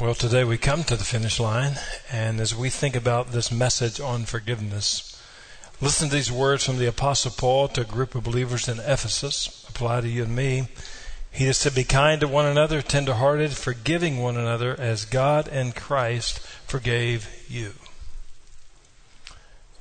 Well, 0.00 0.14
today 0.14 0.44
we 0.44 0.56
come 0.56 0.82
to 0.84 0.96
the 0.96 1.04
finish 1.04 1.38
line, 1.38 1.74
and 2.10 2.40
as 2.40 2.54
we 2.54 2.70
think 2.70 2.96
about 2.96 3.32
this 3.32 3.52
message 3.52 4.00
on 4.00 4.24
forgiveness, 4.24 5.22
listen 5.78 6.08
to 6.08 6.14
these 6.14 6.32
words 6.32 6.64
from 6.64 6.78
the 6.78 6.86
Apostle 6.86 7.32
Paul 7.36 7.68
to 7.68 7.82
a 7.82 7.84
group 7.84 8.14
of 8.14 8.24
believers 8.24 8.66
in 8.66 8.78
Ephesus, 8.78 9.66
apply 9.68 10.00
to 10.00 10.08
you 10.08 10.22
and 10.22 10.34
me. 10.34 10.68
He 11.30 11.44
just 11.44 11.60
said, 11.60 11.74
Be 11.74 11.84
kind 11.84 12.18
to 12.22 12.28
one 12.28 12.46
another, 12.46 12.80
tenderhearted, 12.80 13.52
forgiving 13.52 14.22
one 14.22 14.38
another 14.38 14.74
as 14.80 15.04
God 15.04 15.48
and 15.48 15.76
Christ 15.76 16.38
forgave 16.66 17.28
you. 17.46 17.74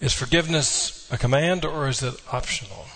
Is 0.02 0.12
forgiveness 0.12 1.10
a 1.10 1.18
command 1.18 1.64
or 1.64 1.88
is 1.88 2.04
it 2.04 2.22
optional? 2.30 2.88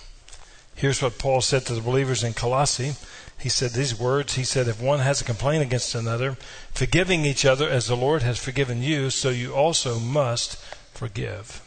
Here's 0.76 1.02
what 1.02 1.20
Paul 1.20 1.40
said 1.40 1.66
to 1.68 1.74
the 1.74 1.80
believers 1.80 2.22
in 2.22 2.34
Colossae 2.34 2.96
he 3.40 3.50
said 3.50 3.72
these 3.72 3.98
words. 3.98 4.36
He 4.36 4.44
said, 4.44 4.68
If 4.68 4.82
one 4.82 5.00
has 5.00 5.22
a 5.22 5.26
complaint 5.26 5.64
against 5.64 5.96
another, 5.96 6.38
forgiving 6.74 7.26
each 7.26 7.46
other 7.46 7.70
as 7.70 7.88
the 7.88 7.98
Lord 7.98 8.22
has 8.24 8.40
forgiven 8.40 8.82
you, 8.82 9.10
so 9.10 9.30
you 9.30 9.54
also 9.54 10.00
must 10.00 10.58
forgive. 10.94 11.62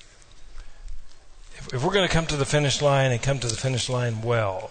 If, 1.56 1.74
if 1.74 1.84
we're 1.84 1.92
going 1.92 2.08
to 2.08 2.14
come 2.14 2.26
to 2.26 2.36
the 2.36 2.44
finish 2.44 2.80
line 2.80 3.12
and 3.12 3.22
come 3.22 3.38
to 3.40 3.48
the 3.48 3.56
finish 3.56 3.88
line 3.88 4.22
well, 4.22 4.70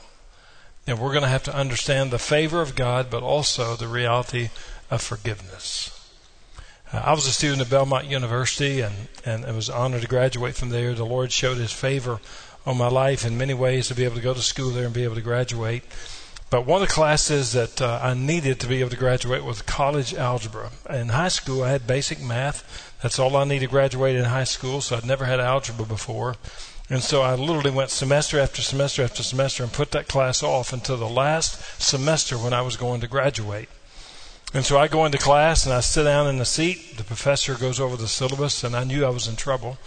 then 0.86 1.00
we're 1.00 1.12
going 1.12 1.24
to 1.24 1.30
have 1.30 1.44
to 1.44 1.56
understand 1.56 2.12
the 2.12 2.20
favor 2.20 2.62
of 2.62 2.76
God, 2.76 3.10
but 3.10 3.24
also 3.24 3.76
the 3.76 3.88
reality 3.88 4.50
of 4.90 5.02
forgiveness. 5.02 5.92
Uh, 6.94 7.02
I 7.04 7.14
was 7.14 7.26
a 7.26 7.32
student 7.32 7.62
at 7.62 7.70
Belmont 7.70 8.06
University 8.06 8.82
and, 8.82 8.94
and 9.26 9.46
I 9.46 9.52
was 9.52 9.70
honored 9.70 10.02
to 10.02 10.08
graduate 10.08 10.56
from 10.56 10.70
there. 10.70 10.94
The 10.94 11.06
Lord 11.06 11.32
showed 11.32 11.58
His 11.58 11.72
favor 11.72 12.20
on 12.66 12.78
my 12.78 12.88
life 12.88 13.26
in 13.26 13.38
many 13.38 13.54
ways 13.54 13.88
to 13.88 13.96
be 13.96 14.06
able 14.06 14.16
to 14.16 14.22
go 14.22 14.34
to 14.34 14.42
school 14.42 14.70
there 14.70 14.86
and 14.86 14.94
be 14.94 15.04
able 15.04 15.16
to 15.16 15.22
graduate. 15.22 15.84
But 16.56 16.66
one 16.66 16.82
of 16.82 16.88
the 16.88 16.94
classes 16.94 17.52
that 17.52 17.82
uh, 17.82 18.00
I 18.02 18.14
needed 18.14 18.62
to 18.62 18.68
be 18.68 18.80
able 18.80 18.92
to 18.92 18.96
graduate 18.96 19.44
was 19.44 19.62
college 19.62 20.14
algebra. 20.14 20.72
In 20.90 21.10
high 21.10 21.28
school, 21.28 21.64
I 21.64 21.72
had 21.72 21.86
basic 21.86 22.22
math. 22.22 22.96
That's 23.04 23.20
all 23.20 23.36
I 23.36 23.44
needed 23.44 23.66
to 23.66 23.72
graduate 23.72 24.16
in 24.16 24.24
high 24.24 24.46
school, 24.46 24.80
so 24.80 24.96
I'd 24.96 25.06
never 25.06 25.26
had 25.26 25.42
algebra 25.42 25.86
before. 25.86 26.38
And 26.90 27.04
so 27.04 27.24
I 27.24 27.36
literally 27.36 27.72
went 27.72 27.90
semester 27.90 28.40
after 28.40 28.62
semester 28.62 29.04
after 29.04 29.22
semester 29.22 29.64
and 29.64 29.74
put 29.74 29.92
that 29.92 30.08
class 30.08 30.42
off 30.44 30.72
until 30.72 30.96
the 30.96 31.10
last 31.10 31.82
semester 31.82 32.38
when 32.38 32.54
I 32.54 32.62
was 32.62 32.78
going 32.78 33.02
to 33.02 33.08
graduate. 33.10 33.68
And 34.54 34.64
so 34.64 34.78
I 34.78 34.88
go 34.88 35.04
into 35.04 35.18
class 35.18 35.66
and 35.66 35.74
I 35.74 35.82
sit 35.82 36.06
down 36.06 36.26
in 36.26 36.38
the 36.38 36.46
seat. 36.46 36.96
The 36.96 37.04
professor 37.04 37.56
goes 37.56 37.82
over 37.82 37.98
the 37.98 38.08
syllabus, 38.08 38.64
and 38.64 38.78
I 38.78 38.86
knew 38.86 39.04
I 39.04 39.10
was 39.10 39.28
in 39.28 39.36
trouble. 39.36 39.78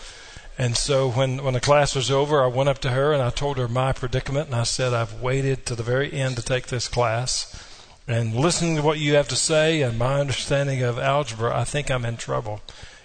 And 0.59 0.77
so 0.77 1.09
when, 1.09 1.45
when 1.45 1.55
the 1.55 1.61
class 1.61 1.95
was 1.95 2.11
over, 2.11 2.42
I 2.42 2.48
went 2.48 2.69
up 2.69 2.81
to 2.81 2.91
her 2.91 3.12
and 3.12 3.23
I 3.23 3.31
told 3.31 3.59
her 3.59 3.69
my 3.69 3.92
predicament. 3.92 4.48
And 4.48 4.56
I 4.56 4.64
said, 4.64 4.92
I've 4.92 5.23
waited 5.23 5.64
to 5.67 5.77
the 5.77 5.84
very 5.84 6.12
end 6.12 6.34
to 6.37 6.42
take 6.42 6.67
this 6.67 6.89
class. 6.89 7.64
And 8.09 8.34
listening 8.34 8.75
to 8.75 8.83
what 8.83 8.98
you 8.98 9.14
have 9.14 9.29
to 9.29 9.36
say 9.36 9.83
and 9.83 9.97
my 9.97 10.19
understanding 10.19 10.83
of 10.83 10.98
algebra, 10.98 11.56
I 11.56 11.62
think 11.62 11.91
I'm 11.91 12.05
in 12.05 12.17
trouble. 12.17 12.61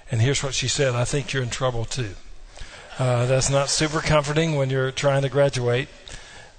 And 0.09 0.19
here's 0.19 0.41
what 0.41 0.55
she 0.55 0.67
said 0.67 0.95
I 0.95 1.05
think 1.05 1.31
you're 1.31 1.43
in 1.43 1.51
trouble 1.51 1.85
too. 1.85 2.15
Uh, 2.97 3.27
that's 3.27 3.49
not 3.49 3.69
super 3.69 3.99
comforting 3.99 4.55
when 4.55 4.69
you're 4.69 4.91
trying 4.91 5.21
to 5.21 5.29
graduate. 5.29 5.89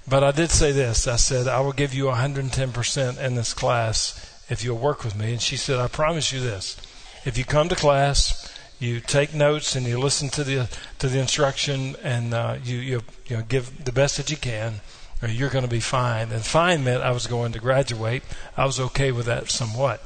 But 0.06 0.22
I 0.22 0.30
did 0.30 0.50
say 0.50 0.70
this 0.70 1.08
I 1.08 1.16
said, 1.16 1.48
I 1.48 1.60
will 1.60 1.72
give 1.72 1.94
you 1.94 2.04
110% 2.04 3.18
in 3.18 3.34
this 3.34 3.54
class 3.54 4.42
if 4.48 4.62
you'll 4.62 4.78
work 4.78 5.02
with 5.02 5.16
me. 5.16 5.32
And 5.32 5.42
she 5.42 5.56
said, 5.56 5.78
I 5.78 5.88
promise 5.88 6.32
you 6.32 6.40
this. 6.40 6.76
If 7.24 7.38
you 7.38 7.44
come 7.44 7.68
to 7.68 7.74
class, 7.74 8.43
you 8.84 9.00
take 9.00 9.34
notes 9.34 9.74
and 9.74 9.86
you 9.86 9.98
listen 9.98 10.28
to 10.30 10.44
the 10.44 10.68
to 10.98 11.08
the 11.08 11.18
instruction 11.18 11.96
and 12.02 12.34
uh, 12.34 12.56
you, 12.62 12.76
you 12.76 13.00
you 13.26 13.36
know 13.36 13.42
give 13.42 13.84
the 13.84 13.92
best 13.92 14.16
that 14.18 14.30
you 14.30 14.36
can, 14.36 14.80
or 15.22 15.28
you're 15.28 15.50
going 15.50 15.64
to 15.64 15.70
be 15.70 15.80
fine. 15.80 16.30
And 16.30 16.44
fine 16.44 16.84
meant 16.84 17.02
I 17.02 17.12
was 17.12 17.26
going 17.26 17.52
to 17.52 17.58
graduate. 17.58 18.22
I 18.56 18.66
was 18.66 18.78
okay 18.78 19.10
with 19.10 19.26
that 19.26 19.50
somewhat. 19.50 20.02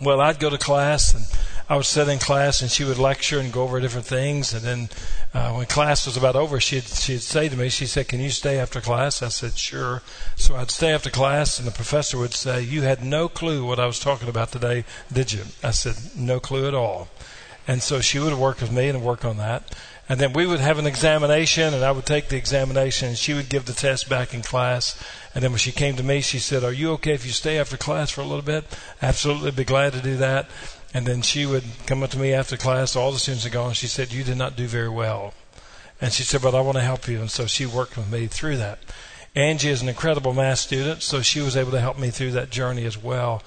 Well, 0.00 0.20
I'd 0.20 0.40
go 0.40 0.50
to 0.50 0.58
class 0.58 1.14
and 1.14 1.24
I 1.68 1.76
would 1.76 1.86
sit 1.86 2.08
in 2.08 2.18
class 2.18 2.60
and 2.60 2.70
she 2.70 2.84
would 2.84 2.98
lecture 2.98 3.38
and 3.38 3.52
go 3.52 3.62
over 3.62 3.80
different 3.80 4.06
things. 4.06 4.52
And 4.52 4.62
then 4.62 4.88
uh, 5.32 5.52
when 5.52 5.66
class 5.66 6.04
was 6.04 6.16
about 6.16 6.34
over, 6.34 6.58
she'd, 6.60 6.82
she'd 6.82 7.22
say 7.22 7.48
to 7.48 7.56
me, 7.56 7.68
she 7.68 7.86
said, 7.86 8.08
Can 8.08 8.20
you 8.20 8.30
stay 8.30 8.58
after 8.58 8.80
class? 8.80 9.22
I 9.22 9.28
said, 9.28 9.56
Sure. 9.56 10.02
So 10.34 10.56
I'd 10.56 10.70
stay 10.70 10.92
after 10.92 11.10
class 11.10 11.58
and 11.58 11.66
the 11.66 11.72
professor 11.72 12.18
would 12.18 12.34
say, 12.34 12.60
You 12.60 12.82
had 12.82 13.04
no 13.04 13.28
clue 13.28 13.64
what 13.64 13.78
I 13.78 13.86
was 13.86 14.00
talking 14.00 14.28
about 14.28 14.50
today, 14.50 14.84
did 15.12 15.32
you? 15.32 15.44
I 15.62 15.70
said, 15.70 15.94
No 16.16 16.40
clue 16.40 16.66
at 16.66 16.74
all. 16.74 17.08
And 17.66 17.82
so 17.82 18.00
she 18.00 18.18
would 18.18 18.34
work 18.34 18.60
with 18.60 18.72
me 18.72 18.88
and 18.88 19.02
work 19.02 19.24
on 19.24 19.38
that. 19.38 19.74
And 20.08 20.20
then 20.20 20.34
we 20.34 20.46
would 20.46 20.60
have 20.60 20.78
an 20.78 20.86
examination 20.86 21.72
and 21.72 21.82
I 21.82 21.90
would 21.90 22.04
take 22.04 22.28
the 22.28 22.36
examination 22.36 23.08
and 23.08 23.18
she 23.18 23.32
would 23.32 23.48
give 23.48 23.64
the 23.64 23.72
test 23.72 24.08
back 24.08 24.34
in 24.34 24.42
class. 24.42 25.02
And 25.34 25.42
then 25.42 25.50
when 25.50 25.58
she 25.58 25.72
came 25.72 25.96
to 25.96 26.02
me, 26.02 26.20
she 26.20 26.38
said, 26.38 26.62
Are 26.62 26.72
you 26.72 26.92
okay 26.92 27.14
if 27.14 27.24
you 27.24 27.32
stay 27.32 27.58
after 27.58 27.78
class 27.78 28.10
for 28.10 28.20
a 28.20 28.26
little 28.26 28.42
bit? 28.42 28.64
Absolutely 29.00 29.50
be 29.50 29.64
glad 29.64 29.94
to 29.94 30.02
do 30.02 30.16
that. 30.18 30.50
And 30.92 31.06
then 31.06 31.22
she 31.22 31.46
would 31.46 31.64
come 31.86 32.02
up 32.02 32.10
to 32.10 32.18
me 32.18 32.32
after 32.32 32.56
class, 32.56 32.94
all 32.94 33.10
the 33.10 33.18
students 33.18 33.44
had 33.44 33.52
gone, 33.52 33.68
and 33.68 33.76
she 33.76 33.88
said, 33.88 34.12
You 34.12 34.22
did 34.22 34.36
not 34.36 34.56
do 34.56 34.66
very 34.66 34.90
well. 34.90 35.32
And 36.00 36.12
she 36.12 36.22
said, 36.22 36.42
But 36.42 36.54
I 36.54 36.60
want 36.60 36.76
to 36.76 36.84
help 36.84 37.08
you. 37.08 37.20
And 37.20 37.30
so 37.30 37.46
she 37.46 37.64
worked 37.64 37.96
with 37.96 38.12
me 38.12 38.26
through 38.26 38.58
that. 38.58 38.80
Angie 39.34 39.70
is 39.70 39.82
an 39.82 39.88
incredible 39.88 40.32
math 40.32 40.60
student, 40.60 41.02
so 41.02 41.20
she 41.20 41.40
was 41.40 41.56
able 41.56 41.72
to 41.72 41.80
help 41.80 41.98
me 41.98 42.10
through 42.10 42.32
that 42.32 42.50
journey 42.50 42.84
as 42.84 42.96
well. 42.96 43.42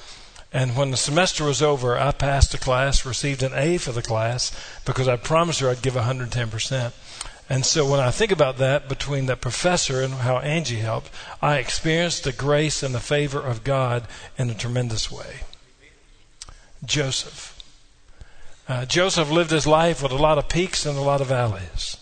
And 0.53 0.78
when 0.78 0.91
the 0.91 0.97
semester 0.97 1.44
was 1.44 1.62
over, 1.62 1.97
I 1.97 2.12
passed 2.12 2.52
the 2.52 2.58
class, 2.58 3.06
received 3.06 3.44
an 3.44 3.52
A 3.53 3.78
for 3.78 3.91
the 3.91 4.02
class 4.02 4.52
because 4.85 5.08
I 5.08 5.18
promised 5.18 5.59
her 5.59 5.69
I'd 5.69 5.81
give 5.81 5.96
110%. 5.96 6.94
And 7.50 7.66
so 7.66 7.90
when 7.90 8.00
I 8.00 8.12
think 8.12 8.31
about 8.31 8.57
that 8.57 8.90
between 8.90 9.25
that 9.28 9.41
professor 9.41 10.02
and 10.02 10.13
how 10.16 10.40
Angie 10.40 10.80
helped, 10.80 11.09
I 11.41 11.57
experienced 11.57 12.24
the 12.24 12.34
grace 12.34 12.84
and 12.84 12.94
the 12.94 13.00
favor 13.00 13.41
of 13.41 13.63
God 13.63 14.07
in 14.38 14.50
a 14.50 14.53
tremendous 14.53 15.12
way. 15.12 15.41
Joseph. 16.84 17.53
Uh, 18.68 18.86
Joseph 18.86 19.31
lived 19.31 19.52
his 19.52 19.66
life 19.66 20.03
with 20.03 20.12
a 20.12 20.18
lot 20.18 20.38
of 20.38 20.50
peaks 20.50 20.86
and 20.86 20.97
a 20.97 21.02
lot 21.02 21.22
of 21.22 21.28
valleys. 21.28 21.97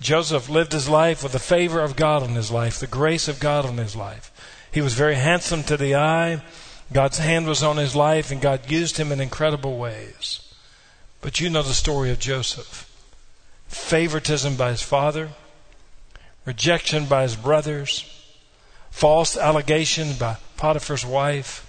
Joseph 0.00 0.48
lived 0.48 0.72
his 0.72 0.88
life 0.88 1.22
with 1.22 1.32
the 1.32 1.38
favor 1.38 1.80
of 1.80 1.96
God 1.96 2.22
in 2.22 2.34
his 2.34 2.50
life, 2.50 2.78
the 2.78 2.86
grace 2.86 3.28
of 3.28 3.40
God 3.40 3.64
in 3.64 3.78
his 3.78 3.96
life. 3.96 4.30
He 4.70 4.80
was 4.80 4.94
very 4.94 5.16
handsome 5.16 5.64
to 5.64 5.76
the 5.76 5.96
eye. 5.96 6.42
God's 6.92 7.18
hand 7.18 7.46
was 7.46 7.62
on 7.62 7.76
his 7.76 7.96
life 7.96 8.30
and 8.30 8.40
God 8.40 8.70
used 8.70 8.96
him 8.96 9.10
in 9.10 9.20
incredible 9.20 9.76
ways. 9.76 10.40
But 11.20 11.40
you 11.40 11.50
know 11.50 11.62
the 11.62 11.74
story 11.74 12.10
of 12.10 12.18
Joseph 12.18 12.84
favoritism 13.68 14.56
by 14.56 14.70
his 14.70 14.82
father, 14.82 15.30
rejection 16.44 17.04
by 17.06 17.22
his 17.22 17.34
brothers, 17.34 18.04
false 18.90 19.36
allegations 19.36 20.18
by 20.18 20.36
Potiphar's 20.56 21.04
wife, 21.04 21.62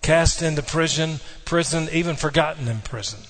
cast 0.00 0.42
into 0.42 0.62
prison, 0.62 1.18
prison, 1.44 1.88
even 1.92 2.14
forgotten 2.14 2.68
in 2.68 2.80
prison. 2.80 3.20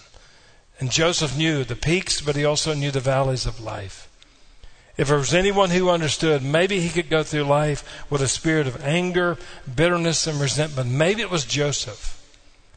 And 0.79 0.91
Joseph 0.91 1.37
knew 1.37 1.65
the 1.65 1.77
peaks, 1.77 2.21
but 2.21 2.37
he 2.37 2.45
also 2.45 2.75
knew 2.75 2.91
the 2.91 3.01
valleys 3.01 3.47
of 3.47 3.61
life. 3.61 4.09
If 4.97 5.09
there 5.09 5.17
was 5.17 5.33
anyone 5.33 5.71
who 5.71 5.89
understood, 5.89 6.43
maybe 6.43 6.81
he 6.81 6.91
could 6.91 7.09
go 7.09 7.23
through 7.23 7.45
life 7.45 8.05
with 8.11 8.21
a 8.21 8.29
spirit 8.29 8.67
of 8.67 8.85
anger, 8.85 9.39
bitterness, 9.75 10.27
and 10.27 10.41
resentment. 10.41 10.91
Maybe 10.91 11.23
it 11.23 11.31
was 11.31 11.45
Joseph. 11.45 12.19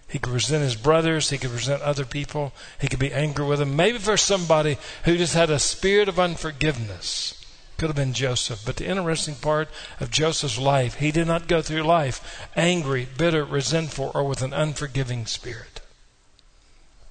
He 0.08 0.20
could 0.20 0.31
resent 0.31 0.64
his 0.64 0.76
brothers. 0.76 1.30
He 1.30 1.38
could 1.38 1.50
resent 1.50 1.81
other 1.81 2.06
people. 2.06 2.53
He 2.80 2.88
could 2.88 3.00
be 3.00 3.12
angry 3.12 3.46
with 3.46 3.59
them. 3.59 3.76
Maybe 3.76 3.98
for 3.98 4.16
somebody 4.16 4.78
who 5.03 5.18
just 5.18 5.34
had 5.34 5.50
a 5.50 5.59
spirit 5.59 6.08
of 6.08 6.20
unforgiveness. 6.20 7.34
Could 7.78 7.90
have 7.90 7.98
been 7.98 8.14
Joseph. 8.14 8.64
But 8.66 8.78
the 8.78 8.88
interesting 8.88 9.36
part 9.36 9.68
of 10.00 10.12
Joseph's 10.12 10.58
life, 10.58 10.96
he 10.96 11.12
did 11.12 11.28
not 11.28 11.50
go 11.50 11.62
through 11.62 11.84
life 11.84 12.47
angry, 12.56 13.08
bitter, 13.18 13.44
resentful, 13.44 14.12
or 14.16 14.24
with 14.24 14.42
an 14.42 14.53
unforgiving 14.53 15.26
spirit. 15.26 15.82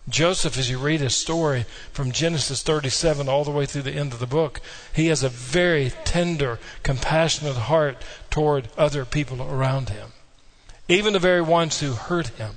Joseph, 0.08 0.58
as 0.58 0.68
you 0.68 0.78
read 0.78 1.00
his 1.00 1.16
story 1.16 1.64
from 1.92 2.12
Genesis 2.12 2.62
37 2.62 3.28
all 3.28 3.42
the 3.42 3.50
way 3.50 3.64
through 3.64 3.82
the 3.82 3.94
end 3.94 4.12
of 4.12 4.18
the 4.18 4.26
book, 4.26 4.60
he 4.92 5.06
has 5.06 5.22
a 5.22 5.30
very 5.30 5.92
tender, 6.04 6.58
compassionate 6.82 7.56
heart 7.56 8.04
toward 8.28 8.68
other 8.76 9.06
people 9.06 9.42
around 9.42 9.88
him. 9.88 10.12
Even 10.88 11.14
the 11.14 11.18
very 11.18 11.40
ones 11.40 11.80
who 11.80 11.92
hurt 11.92 12.28
him, 12.28 12.56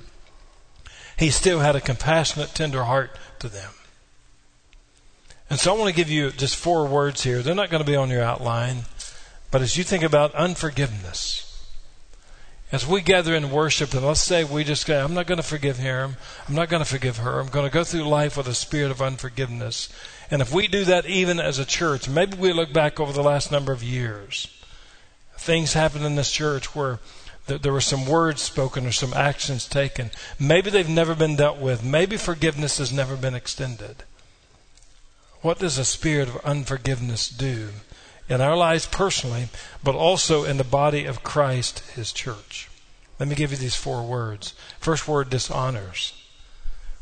he 1.16 1.30
still 1.30 1.60
had 1.60 1.74
a 1.74 1.80
compassionate, 1.80 2.54
tender 2.54 2.84
heart 2.84 3.10
to 3.38 3.48
them. 3.48 3.72
And 5.48 5.58
so 5.58 5.74
I 5.74 5.78
want 5.78 5.88
to 5.88 5.96
give 5.96 6.10
you 6.10 6.30
just 6.30 6.56
four 6.56 6.86
words 6.86 7.22
here. 7.22 7.40
They're 7.40 7.54
not 7.54 7.70
going 7.70 7.82
to 7.82 7.90
be 7.90 7.96
on 7.96 8.10
your 8.10 8.22
outline, 8.22 8.82
but 9.50 9.62
as 9.62 9.78
you 9.78 9.84
think 9.84 10.02
about 10.02 10.34
unforgiveness, 10.34 11.47
as 12.70 12.86
we 12.86 13.00
gather 13.00 13.34
in 13.34 13.50
worship, 13.50 13.94
and 13.94 14.04
let's 14.04 14.20
say 14.20 14.44
we 14.44 14.62
just 14.62 14.86
go, 14.86 15.02
I'm 15.02 15.14
not 15.14 15.26
going 15.26 15.38
to 15.38 15.42
forgive 15.42 15.78
him, 15.78 16.16
I'm 16.46 16.54
not 16.54 16.68
going 16.68 16.82
to 16.82 16.88
forgive 16.88 17.18
her, 17.18 17.40
I'm 17.40 17.48
going 17.48 17.66
to 17.66 17.72
go 17.72 17.82
through 17.82 18.02
life 18.02 18.36
with 18.36 18.46
a 18.46 18.54
spirit 18.54 18.90
of 18.90 19.00
unforgiveness. 19.00 19.88
And 20.30 20.42
if 20.42 20.52
we 20.52 20.68
do 20.68 20.84
that 20.84 21.06
even 21.06 21.40
as 21.40 21.58
a 21.58 21.64
church, 21.64 22.08
maybe 22.08 22.36
we 22.36 22.52
look 22.52 22.72
back 22.72 23.00
over 23.00 23.12
the 23.12 23.22
last 23.22 23.50
number 23.50 23.72
of 23.72 23.82
years. 23.82 24.54
Things 25.38 25.72
happened 25.72 26.04
in 26.04 26.16
this 26.16 26.30
church 26.30 26.74
where 26.74 26.98
there 27.46 27.72
were 27.72 27.80
some 27.80 28.04
words 28.04 28.42
spoken 28.42 28.86
or 28.86 28.92
some 28.92 29.14
actions 29.14 29.66
taken. 29.66 30.10
Maybe 30.38 30.68
they've 30.68 30.88
never 30.88 31.14
been 31.14 31.36
dealt 31.36 31.58
with. 31.58 31.82
Maybe 31.82 32.18
forgiveness 32.18 32.76
has 32.76 32.92
never 32.92 33.16
been 33.16 33.34
extended. 33.34 34.02
What 35.40 35.58
does 35.58 35.78
a 35.78 35.84
spirit 35.84 36.28
of 36.28 36.44
unforgiveness 36.44 37.30
do? 37.30 37.70
In 38.28 38.40
our 38.40 38.56
lives 38.56 38.86
personally, 38.86 39.48
but 39.82 39.94
also 39.94 40.44
in 40.44 40.56
the 40.56 40.64
body 40.64 41.04
of 41.04 41.22
Christ, 41.22 41.80
His 41.94 42.12
church. 42.12 42.68
Let 43.18 43.28
me 43.28 43.34
give 43.34 43.50
you 43.50 43.56
these 43.56 43.74
four 43.74 44.02
words. 44.02 44.54
First 44.78 45.08
word 45.08 45.30
dishonors. 45.30 46.12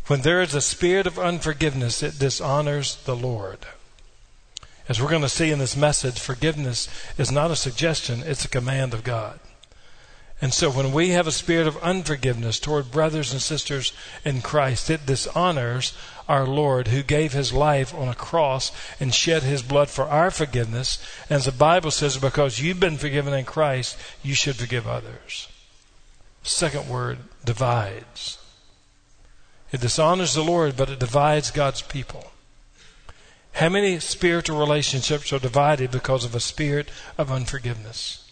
When 0.06 0.22
there 0.22 0.40
is 0.40 0.54
a 0.54 0.60
spirit 0.60 1.06
of 1.06 1.18
unforgiveness, 1.18 2.02
it 2.02 2.18
dishonors 2.18 2.96
the 3.04 3.16
Lord. 3.16 3.58
As 4.88 5.02
we're 5.02 5.10
going 5.10 5.22
to 5.22 5.28
see 5.28 5.50
in 5.50 5.58
this 5.58 5.76
message, 5.76 6.20
forgiveness 6.20 6.88
is 7.18 7.32
not 7.32 7.50
a 7.50 7.56
suggestion, 7.56 8.22
it's 8.24 8.44
a 8.44 8.48
command 8.48 8.94
of 8.94 9.02
God. 9.02 9.40
And 10.40 10.52
so 10.52 10.70
when 10.70 10.92
we 10.92 11.10
have 11.10 11.26
a 11.26 11.32
spirit 11.32 11.66
of 11.66 11.82
unforgiveness 11.82 12.60
toward 12.60 12.90
brothers 12.90 13.32
and 13.32 13.40
sisters 13.40 13.92
in 14.24 14.42
Christ, 14.42 14.90
it 14.90 15.06
dishonors 15.06 15.96
our 16.28 16.46
Lord 16.46 16.88
who 16.88 17.02
gave 17.02 17.32
his 17.32 17.52
life 17.52 17.94
on 17.94 18.08
a 18.08 18.14
cross 18.14 18.72
and 18.98 19.14
shed 19.14 19.42
his 19.42 19.62
blood 19.62 19.88
for 19.88 20.04
our 20.04 20.30
forgiveness. 20.30 20.98
And 21.28 21.36
as 21.36 21.44
the 21.44 21.52
Bible 21.52 21.90
says, 21.90 22.18
because 22.18 22.60
you've 22.60 22.80
been 22.80 22.98
forgiven 22.98 23.34
in 23.34 23.44
Christ, 23.44 23.96
you 24.22 24.34
should 24.34 24.56
forgive 24.56 24.86
others. 24.86 25.48
Second 26.42 26.88
word, 26.88 27.18
divides. 27.44 28.38
It 29.72 29.80
dishonors 29.80 30.34
the 30.34 30.44
Lord, 30.44 30.76
but 30.76 30.90
it 30.90 31.00
divides 31.00 31.50
God's 31.50 31.82
people. 31.82 32.30
How 33.52 33.68
many 33.68 33.98
spiritual 34.00 34.58
relationships 34.58 35.32
are 35.32 35.38
divided 35.38 35.90
because 35.90 36.24
of 36.24 36.34
a 36.34 36.40
spirit 36.40 36.90
of 37.16 37.32
unforgiveness? 37.32 38.30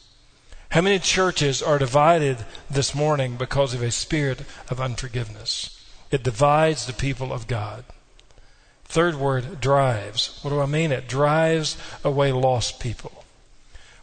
How 0.70 0.80
many 0.80 0.98
churches 0.98 1.62
are 1.62 1.78
divided 1.78 2.44
this 2.68 2.94
morning 2.94 3.36
because 3.36 3.74
of 3.74 3.82
a 3.82 3.90
spirit 3.90 4.40
of 4.68 4.80
unforgiveness? 4.80 5.73
It 6.14 6.22
divides 6.22 6.86
the 6.86 6.92
people 6.92 7.32
of 7.32 7.48
God. 7.48 7.84
Third 8.84 9.16
word, 9.16 9.60
drives. 9.60 10.38
What 10.42 10.50
do 10.50 10.60
I 10.60 10.66
mean? 10.66 10.92
It 10.92 11.08
drives 11.08 11.76
away 12.04 12.30
lost 12.30 12.78
people. 12.78 13.24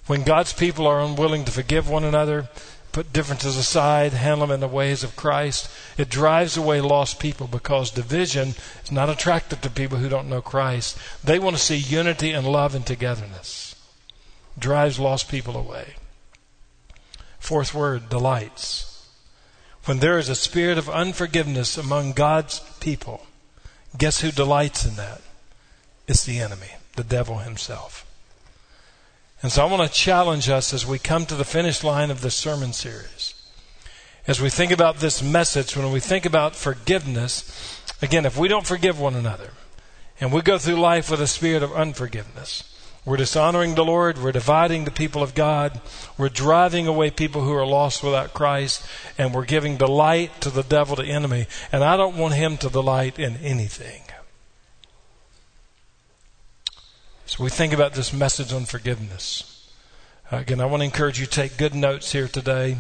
When 0.08 0.24
God's 0.24 0.52
people 0.52 0.86
are 0.88 1.00
unwilling 1.00 1.46
to 1.46 1.54
forgive 1.54 1.88
one 1.88 2.04
another, 2.04 2.50
put 2.92 3.14
differences 3.14 3.56
aside, 3.56 4.12
handle 4.12 4.46
them 4.46 4.56
in 4.56 4.60
the 4.60 4.68
ways 4.68 5.06
of 5.06 5.16
Christ. 5.16 5.72
It 5.98 6.10
drives 6.10 6.58
away 6.58 6.82
lost 6.82 7.18
people 7.18 7.48
because 7.48 7.92
division 7.92 8.56
is 8.84 8.92
not 8.92 9.10
attractive 9.10 9.62
to 9.62 9.70
people 9.70 10.00
who 10.00 10.10
don't 10.10 10.28
know 10.28 10.42
Christ. 10.42 10.98
They 11.24 11.40
want 11.40 11.56
to 11.56 11.64
see 11.64 11.78
unity 11.78 12.32
and 12.32 12.46
love 12.46 12.76
and 12.76 12.86
togetherness. 12.86 13.74
Drives 14.60 15.00
lost 15.00 15.30
people 15.30 15.56
away. 15.56 15.94
Fourth 17.40 17.74
word, 17.74 18.10
delights. 18.10 18.91
When 19.86 20.00
there 20.00 20.20
is 20.20 20.30
a 20.30 20.36
spirit 20.36 20.78
of 20.78 20.90
unforgiveness 20.90 21.78
among 21.78 22.14
God's 22.14 22.60
people, 22.80 23.26
guess 23.98 24.22
who 24.22 24.32
delights 24.32 24.86
in 24.86 24.96
that? 24.96 25.22
It's 26.08 26.24
the 26.24 26.40
enemy, 26.40 26.72
the 26.96 27.04
devil 27.04 27.40
himself. 27.40 28.06
And 29.42 29.52
so 29.52 29.66
I 29.66 29.72
want 29.72 29.90
to 29.90 29.98
challenge 29.98 30.50
us 30.50 30.74
as 30.74 30.86
we 30.86 31.00
come 31.00 31.26
to 31.26 31.36
the 31.36 31.44
finish 31.44 31.84
line 31.84 32.12
of 32.12 32.22
this 32.22 32.36
sermon 32.36 32.74
series. 32.74 33.34
As 34.28 34.40
we 34.40 34.52
think 34.52 34.72
about 34.72 34.98
this 34.98 35.24
message, 35.24 35.76
when 35.76 35.92
we 35.92 36.00
think 36.00 36.28
about 36.28 36.56
forgiveness, 36.56 37.82
again, 38.04 38.26
if 38.26 38.38
we 38.38 38.48
don't 38.48 38.68
forgive 38.68 39.00
one 39.00 39.16
another, 39.16 39.50
and 40.20 40.32
we 40.32 40.44
go 40.44 40.60
through 40.60 40.76
life 40.76 41.10
with 41.10 41.22
a 41.22 41.28
spirit 41.28 41.64
of 41.64 41.74
unforgiveness, 41.74 42.71
we're 43.04 43.18
dishonoring 43.18 43.74
the 43.74 43.84
Lord. 43.84 44.20
We're 44.20 44.32
dividing 44.32 44.86
the 44.86 44.92
people 44.92 45.24
of 45.24 45.34
God. 45.34 45.82
We're 46.20 46.30
driving 46.30 46.86
away 46.86 47.10
people 47.10 47.44
who 47.44 47.54
are 47.54 47.66
lost 47.66 48.04
without 48.04 48.34
Christ. 48.34 48.86
And 49.18 49.34
we're 49.34 49.46
giving 49.46 49.78
delight 49.78 50.40
to 50.42 50.52
the 50.52 50.62
devil, 50.62 50.96
the 50.96 51.06
enemy. 51.06 51.48
And 51.72 51.84
I 51.84 51.98
don't 51.98 52.16
want 52.16 52.36
him 52.36 52.58
to 52.58 52.70
delight 52.70 53.18
in 53.18 53.38
anything. 53.38 54.04
So 57.26 57.44
we 57.44 57.50
think 57.50 57.74
about 57.74 57.94
this 57.94 58.14
message 58.14 58.54
on 58.54 58.66
forgiveness. 58.66 59.72
Uh, 60.32 60.38
again, 60.38 60.62
I 60.62 60.66
want 60.66 60.82
to 60.82 60.86
encourage 60.86 61.20
you 61.20 61.26
to 61.26 61.32
take 61.32 61.58
good 61.58 61.74
notes 61.74 62.12
here 62.12 62.28
today. 62.28 62.78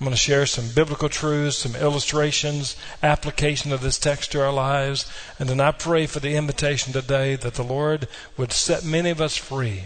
I'm 0.00 0.06
going 0.06 0.12
to 0.12 0.16
share 0.16 0.46
some 0.46 0.68
biblical 0.74 1.10
truths, 1.10 1.58
some 1.58 1.76
illustrations, 1.76 2.74
application 3.02 3.70
of 3.70 3.82
this 3.82 3.98
text 3.98 4.32
to 4.32 4.42
our 4.42 4.50
lives. 4.50 5.04
And 5.38 5.46
then 5.46 5.60
I 5.60 5.72
pray 5.72 6.06
for 6.06 6.20
the 6.20 6.36
invitation 6.36 6.94
today 6.94 7.36
that 7.36 7.52
the 7.52 7.62
Lord 7.62 8.08
would 8.38 8.50
set 8.50 8.82
many 8.82 9.10
of 9.10 9.20
us 9.20 9.36
free. 9.36 9.84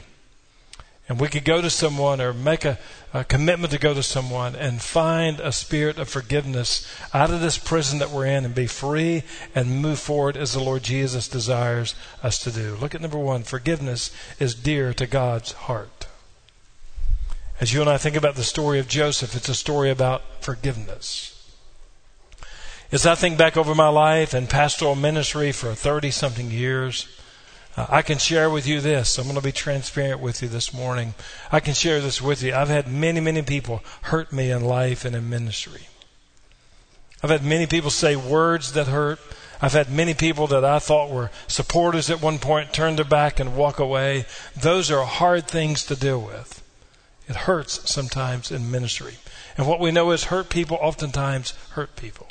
And 1.09 1.21
we 1.21 1.27
could 1.27 1.45
go 1.45 1.61
to 1.61 1.69
someone 1.69 2.21
or 2.21 2.33
make 2.33 2.65
a, 2.65 2.79
a, 3.13 3.25
commitment 3.25 3.73
to 3.73 3.79
go 3.79 3.93
to 3.93 4.05
someone 4.05 4.55
and 4.55 4.81
find 4.81 5.41
a 5.41 5.51
spirit 5.51 5.99
of 5.99 6.09
forgiveness 6.09 6.89
out 7.13 7.33
of 7.33 7.41
this 7.41 7.59
prison 7.59 7.99
that 7.99 8.11
we're 8.11 8.27
in 8.27 8.45
and 8.45 8.55
be 8.55 8.69
free 8.69 9.25
and 9.53 9.83
move 9.83 9.99
forward 9.99 10.37
as 10.37 10.53
the 10.53 10.61
Lord 10.61 10.85
Jesus 10.85 11.27
desires 11.27 11.97
us 12.23 12.39
to 12.39 12.53
do. 12.53 12.77
Look 12.77 12.95
at 12.95 13.01
number 13.01 13.19
one 13.19 13.43
forgiveness 13.43 14.13
is 14.39 14.55
dear 14.55 14.95
to 14.95 15.09
God's 15.09 15.53
heart. 15.53 15.91
As 17.61 17.73
you 17.73 17.81
and 17.81 17.89
I 17.89 17.99
think 17.99 18.17
about 18.17 18.35
the 18.35 18.43
story 18.43 18.81
of 18.81 18.89
Joseph, 18.89 19.37
it's 19.37 19.49
a 19.49 19.55
story 19.55 19.91
about 19.91 20.23
forgiveness. 20.41 21.31
As 22.91 23.07
I 23.07 23.15
think 23.15 23.39
back 23.39 23.57
over 23.57 23.75
my 23.75 23.89
life 23.89 24.35
and 24.35 24.49
pastoral 24.49 24.95
ministry 24.95 25.53
for 25.53 25.75
30 25.75 26.11
something 26.11 26.51
years, 26.51 27.09
uh, 27.77 27.87
I 27.89 28.03
can 28.03 28.19
share 28.19 28.51
with 28.51 28.67
you 28.67 28.81
this. 28.81 29.19
I'm 29.19 29.25
going 29.25 29.37
to 29.37 29.43
be 29.43 29.53
transparent 29.53 30.21
with 30.21 30.43
you 30.43 30.49
this 30.49 30.75
morning. 30.75 31.15
I 31.51 31.61
can 31.61 31.75
share 31.75 32.01
this 32.01 32.21
with 32.21 32.43
you. 32.43 32.55
I've 32.55 32.69
had 32.69 32.89
many, 32.89 33.21
many 33.21 33.43
people 33.43 33.83
hurt 34.03 34.33
me 34.33 34.51
in 34.51 34.65
life 34.65 35.05
and 35.05 35.15
in 35.15 35.29
ministry. 35.29 35.89
I've 37.23 37.31
had 37.31 37.45
many 37.45 37.67
people 37.67 37.91
say 37.91 38.17
words 38.17 38.73
that 38.73 38.89
hurt. 38.89 39.19
I've 39.63 39.73
had 39.73 39.91
many 39.91 40.13
people 40.13 40.47
that 40.49 40.65
I 40.65 40.79
thought 40.79 41.11
were 41.11 41.31
supporters 41.47 42.11
at 42.11 42.21
one 42.21 42.39
point 42.39 42.73
turn 42.73 42.97
their 42.97 43.05
back 43.05 43.41
and 43.41 43.57
walk 43.57 43.79
away. 43.79 44.27
Those 44.55 44.91
are 44.91 45.05
hard 45.05 45.47
things 45.47 45.85
to 45.87 45.97
deal 45.97 46.21
with. 46.21 46.64
It 47.29 47.37
hurts 47.37 47.91
sometimes 47.91 48.51
in 48.51 48.71
ministry. 48.71 49.15
And 49.57 49.67
what 49.67 49.81
we 49.81 49.91
know 49.91 50.11
is 50.11 50.25
hurt 50.25 50.49
people 50.49 50.79
oftentimes 50.81 51.53
hurt 51.71 51.97
people. 51.97 52.29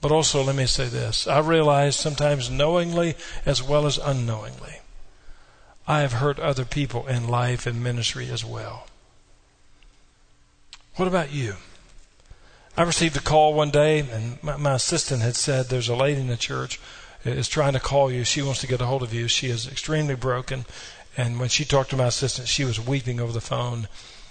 But 0.00 0.12
also, 0.12 0.42
let 0.42 0.56
me 0.56 0.66
say 0.66 0.86
this 0.86 1.26
I 1.26 1.38
realize 1.38 1.96
sometimes 1.96 2.50
knowingly 2.50 3.14
as 3.46 3.62
well 3.62 3.86
as 3.86 3.98
unknowingly, 3.98 4.80
I 5.86 6.00
have 6.00 6.14
hurt 6.14 6.38
other 6.38 6.64
people 6.64 7.06
in 7.06 7.28
life 7.28 7.66
and 7.66 7.82
ministry 7.82 8.28
as 8.30 8.44
well. 8.44 8.86
What 10.96 11.08
about 11.08 11.32
you? 11.32 11.56
I 12.76 12.82
received 12.82 13.16
a 13.16 13.20
call 13.20 13.54
one 13.54 13.70
day, 13.70 14.00
and 14.00 14.42
my, 14.42 14.56
my, 14.56 14.74
assistant 14.74 15.22
had 15.22 15.36
said 15.36 15.66
there's 15.66 15.88
a 15.88 15.96
lady 15.96 16.20
in 16.20 16.26
the 16.26 16.36
church 16.36 16.80
is 17.24 17.48
trying 17.48 17.74
to 17.74 17.80
call 17.80 18.10
you. 18.10 18.24
She 18.24 18.42
wants 18.42 18.60
to 18.62 18.66
get 18.66 18.80
a 18.80 18.86
hold 18.86 19.02
of 19.02 19.14
you. 19.14 19.28
She 19.28 19.48
is 19.48 19.66
extremely 19.66 20.14
broken. 20.14 20.64
And 21.16 21.38
when 21.38 21.48
she 21.48 21.64
talked 21.64 21.90
to 21.90 21.96
my 21.96 22.06
assistant, 22.06 22.48
she 22.48 22.64
was 22.64 22.80
weeping 22.80 23.20
over 23.20 23.32
the 23.32 23.40
phone. 23.40 23.88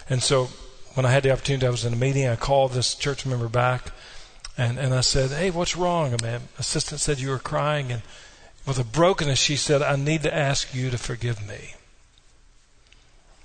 And 0.09 0.23
so 0.23 0.49
when 0.93 1.05
I 1.05 1.11
had 1.11 1.23
the 1.23 1.31
opportunity, 1.31 1.67
I 1.67 1.69
was 1.69 1.85
in 1.85 1.93
a 1.93 1.97
meeting. 1.97 2.27
I 2.27 2.35
called 2.35 2.71
this 2.71 2.95
church 2.95 3.25
member 3.25 3.47
back 3.47 3.91
and, 4.57 4.77
and 4.77 4.93
I 4.93 5.01
said, 5.01 5.31
Hey, 5.31 5.49
what's 5.49 5.77
wrong? 5.77 6.13
And 6.13 6.21
my 6.21 6.39
assistant 6.59 7.01
said, 7.01 7.19
You 7.19 7.29
were 7.29 7.39
crying. 7.39 7.91
And 7.91 8.01
with 8.65 8.79
a 8.79 8.83
brokenness, 8.83 9.39
she 9.39 9.55
said, 9.55 9.81
I 9.81 9.95
need 9.95 10.23
to 10.23 10.35
ask 10.35 10.75
you 10.75 10.89
to 10.89 10.97
forgive 10.97 11.47
me. 11.47 11.75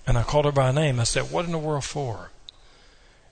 And 0.07 0.19
I 0.19 0.23
called 0.23 0.45
her 0.45 0.53
by 0.53 0.73
name. 0.73 1.01
I 1.01 1.05
said, 1.05 1.31
What 1.31 1.45
in 1.45 1.53
the 1.53 1.59
world 1.59 1.85
for? 1.85 2.31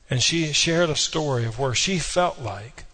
And 0.08 0.22
she 0.22 0.52
shared 0.52 0.90
a 0.90 0.96
story 0.96 1.44
of 1.44 1.58
where 1.58 1.74
she 1.74 1.98
felt 1.98 2.40
like 2.40 2.84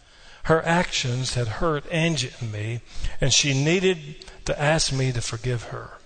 her 0.44 0.64
actions 0.64 1.34
had 1.34 1.48
hurt 1.48 1.84
Angie 1.90 2.32
and 2.40 2.50
me, 2.50 2.80
and 3.20 3.32
she 3.32 3.52
needed 3.52 4.24
to 4.46 4.60
ask 4.60 4.92
me 4.92 5.12
to 5.12 5.20
forgive 5.20 5.64
her. 5.64 5.99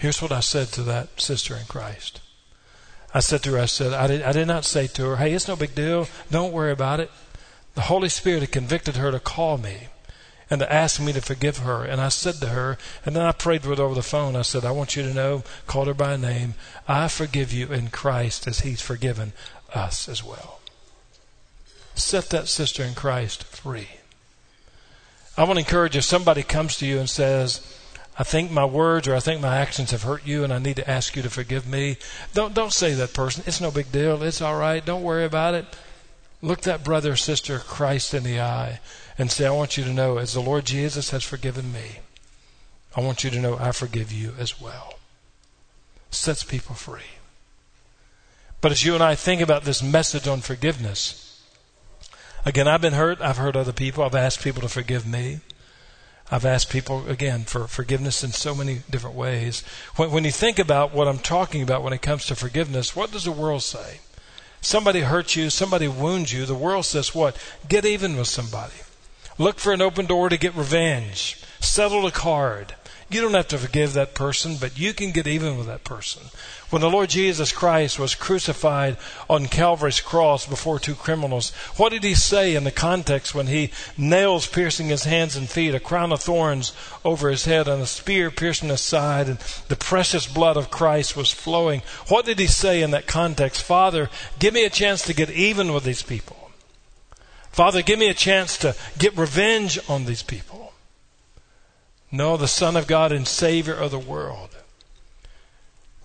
Here's 0.00 0.22
what 0.22 0.32
I 0.32 0.40
said 0.40 0.68
to 0.68 0.82
that 0.84 1.20
sister 1.20 1.54
in 1.54 1.66
Christ. 1.66 2.20
I 3.12 3.20
said 3.20 3.42
to 3.42 3.52
her, 3.52 3.58
I 3.58 3.66
said, 3.66 3.92
I 3.92 4.06
did, 4.06 4.22
I 4.22 4.32
did 4.32 4.48
not 4.48 4.64
say 4.64 4.86
to 4.86 5.10
her, 5.10 5.16
hey, 5.16 5.34
it's 5.34 5.46
no 5.46 5.56
big 5.56 5.74
deal. 5.74 6.08
Don't 6.30 6.54
worry 6.54 6.72
about 6.72 7.00
it. 7.00 7.10
The 7.74 7.82
Holy 7.82 8.08
Spirit 8.08 8.40
had 8.40 8.50
convicted 8.50 8.96
her 8.96 9.10
to 9.10 9.20
call 9.20 9.58
me 9.58 9.88
and 10.48 10.58
to 10.60 10.72
ask 10.72 11.02
me 11.02 11.12
to 11.12 11.20
forgive 11.20 11.58
her. 11.58 11.84
And 11.84 12.00
I 12.00 12.08
said 12.08 12.36
to 12.36 12.46
her, 12.46 12.78
and 13.04 13.14
then 13.14 13.24
I 13.26 13.32
prayed 13.32 13.66
with 13.66 13.76
her 13.78 13.84
over 13.84 13.94
the 13.94 14.02
phone. 14.02 14.36
I 14.36 14.42
said, 14.42 14.64
I 14.64 14.70
want 14.70 14.96
you 14.96 15.02
to 15.02 15.12
know, 15.12 15.44
called 15.66 15.86
her 15.86 15.92
by 15.92 16.16
name, 16.16 16.54
I 16.88 17.08
forgive 17.08 17.52
you 17.52 17.70
in 17.70 17.88
Christ 17.88 18.46
as 18.46 18.60
He's 18.60 18.80
forgiven 18.80 19.34
us 19.74 20.08
as 20.08 20.24
well. 20.24 20.60
Set 21.94 22.30
that 22.30 22.48
sister 22.48 22.82
in 22.82 22.94
Christ 22.94 23.44
free. 23.44 23.88
I 25.36 25.44
want 25.44 25.58
to 25.58 25.64
encourage 25.66 25.94
you, 25.94 25.98
if 25.98 26.04
somebody 26.04 26.42
comes 26.42 26.78
to 26.78 26.86
you 26.86 26.98
and 26.98 27.10
says, 27.10 27.76
I 28.20 28.22
think 28.22 28.50
my 28.50 28.66
words 28.66 29.08
or 29.08 29.14
I 29.14 29.20
think 29.20 29.40
my 29.40 29.56
actions 29.56 29.92
have 29.92 30.02
hurt 30.02 30.26
you 30.26 30.44
and 30.44 30.52
I 30.52 30.58
need 30.58 30.76
to 30.76 30.88
ask 30.88 31.16
you 31.16 31.22
to 31.22 31.30
forgive 31.30 31.66
me. 31.66 31.96
Don't, 32.34 32.52
don't 32.52 32.70
say 32.70 32.92
that 32.92 33.14
person. 33.14 33.44
It's 33.46 33.62
no 33.62 33.70
big 33.70 33.90
deal. 33.90 34.22
It's 34.22 34.42
all 34.42 34.58
right. 34.58 34.84
Don't 34.84 35.02
worry 35.02 35.24
about 35.24 35.54
it. 35.54 35.64
Look 36.42 36.60
that 36.60 36.84
brother 36.84 37.12
or 37.12 37.16
sister 37.16 37.60
Christ 37.60 38.12
in 38.12 38.22
the 38.22 38.38
eye 38.38 38.80
and 39.16 39.30
say, 39.30 39.46
I 39.46 39.52
want 39.52 39.78
you 39.78 39.84
to 39.84 39.94
know 39.94 40.18
as 40.18 40.34
the 40.34 40.42
Lord 40.42 40.66
Jesus 40.66 41.12
has 41.12 41.24
forgiven 41.24 41.72
me, 41.72 42.00
I 42.94 43.00
want 43.00 43.24
you 43.24 43.30
to 43.30 43.40
know 43.40 43.56
I 43.58 43.72
forgive 43.72 44.12
you 44.12 44.34
as 44.38 44.60
well. 44.60 44.98
Sets 46.10 46.44
people 46.44 46.74
free. 46.74 47.16
But 48.60 48.70
as 48.70 48.84
you 48.84 48.92
and 48.92 49.02
I 49.02 49.14
think 49.14 49.40
about 49.40 49.64
this 49.64 49.82
message 49.82 50.28
on 50.28 50.42
forgiveness, 50.42 51.42
again, 52.44 52.68
I've 52.68 52.82
been 52.82 52.92
hurt. 52.92 53.22
I've 53.22 53.38
hurt 53.38 53.56
other 53.56 53.72
people. 53.72 54.04
I've 54.04 54.14
asked 54.14 54.44
people 54.44 54.60
to 54.60 54.68
forgive 54.68 55.06
me. 55.06 55.40
I've 56.30 56.44
asked 56.44 56.70
people 56.70 57.08
again 57.08 57.44
for 57.44 57.66
forgiveness 57.66 58.22
in 58.22 58.30
so 58.30 58.54
many 58.54 58.82
different 58.88 59.16
ways. 59.16 59.64
When, 59.96 60.12
when, 60.12 60.24
you 60.24 60.30
think 60.30 60.58
about 60.58 60.94
what 60.94 61.08
I'm 61.08 61.18
talking 61.18 61.60
about 61.60 61.82
when 61.82 61.92
it 61.92 62.02
comes 62.02 62.26
to 62.26 62.36
forgiveness, 62.36 62.94
what 62.94 63.10
does 63.10 63.24
the 63.24 63.32
world 63.32 63.62
say? 63.62 64.00
Somebody 64.60 65.00
hurts 65.00 65.34
you, 65.34 65.50
somebody 65.50 65.88
wounds 65.88 66.32
you. 66.32 66.46
The 66.46 66.54
world 66.54 66.84
says 66.84 67.14
what? 67.14 67.36
Get 67.68 67.84
even 67.84 68.16
with 68.16 68.28
somebody. 68.28 68.74
Look 69.38 69.58
for 69.58 69.72
an 69.72 69.82
open 69.82 70.06
door 70.06 70.28
to 70.28 70.36
get 70.36 70.54
revenge. 70.54 71.42
Settle 71.60 72.06
a 72.06 72.12
card. 72.12 72.74
You 73.10 73.20
don't 73.20 73.34
have 73.34 73.48
to 73.48 73.58
forgive 73.58 73.94
that 73.94 74.14
person, 74.14 74.54
but 74.60 74.78
you 74.78 74.94
can 74.94 75.10
get 75.10 75.26
even 75.26 75.58
with 75.58 75.66
that 75.66 75.82
person. 75.82 76.22
When 76.70 76.80
the 76.80 76.88
Lord 76.88 77.10
Jesus 77.10 77.50
Christ 77.50 77.98
was 77.98 78.14
crucified 78.14 78.96
on 79.28 79.46
Calvary's 79.46 80.00
cross 80.00 80.46
before 80.46 80.78
two 80.78 80.94
criminals, 80.94 81.50
what 81.76 81.90
did 81.90 82.04
he 82.04 82.14
say 82.14 82.54
in 82.54 82.62
the 82.62 82.70
context 82.70 83.34
when 83.34 83.48
he 83.48 83.72
nails 83.98 84.46
piercing 84.46 84.86
his 84.86 85.02
hands 85.02 85.34
and 85.34 85.48
feet, 85.48 85.74
a 85.74 85.80
crown 85.80 86.12
of 86.12 86.20
thorns 86.20 86.72
over 87.04 87.28
his 87.28 87.46
head, 87.46 87.66
and 87.66 87.82
a 87.82 87.86
spear 87.86 88.30
piercing 88.30 88.68
his 88.68 88.80
side, 88.80 89.28
and 89.28 89.38
the 89.66 89.74
precious 89.74 90.28
blood 90.28 90.56
of 90.56 90.70
Christ 90.70 91.16
was 91.16 91.32
flowing? 91.32 91.82
What 92.06 92.24
did 92.24 92.38
he 92.38 92.46
say 92.46 92.80
in 92.80 92.92
that 92.92 93.08
context? 93.08 93.60
Father, 93.60 94.08
give 94.38 94.54
me 94.54 94.64
a 94.64 94.70
chance 94.70 95.02
to 95.02 95.14
get 95.14 95.30
even 95.30 95.72
with 95.72 95.82
these 95.82 96.04
people. 96.04 96.52
Father, 97.50 97.82
give 97.82 97.98
me 97.98 98.08
a 98.08 98.14
chance 98.14 98.56
to 98.58 98.76
get 98.98 99.18
revenge 99.18 99.80
on 99.88 100.04
these 100.04 100.22
people. 100.22 100.69
No, 102.12 102.36
the 102.36 102.48
Son 102.48 102.76
of 102.76 102.86
God 102.86 103.12
and 103.12 103.26
Savior 103.26 103.74
of 103.74 103.90
the 103.90 103.98
world. 103.98 104.50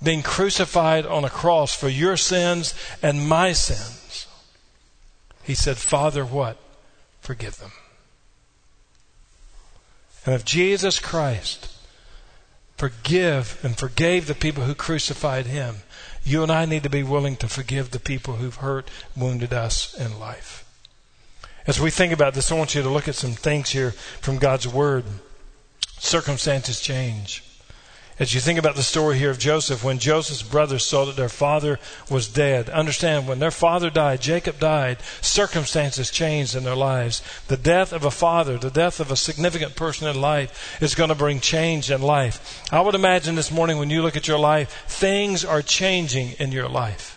Being 0.03 0.21
crucified 0.21 1.05
on 1.05 1.24
a 1.24 1.29
cross 1.29 1.74
for 1.74 1.89
your 1.89 2.17
sins 2.17 2.75
and 3.01 3.27
my 3.27 3.53
sins. 3.53 4.27
He 5.43 5.55
said, 5.55 5.77
Father, 5.77 6.25
what? 6.25 6.57
Forgive 7.21 7.57
them. 7.57 7.71
And 10.25 10.35
if 10.35 10.45
Jesus 10.45 11.00
Christ 11.00 11.71
forgive 12.77 13.59
and 13.63 13.77
forgave 13.77 14.27
the 14.27 14.35
people 14.35 14.63
who 14.63 14.75
crucified 14.75 15.45
him, 15.45 15.77
you 16.24 16.43
and 16.43 16.51
I 16.51 16.65
need 16.65 16.83
to 16.83 16.89
be 16.89 17.03
willing 17.03 17.35
to 17.38 17.47
forgive 17.47 17.91
the 17.91 18.00
people 18.00 18.35
who've 18.35 18.55
hurt, 18.55 18.89
wounded 19.15 19.53
us 19.53 19.93
in 19.93 20.19
life. 20.19 20.63
As 21.67 21.79
we 21.79 21.89
think 21.89 22.12
about 22.13 22.33
this, 22.33 22.51
I 22.51 22.55
want 22.55 22.75
you 22.75 22.83
to 22.83 22.89
look 22.89 23.07
at 23.07 23.15
some 23.15 23.31
things 23.31 23.69
here 23.69 23.91
from 23.91 24.38
God's 24.38 24.67
Word 24.67 25.05
circumstances 26.05 26.79
change. 26.79 27.43
As 28.17 28.33
you 28.33 28.39
think 28.39 28.57
about 28.57 28.77
the 28.77 28.83
story 28.83 29.17
here 29.17 29.29
of 29.29 29.39
Joseph, 29.39 29.83
when 29.83 30.00
Joseph's 30.00 30.41
brothers 30.41 30.85
saw 30.85 31.03
that 31.03 31.17
their 31.17 31.27
father 31.27 31.79
was 32.09 32.29
dead, 32.29 32.69
understand 32.69 33.27
when 33.27 33.39
their 33.39 33.51
father 33.51 33.89
died, 33.89 34.21
Jacob 34.21 34.57
died, 34.57 35.01
circumstances 35.19 36.09
changed 36.09 36.55
in 36.55 36.63
their 36.63 36.77
lives. 36.77 37.21
The 37.50 37.57
death 37.57 37.91
of 37.91 38.05
a 38.05 38.12
father, 38.12 38.57
the 38.57 38.69
death 38.69 39.01
of 39.01 39.12
a 39.12 39.17
significant 39.17 39.75
person 39.75 40.07
in 40.07 40.21
life 40.21 40.81
is 40.81 40.95
going 40.95 41.09
to 41.09 41.15
bring 41.15 41.41
change 41.41 41.91
in 41.91 42.01
life. 42.01 42.63
I 42.71 42.79
would 42.79 42.95
imagine 42.95 43.35
this 43.35 43.51
morning 43.51 43.79
when 43.79 43.89
you 43.89 44.01
look 44.01 44.15
at 44.15 44.29
your 44.29 44.39
life, 44.39 44.85
things 44.88 45.43
are 45.43 45.62
changing 45.62 46.33
in 46.39 46.53
your 46.53 46.69
life. 46.69 47.14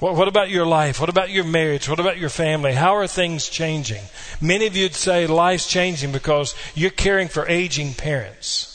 What, 0.00 0.16
what, 0.16 0.28
about 0.28 0.48
your 0.48 0.64
life? 0.64 0.98
What 0.98 1.10
about 1.10 1.28
your 1.28 1.44
marriage? 1.44 1.86
What 1.86 2.00
about 2.00 2.16
your 2.16 2.30
family? 2.30 2.72
How 2.72 2.96
are 2.96 3.06
things 3.06 3.50
changing? 3.50 4.02
Many 4.40 4.66
of 4.66 4.74
you'd 4.74 4.94
say 4.94 5.26
life's 5.26 5.66
changing 5.66 6.10
because 6.10 6.54
you're 6.74 6.90
caring 6.90 7.28
for 7.28 7.46
aging 7.46 7.92
parents. 7.92 8.70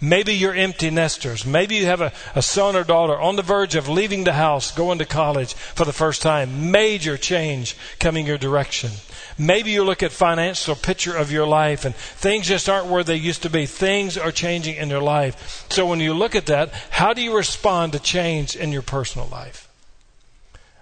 Maybe 0.00 0.34
you're 0.34 0.54
empty 0.54 0.90
nesters. 0.90 1.46
Maybe 1.46 1.76
you 1.76 1.86
have 1.86 2.00
a, 2.00 2.12
a 2.34 2.42
son 2.42 2.74
or 2.74 2.82
daughter 2.82 3.16
on 3.16 3.36
the 3.36 3.42
verge 3.42 3.76
of 3.76 3.88
leaving 3.88 4.24
the 4.24 4.32
house, 4.32 4.72
going 4.72 4.98
to 4.98 5.04
college 5.04 5.54
for 5.54 5.84
the 5.84 5.92
first 5.92 6.20
time. 6.20 6.72
Major 6.72 7.16
change 7.16 7.76
coming 8.00 8.26
your 8.26 8.38
direction. 8.38 8.90
Maybe 9.38 9.70
you 9.70 9.84
look 9.84 10.02
at 10.02 10.10
financial 10.10 10.74
picture 10.74 11.16
of 11.16 11.30
your 11.30 11.46
life 11.46 11.84
and 11.84 11.94
things 11.94 12.48
just 12.48 12.68
aren't 12.68 12.88
where 12.88 13.04
they 13.04 13.16
used 13.16 13.42
to 13.42 13.50
be. 13.50 13.66
Things 13.66 14.18
are 14.18 14.32
changing 14.32 14.76
in 14.76 14.90
your 14.90 15.02
life. 15.02 15.66
So 15.70 15.86
when 15.86 16.00
you 16.00 16.12
look 16.12 16.34
at 16.34 16.46
that, 16.46 16.72
how 16.90 17.12
do 17.12 17.22
you 17.22 17.36
respond 17.36 17.92
to 17.92 18.00
change 18.00 18.56
in 18.56 18.72
your 18.72 18.82
personal 18.82 19.28
life? 19.28 19.69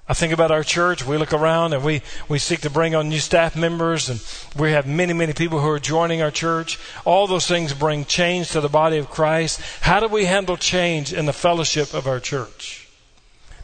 I 0.08 0.14
think 0.14 0.32
about 0.32 0.50
our 0.50 0.64
church. 0.64 1.06
We 1.06 1.18
look 1.18 1.34
around 1.34 1.74
and 1.74 1.84
we, 1.84 2.00
we 2.28 2.38
seek 2.38 2.62
to 2.62 2.70
bring 2.70 2.94
on 2.94 3.10
new 3.10 3.18
staff 3.18 3.54
members, 3.54 4.08
and 4.08 4.24
we 4.58 4.72
have 4.72 4.86
many, 4.86 5.12
many 5.12 5.34
people 5.34 5.60
who 5.60 5.68
are 5.68 5.78
joining 5.78 6.22
our 6.22 6.30
church. 6.30 6.78
All 7.04 7.26
those 7.26 7.46
things 7.46 7.74
bring 7.74 8.06
change 8.06 8.50
to 8.52 8.62
the 8.62 8.70
body 8.70 8.96
of 8.96 9.10
Christ. 9.10 9.60
How 9.82 10.00
do 10.00 10.08
we 10.08 10.24
handle 10.24 10.56
change 10.56 11.12
in 11.12 11.26
the 11.26 11.34
fellowship 11.34 11.92
of 11.92 12.06
our 12.06 12.20
church? 12.20 12.88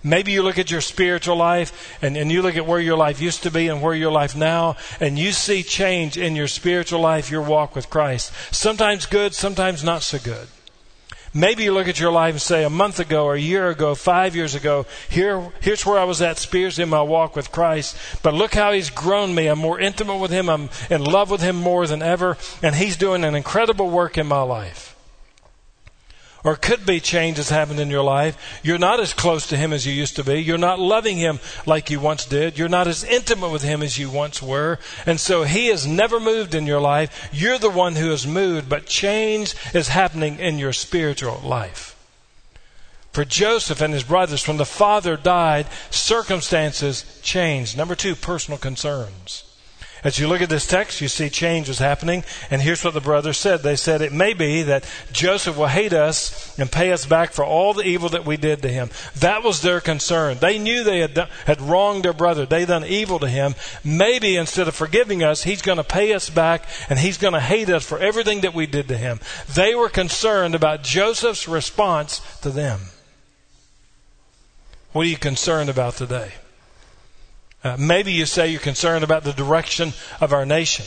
Maybe 0.07 0.33
you 0.33 0.43
look 0.43 0.59
at 0.59 0.71
your 0.71 0.83
spiritual 0.83 1.37
life 1.37 1.97
and, 2.03 2.15
and 2.15 2.31
you 2.31 2.43
look 2.43 2.57
at 2.57 2.67
where 2.67 2.79
your 2.79 2.99
life 2.99 3.23
used 3.23 3.43
to 3.45 3.51
be 3.51 3.69
and 3.69 3.81
where 3.81 3.95
your 3.95 4.13
life 4.13 4.37
now, 4.37 4.77
and 5.01 5.19
you 5.19 5.33
see 5.33 5.63
change 5.63 6.19
in 6.19 6.37
your 6.37 6.49
spiritual 6.49 7.01
life, 7.01 7.31
your 7.31 7.41
walk 7.41 7.75
with 7.75 7.89
Christ. 7.89 8.35
Sometimes 8.55 9.07
good, 9.07 9.35
sometimes 9.35 9.83
not 9.83 10.03
so 10.03 10.19
good. 10.19 10.49
Maybe 11.37 11.65
you 11.65 11.73
look 11.73 11.89
at 11.89 11.99
your 11.99 12.13
life 12.13 12.35
and 12.35 12.41
say, 12.41 12.63
a 12.63 12.71
month 12.71 13.01
ago 13.01 13.25
or 13.25 13.35
a 13.35 13.41
year 13.41 13.69
ago, 13.69 13.97
five 13.97 14.37
years 14.37 14.55
ago, 14.55 14.87
here, 15.09 15.51
here's 15.61 15.85
where 15.85 15.99
I 15.99 16.05
was 16.05 16.23
at 16.23 16.39
spiritually 16.39 16.85
in 16.85 16.89
my 16.89 17.03
walk 17.03 17.35
with 17.35 17.51
Christ. 17.51 17.97
But 18.23 18.35
look 18.35 18.55
how 18.55 18.73
He's 18.73 18.89
grown 18.89 19.35
me. 19.35 19.49
I'm 19.49 19.59
more 19.59 19.81
intimate 19.81 20.19
with 20.19 20.31
Him. 20.31 20.49
I'm 20.49 20.71
in 20.89 21.03
love 21.03 21.31
with 21.31 21.41
Him 21.41 21.57
more 21.57 21.89
than 21.89 22.03
ever. 22.03 22.39
And 22.63 22.77
He's 22.77 22.97
doing 22.97 23.25
an 23.25 23.35
incredible 23.35 23.91
work 23.91 24.17
in 24.17 24.29
my 24.29 24.43
life 24.43 24.94
or 26.45 26.57
could 26.57 26.85
be 26.85 27.01
changes 27.01 27.49
happened 27.49 27.81
in 27.81 27.91
your 27.91 28.05
life. 28.05 28.61
You're 28.63 28.79
not 28.79 29.01
as 29.01 29.15
close 29.15 29.47
to 29.49 29.57
Him 29.57 29.73
as 29.73 29.87
you 29.87 29.93
used 29.93 30.17
to 30.17 30.25
be. 30.25 30.41
You're 30.41 30.59
not 30.59 30.79
loving 30.79 31.17
Him 31.17 31.41
like 31.65 31.91
you 31.91 31.99
once 31.99 32.27
did. 32.27 32.59
You're 32.59 32.69
not 32.69 32.87
as 32.87 33.03
intimate 33.03 33.49
with 33.51 33.63
Him 33.63 33.83
as 33.83 33.99
you 33.99 34.11
once 34.11 34.43
were. 34.43 34.79
And 35.07 35.19
so 35.19 35.45
He 35.45 35.69
has 35.69 35.87
never 35.87 36.21
moved 36.21 36.55
in 36.55 36.67
your 36.67 36.81
life. 36.81 37.31
You're 37.33 37.59
the 37.59 37.71
one 37.71 37.97
who 37.97 38.11
has 38.11 38.27
moved, 38.27 38.69
but 38.69 38.87
change 38.87 39.55
is 39.73 39.89
happening 39.89 40.39
in 40.39 40.59
your 40.59 40.75
spiritual 40.75 41.41
life. 41.43 41.95
For 43.13 43.25
Joseph 43.25 43.81
and 43.81 43.95
his 43.95 44.03
brothers, 44.03 44.49
when 44.49 44.57
the 44.57 44.65
father 44.65 45.17
died, 45.17 45.69
circumstances 45.89 47.21
changed. 47.23 47.77
Number 47.77 47.95
two, 47.95 48.17
personal 48.17 48.59
concerns. 48.59 49.44
As 50.05 50.19
you 50.19 50.29
look 50.29 50.43
at 50.43 50.51
this 50.51 50.67
text, 50.67 51.01
you 51.01 51.09
see 51.09 51.31
change 51.31 51.71
is 51.71 51.79
happening. 51.79 52.25
And 52.51 52.61
here's 52.61 52.85
what 52.85 52.93
the 52.93 53.01
brothers 53.01 53.39
said. 53.39 53.63
They 53.63 53.75
said, 53.75 54.03
It 54.03 54.13
may 54.13 54.35
be 54.35 54.63
that 54.63 54.85
Joseph 55.13 55.57
will 55.57 55.69
hate 55.69 55.95
us 55.95 56.57
and 56.59 56.71
pay 56.71 56.93
us 56.93 57.07
back 57.07 57.33
for 57.33 57.43
all 57.43 57.73
the 57.73 57.87
evil 57.87 58.11
that 58.11 58.27
we 58.27 58.37
did 58.37 58.61
to 58.63 58.69
him. 58.69 58.91
That 59.17 59.43
was 59.43 59.63
their 59.63 59.81
concern. 59.81 60.37
They 60.39 60.59
knew 60.59 60.85
they 60.85 61.01
had, 61.01 61.15
done, 61.15 61.29
had 61.47 61.63
wronged 61.63 62.05
their 62.05 62.13
brother. 62.13 62.45
They 62.45 62.67
done 62.67 62.85
evil 62.85 63.19
to 63.19 63.29
him. 63.29 63.55
Maybe 63.83 64.37
instead 64.37 64.69
of 64.69 64.75
forgiving 64.75 65.23
us, 65.23 65.45
he's 65.45 65.63
going 65.63 65.79
to 65.79 65.85
pay 65.85 66.13
us 66.13 66.29
back 66.29 66.69
and 66.91 66.99
he's 66.99 67.17
going 67.17 67.35
to 67.35 67.41
hate 67.41 67.71
us 67.71 67.87
for 67.87 67.99
everything 67.99 68.43
that 68.43 68.55
we 68.55 68.67
did 68.67 68.89
to 68.89 68.99
him. 68.99 69.21
They 69.55 69.75
were 69.75 69.89
concerned 69.89 70.55
about 70.55 70.83
Joseph's 70.83 71.49
response 71.49 72.21
to 72.43 72.51
them. 72.51 72.81
What 74.93 75.07
are 75.07 75.09
you 75.09 75.17
concerned 75.17 75.71
about 75.71 75.95
today? 75.95 76.35
Uh, 77.65 77.77
maybe 77.79 78.13
you 78.13 78.27
say 78.27 78.49
you're 78.49 78.61
concerned 78.61 79.03
about 79.03 79.25
the 79.25 79.33
direction 79.33 79.95
of 80.21 80.35
our 80.35 80.45
nation. 80.45 80.85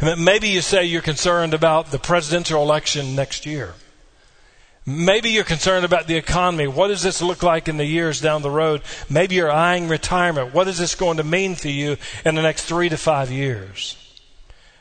Maybe 0.00 0.48
you 0.48 0.60
say 0.60 0.84
you're 0.84 1.02
concerned 1.02 1.52
about 1.52 1.90
the 1.90 1.98
presidential 1.98 2.62
election 2.62 3.16
next 3.16 3.44
year. 3.44 3.74
Maybe 4.86 5.30
you're 5.30 5.42
concerned 5.42 5.84
about 5.84 6.06
the 6.06 6.14
economy. 6.14 6.68
What 6.68 6.88
does 6.88 7.02
this 7.02 7.20
look 7.20 7.42
like 7.42 7.66
in 7.66 7.76
the 7.76 7.84
years 7.84 8.20
down 8.20 8.42
the 8.42 8.50
road? 8.50 8.82
Maybe 9.10 9.34
you're 9.34 9.50
eyeing 9.50 9.88
retirement. 9.88 10.54
What 10.54 10.68
is 10.68 10.78
this 10.78 10.94
going 10.94 11.16
to 11.16 11.24
mean 11.24 11.56
for 11.56 11.68
you 11.68 11.96
in 12.24 12.36
the 12.36 12.42
next 12.42 12.66
three 12.66 12.88
to 12.88 12.96
five 12.96 13.32
years? 13.32 13.96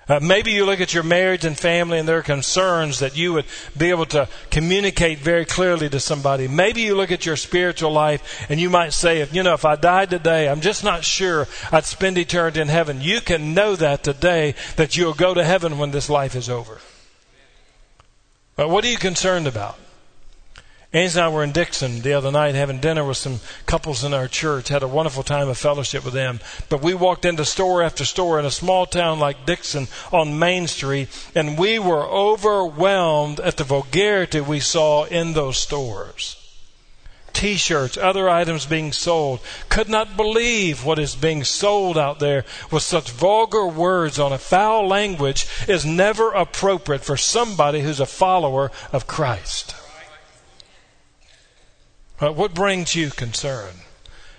Uh, 0.07 0.19
maybe 0.21 0.51
you 0.51 0.65
look 0.65 0.81
at 0.81 0.93
your 0.93 1.03
marriage 1.03 1.45
and 1.45 1.57
family 1.57 1.97
and 1.97 2.07
there 2.07 2.19
are 2.19 2.23
concerns 2.23 2.99
that 2.99 3.17
you 3.17 3.33
would 3.33 3.45
be 3.75 3.89
able 3.89 4.05
to 4.05 4.29
communicate 4.51 5.17
very 5.17 5.45
clearly 5.45 5.89
to 5.89 5.99
somebody. 5.99 6.47
Maybe 6.47 6.81
you 6.81 6.95
look 6.95 7.11
at 7.11 7.25
your 7.25 7.35
spiritual 7.35 7.91
life 7.91 8.45
and 8.49 8.59
you 8.59 8.69
might 8.69 8.93
say, 8.93 9.21
if, 9.21 9.33
you 9.33 9.41
know, 9.41 9.55
if 9.55 9.65
I 9.65 9.75
died 9.75 10.11
today, 10.11 10.47
I'm 10.47 10.61
just 10.61 10.83
not 10.83 11.03
sure 11.03 11.47
I'd 11.71 11.85
spend 11.85 12.19
eternity 12.19 12.61
in 12.61 12.67
heaven. 12.67 13.01
You 13.01 13.19
can 13.19 13.55
know 13.55 13.75
that 13.75 14.03
today 14.03 14.53
that 14.75 14.95
you'll 14.95 15.15
go 15.15 15.33
to 15.33 15.43
heaven 15.43 15.79
when 15.79 15.89
this 15.89 16.09
life 16.09 16.35
is 16.35 16.49
over. 16.49 16.79
But 18.55 18.69
what 18.69 18.85
are 18.85 18.89
you 18.89 18.97
concerned 18.97 19.47
about? 19.47 19.77
Angie 20.93 21.19
and 21.19 21.25
I 21.25 21.29
were 21.29 21.43
in 21.43 21.51
Dixon 21.51 22.01
the 22.01 22.13
other 22.13 22.31
night 22.31 22.55
having 22.55 22.79
dinner 22.79 23.03
with 23.03 23.17
some 23.17 23.39
couples 23.65 24.03
in 24.03 24.13
our 24.13 24.27
church, 24.27 24.69
had 24.69 24.83
a 24.83 24.87
wonderful 24.87 25.23
time 25.23 25.49
of 25.49 25.57
fellowship 25.57 26.05
with 26.05 26.13
them. 26.13 26.39
But 26.69 26.81
we 26.81 26.93
walked 26.93 27.25
into 27.25 27.43
store 27.43 27.81
after 27.83 28.05
store 28.05 28.39
in 28.39 28.45
a 28.45 28.51
small 28.51 28.85
town 28.85 29.19
like 29.19 29.45
Dixon 29.45 29.87
on 30.13 30.39
Main 30.39 30.67
Street, 30.67 31.09
and 31.33 31.57
we 31.57 31.79
were 31.79 32.05
overwhelmed 32.07 33.39
at 33.39 33.57
the 33.57 33.63
vulgarity 33.63 34.39
we 34.41 34.59
saw 34.59 35.05
in 35.05 35.33
those 35.33 35.57
stores. 35.57 36.37
T 37.33 37.57
shirts, 37.57 37.97
other 37.97 38.29
items 38.29 38.65
being 38.65 38.93
sold. 38.93 39.41
Could 39.67 39.89
not 39.89 40.15
believe 40.15 40.85
what 40.85 40.97
is 40.97 41.15
being 41.15 41.43
sold 41.43 41.97
out 41.97 42.19
there 42.19 42.45
with 42.71 42.83
such 42.83 43.11
vulgar 43.11 43.67
words 43.67 44.17
on 44.17 44.31
a 44.31 44.37
foul 44.37 44.87
language 44.87 45.45
is 45.67 45.85
never 45.85 46.31
appropriate 46.31 47.03
for 47.03 47.17
somebody 47.17 47.81
who's 47.81 47.99
a 47.99 48.05
follower 48.05 48.71
of 48.93 49.07
Christ. 49.07 49.75
What 52.19 52.53
brings 52.53 52.95
you 52.95 53.09
concern? 53.09 53.71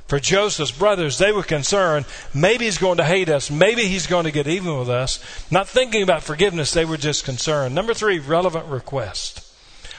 For 0.07 0.21
Joseph's 0.21 0.71
brothers, 0.71 1.19
they 1.19 1.33
were 1.33 1.43
concerned 1.43 2.07
maybe 2.33 2.67
he's 2.67 2.79
going 2.79 2.99
to 2.99 3.05
hate 3.05 3.29
us, 3.29 3.51
maybe 3.51 3.87
he's 3.87 4.07
going 4.07 4.25
to 4.25 4.31
get 4.31 4.47
even 4.47 4.79
with 4.79 4.89
us. 4.89 5.19
Not 5.51 5.69
thinking 5.69 6.03
about 6.03 6.23
forgiveness, 6.23 6.73
they 6.73 6.85
were 6.85 6.97
just 6.97 7.25
concerned. 7.25 7.75
Number 7.75 7.93
three, 7.93 8.19
relevant 8.21 8.67
request. 8.67 9.43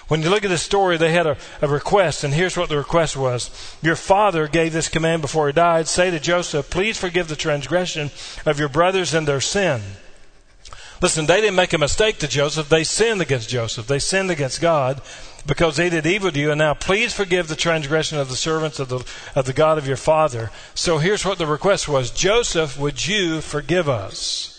When 0.07 0.21
you 0.21 0.29
look 0.29 0.45
at 0.45 0.49
this 0.49 0.61
story, 0.61 0.95
they 0.95 1.11
had 1.11 1.27
a, 1.27 1.37
a, 1.61 1.67
request, 1.67 2.23
and 2.23 2.33
here's 2.33 2.55
what 2.55 2.69
the 2.69 2.77
request 2.77 3.17
was. 3.17 3.75
Your 3.81 3.97
father 3.97 4.47
gave 4.47 4.71
this 4.71 4.87
command 4.87 5.21
before 5.21 5.47
he 5.47 5.53
died. 5.53 5.89
Say 5.89 6.09
to 6.09 6.19
Joseph, 6.19 6.69
please 6.69 6.97
forgive 6.97 7.27
the 7.27 7.35
transgression 7.35 8.09
of 8.45 8.57
your 8.57 8.69
brothers 8.69 9.13
and 9.13 9.27
their 9.27 9.41
sin. 9.41 9.81
Listen, 11.01 11.27
they 11.27 11.41
didn't 11.41 11.55
make 11.55 11.73
a 11.73 11.77
mistake 11.77 12.17
to 12.19 12.27
Joseph. 12.27 12.69
They 12.69 12.83
sinned 12.83 13.21
against 13.21 13.49
Joseph. 13.49 13.87
They 13.87 13.99
sinned 13.99 14.31
against 14.31 14.61
God 14.61 15.01
because 15.45 15.77
they 15.77 15.89
did 15.89 16.05
evil 16.05 16.31
to 16.31 16.39
you. 16.39 16.51
And 16.51 16.59
now 16.59 16.73
please 16.73 17.13
forgive 17.13 17.47
the 17.47 17.55
transgression 17.55 18.17
of 18.17 18.29
the 18.29 18.35
servants 18.35 18.79
of 18.79 18.89
the, 18.89 19.05
of 19.35 19.45
the 19.45 19.53
God 19.53 19.77
of 19.77 19.87
your 19.87 19.97
father. 19.97 20.49
So 20.73 20.97
here's 20.97 21.25
what 21.25 21.37
the 21.37 21.45
request 21.45 21.87
was. 21.87 22.09
Joseph, 22.11 22.79
would 22.79 23.07
you 23.07 23.41
forgive 23.41 23.87
us? 23.87 24.53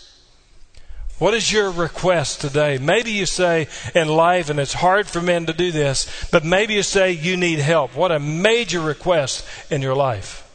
What 1.19 1.33
is 1.33 1.51
your 1.51 1.69
request 1.69 2.39
today? 2.39 2.77
Maybe 2.77 3.11
you 3.11 3.25
say 3.25 3.67
in 3.93 4.07
life, 4.07 4.49
and 4.49 4.57
it's 4.57 4.73
hard 4.73 5.05
for 5.05 5.21
men 5.21 5.45
to 5.47 5.53
do 5.53 5.69
this, 5.69 6.29
but 6.31 6.45
maybe 6.45 6.75
you 6.75 6.83
say 6.83 7.11
you 7.11 7.35
need 7.35 7.59
help. 7.59 7.93
What 7.93 8.13
a 8.13 8.19
major 8.19 8.79
request 8.79 9.45
in 9.69 9.81
your 9.81 9.95
life. 9.95 10.48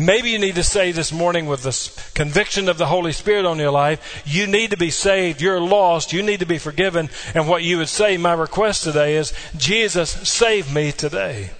Maybe 0.00 0.30
you 0.30 0.38
need 0.38 0.54
to 0.54 0.62
say 0.62 0.92
this 0.92 1.10
morning 1.10 1.46
with 1.46 1.64
the 1.64 2.12
conviction 2.14 2.68
of 2.68 2.78
the 2.78 2.86
Holy 2.86 3.10
Spirit 3.10 3.44
on 3.44 3.58
your 3.58 3.72
life, 3.72 4.22
you 4.24 4.46
need 4.46 4.70
to 4.70 4.76
be 4.76 4.90
saved. 4.90 5.42
You're 5.42 5.60
lost. 5.60 6.12
You 6.12 6.22
need 6.22 6.38
to 6.38 6.46
be 6.46 6.58
forgiven. 6.58 7.10
And 7.34 7.48
what 7.48 7.64
you 7.64 7.78
would 7.78 7.88
say, 7.88 8.16
my 8.16 8.32
request 8.32 8.84
today 8.84 9.16
is, 9.16 9.32
Jesus, 9.56 10.10
save 10.10 10.72
me 10.72 10.92
today. 10.92 11.50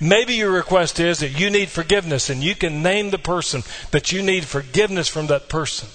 Maybe 0.00 0.34
your 0.34 0.50
request 0.50 0.98
is 0.98 1.20
that 1.20 1.38
you 1.38 1.50
need 1.50 1.68
forgiveness 1.68 2.30
and 2.30 2.42
you 2.42 2.56
can 2.56 2.82
name 2.82 3.10
the 3.10 3.18
person 3.18 3.62
that 3.92 4.10
you 4.10 4.20
need 4.20 4.44
forgiveness 4.44 5.06
from 5.06 5.28
that 5.28 5.48
person. 5.48 5.88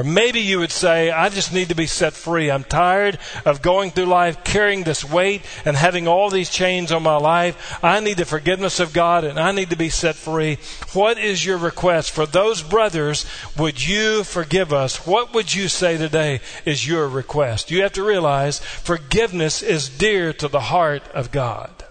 Or 0.00 0.02
maybe 0.02 0.40
you 0.40 0.60
would 0.60 0.72
say, 0.72 1.10
I 1.10 1.28
just 1.28 1.52
need 1.52 1.68
to 1.68 1.74
be 1.74 1.84
set 1.84 2.14
free. 2.14 2.50
I'm 2.50 2.64
tired 2.64 3.18
of 3.44 3.60
going 3.60 3.90
through 3.90 4.06
life 4.06 4.42
carrying 4.44 4.82
this 4.82 5.04
weight 5.04 5.42
and 5.66 5.76
having 5.76 6.08
all 6.08 6.30
these 6.30 6.48
chains 6.48 6.90
on 6.90 7.02
my 7.02 7.16
life. 7.16 7.78
I 7.84 8.00
need 8.00 8.16
the 8.16 8.24
forgiveness 8.24 8.80
of 8.80 8.94
God 8.94 9.24
and 9.24 9.38
I 9.38 9.52
need 9.52 9.68
to 9.68 9.76
be 9.76 9.90
set 9.90 10.14
free. 10.14 10.56
What 10.94 11.18
is 11.18 11.44
your 11.44 11.58
request? 11.58 12.12
For 12.12 12.24
those 12.24 12.62
brothers, 12.62 13.26
would 13.58 13.86
you 13.86 14.24
forgive 14.24 14.72
us? 14.72 15.06
What 15.06 15.34
would 15.34 15.54
you 15.54 15.68
say 15.68 15.98
today 15.98 16.40
is 16.64 16.88
your 16.88 17.06
request? 17.06 17.70
You 17.70 17.82
have 17.82 17.92
to 17.92 18.02
realize 18.02 18.58
forgiveness 18.60 19.60
is 19.60 19.90
dear 19.90 20.32
to 20.32 20.48
the 20.48 20.60
heart 20.60 21.02
of 21.12 21.30
God. 21.30 21.84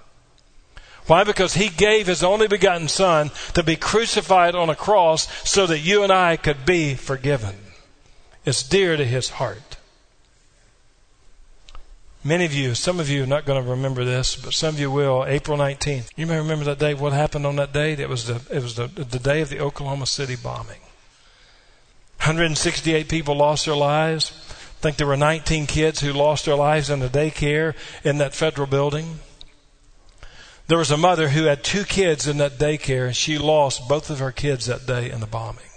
Why? 1.05 1.23
Because 1.23 1.53
He 1.53 1.69
gave 1.69 2.07
His 2.07 2.23
only 2.23 2.47
begotten 2.47 2.87
Son 2.87 3.29
to 3.53 3.61
be 3.61 3.75
crucified 3.75 4.55
on 4.55 4.71
a 4.71 4.75
cross 4.75 5.27
so 5.47 5.67
that 5.67 5.77
you 5.77 6.01
and 6.01 6.11
I 6.11 6.37
could 6.37 6.65
be 6.65 6.95
forgiven. 6.95 7.68
It's 8.49 8.63
dear 8.63 8.97
to 8.97 9.05
his 9.05 9.29
heart. 9.29 9.77
Many 12.23 12.45
of 12.45 12.51
you, 12.51 12.73
some 12.73 12.99
of 12.99 13.07
you 13.07 13.21
are 13.21 13.27
not 13.27 13.45
going 13.45 13.63
to 13.63 13.69
remember 13.69 14.03
this, 14.03 14.35
but 14.35 14.55
some 14.55 14.73
of 14.73 14.79
you 14.79 14.89
will. 14.89 15.23
April 15.27 15.55
19th. 15.55 16.09
You 16.15 16.25
may 16.25 16.39
remember 16.39 16.65
that 16.65 16.79
day. 16.79 16.95
What 16.95 17.13
happened 17.13 17.45
on 17.45 17.57
that 17.57 17.73
day? 17.73 17.93
It 17.93 18.09
was 18.09 18.25
the, 18.25 18.41
it 18.51 18.63
was 18.63 18.73
the, 18.73 18.87
the 18.87 19.19
day 19.19 19.41
of 19.41 19.49
the 19.49 19.59
Oklahoma 19.59 20.07
City 20.07 20.35
bombing. 20.35 20.81
168 22.21 23.07
people 23.07 23.35
lost 23.35 23.67
their 23.67 23.75
lives. 23.75 24.31
I 24.31 24.81
think 24.81 24.97
there 24.97 25.05
were 25.05 25.15
19 25.15 25.67
kids 25.67 25.99
who 25.99 26.11
lost 26.11 26.45
their 26.45 26.55
lives 26.55 26.89
in 26.89 27.01
the 27.01 27.07
daycare 27.07 27.75
in 28.03 28.17
that 28.17 28.33
federal 28.33 28.65
building. 28.65 29.19
There 30.65 30.79
was 30.79 30.89
a 30.89 30.97
mother 30.97 31.29
who 31.29 31.43
had 31.43 31.63
two 31.63 31.83
kids 31.83 32.27
in 32.27 32.37
that 32.39 32.57
daycare, 32.57 33.05
and 33.05 33.15
she 33.15 33.37
lost 33.37 33.87
both 33.87 34.09
of 34.09 34.17
her 34.17 34.31
kids 34.31 34.65
that 34.65 34.87
day 34.87 35.11
in 35.11 35.19
the 35.19 35.27
bombing. 35.27 35.68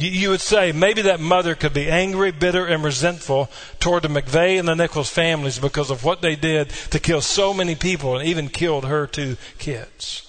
You 0.00 0.30
would 0.30 0.40
say 0.40 0.72
maybe 0.72 1.02
that 1.02 1.20
mother 1.20 1.54
could 1.54 1.74
be 1.74 1.90
angry, 1.90 2.30
bitter, 2.30 2.64
and 2.64 2.82
resentful 2.82 3.50
toward 3.80 4.02
the 4.02 4.08
McVeigh 4.08 4.58
and 4.58 4.66
the 4.66 4.74
Nichols 4.74 5.10
families 5.10 5.58
because 5.58 5.90
of 5.90 6.04
what 6.04 6.22
they 6.22 6.36
did 6.36 6.70
to 6.90 6.98
kill 6.98 7.20
so 7.20 7.52
many 7.52 7.74
people 7.74 8.16
and 8.16 8.26
even 8.26 8.48
killed 8.48 8.86
her 8.86 9.06
two 9.06 9.36
kids. 9.58 10.26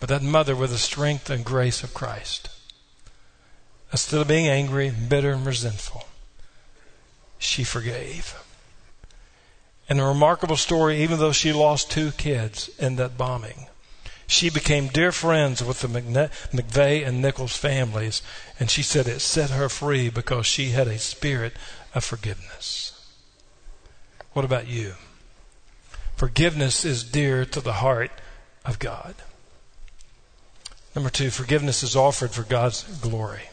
But 0.00 0.08
that 0.08 0.22
mother, 0.22 0.56
with 0.56 0.70
the 0.70 0.78
strength 0.78 1.28
and 1.28 1.44
grace 1.44 1.82
of 1.82 1.92
Christ, 1.92 2.48
instead 3.92 4.20
of 4.20 4.28
being 4.28 4.46
angry, 4.48 4.90
bitter, 4.90 5.32
and 5.32 5.44
resentful, 5.44 6.06
she 7.38 7.62
forgave. 7.62 8.42
And 9.88 10.00
a 10.00 10.04
remarkable 10.04 10.56
story, 10.56 11.02
even 11.02 11.18
though 11.18 11.32
she 11.32 11.52
lost 11.52 11.90
two 11.90 12.12
kids 12.12 12.70
in 12.78 12.96
that 12.96 13.18
bombing, 13.18 13.66
she 14.28 14.50
became 14.50 14.88
dear 14.88 15.10
friends 15.10 15.64
with 15.64 15.80
the 15.80 15.88
McVeigh 15.88 17.04
and 17.04 17.22
Nichols 17.22 17.56
families, 17.56 18.20
and 18.60 18.70
she 18.70 18.82
said 18.82 19.08
it 19.08 19.20
set 19.20 19.48
her 19.48 19.70
free 19.70 20.10
because 20.10 20.46
she 20.46 20.68
had 20.70 20.86
a 20.86 20.98
spirit 20.98 21.54
of 21.94 22.04
forgiveness. 22.04 23.06
What 24.34 24.44
about 24.44 24.68
you? 24.68 24.96
Forgiveness 26.14 26.84
is 26.84 27.04
dear 27.04 27.46
to 27.46 27.60
the 27.62 27.74
heart 27.74 28.10
of 28.66 28.78
God. 28.78 29.14
Number 30.94 31.08
two, 31.08 31.30
forgiveness 31.30 31.82
is 31.82 31.96
offered 31.96 32.32
for 32.32 32.42
God's 32.42 32.82
glory. 32.98 33.48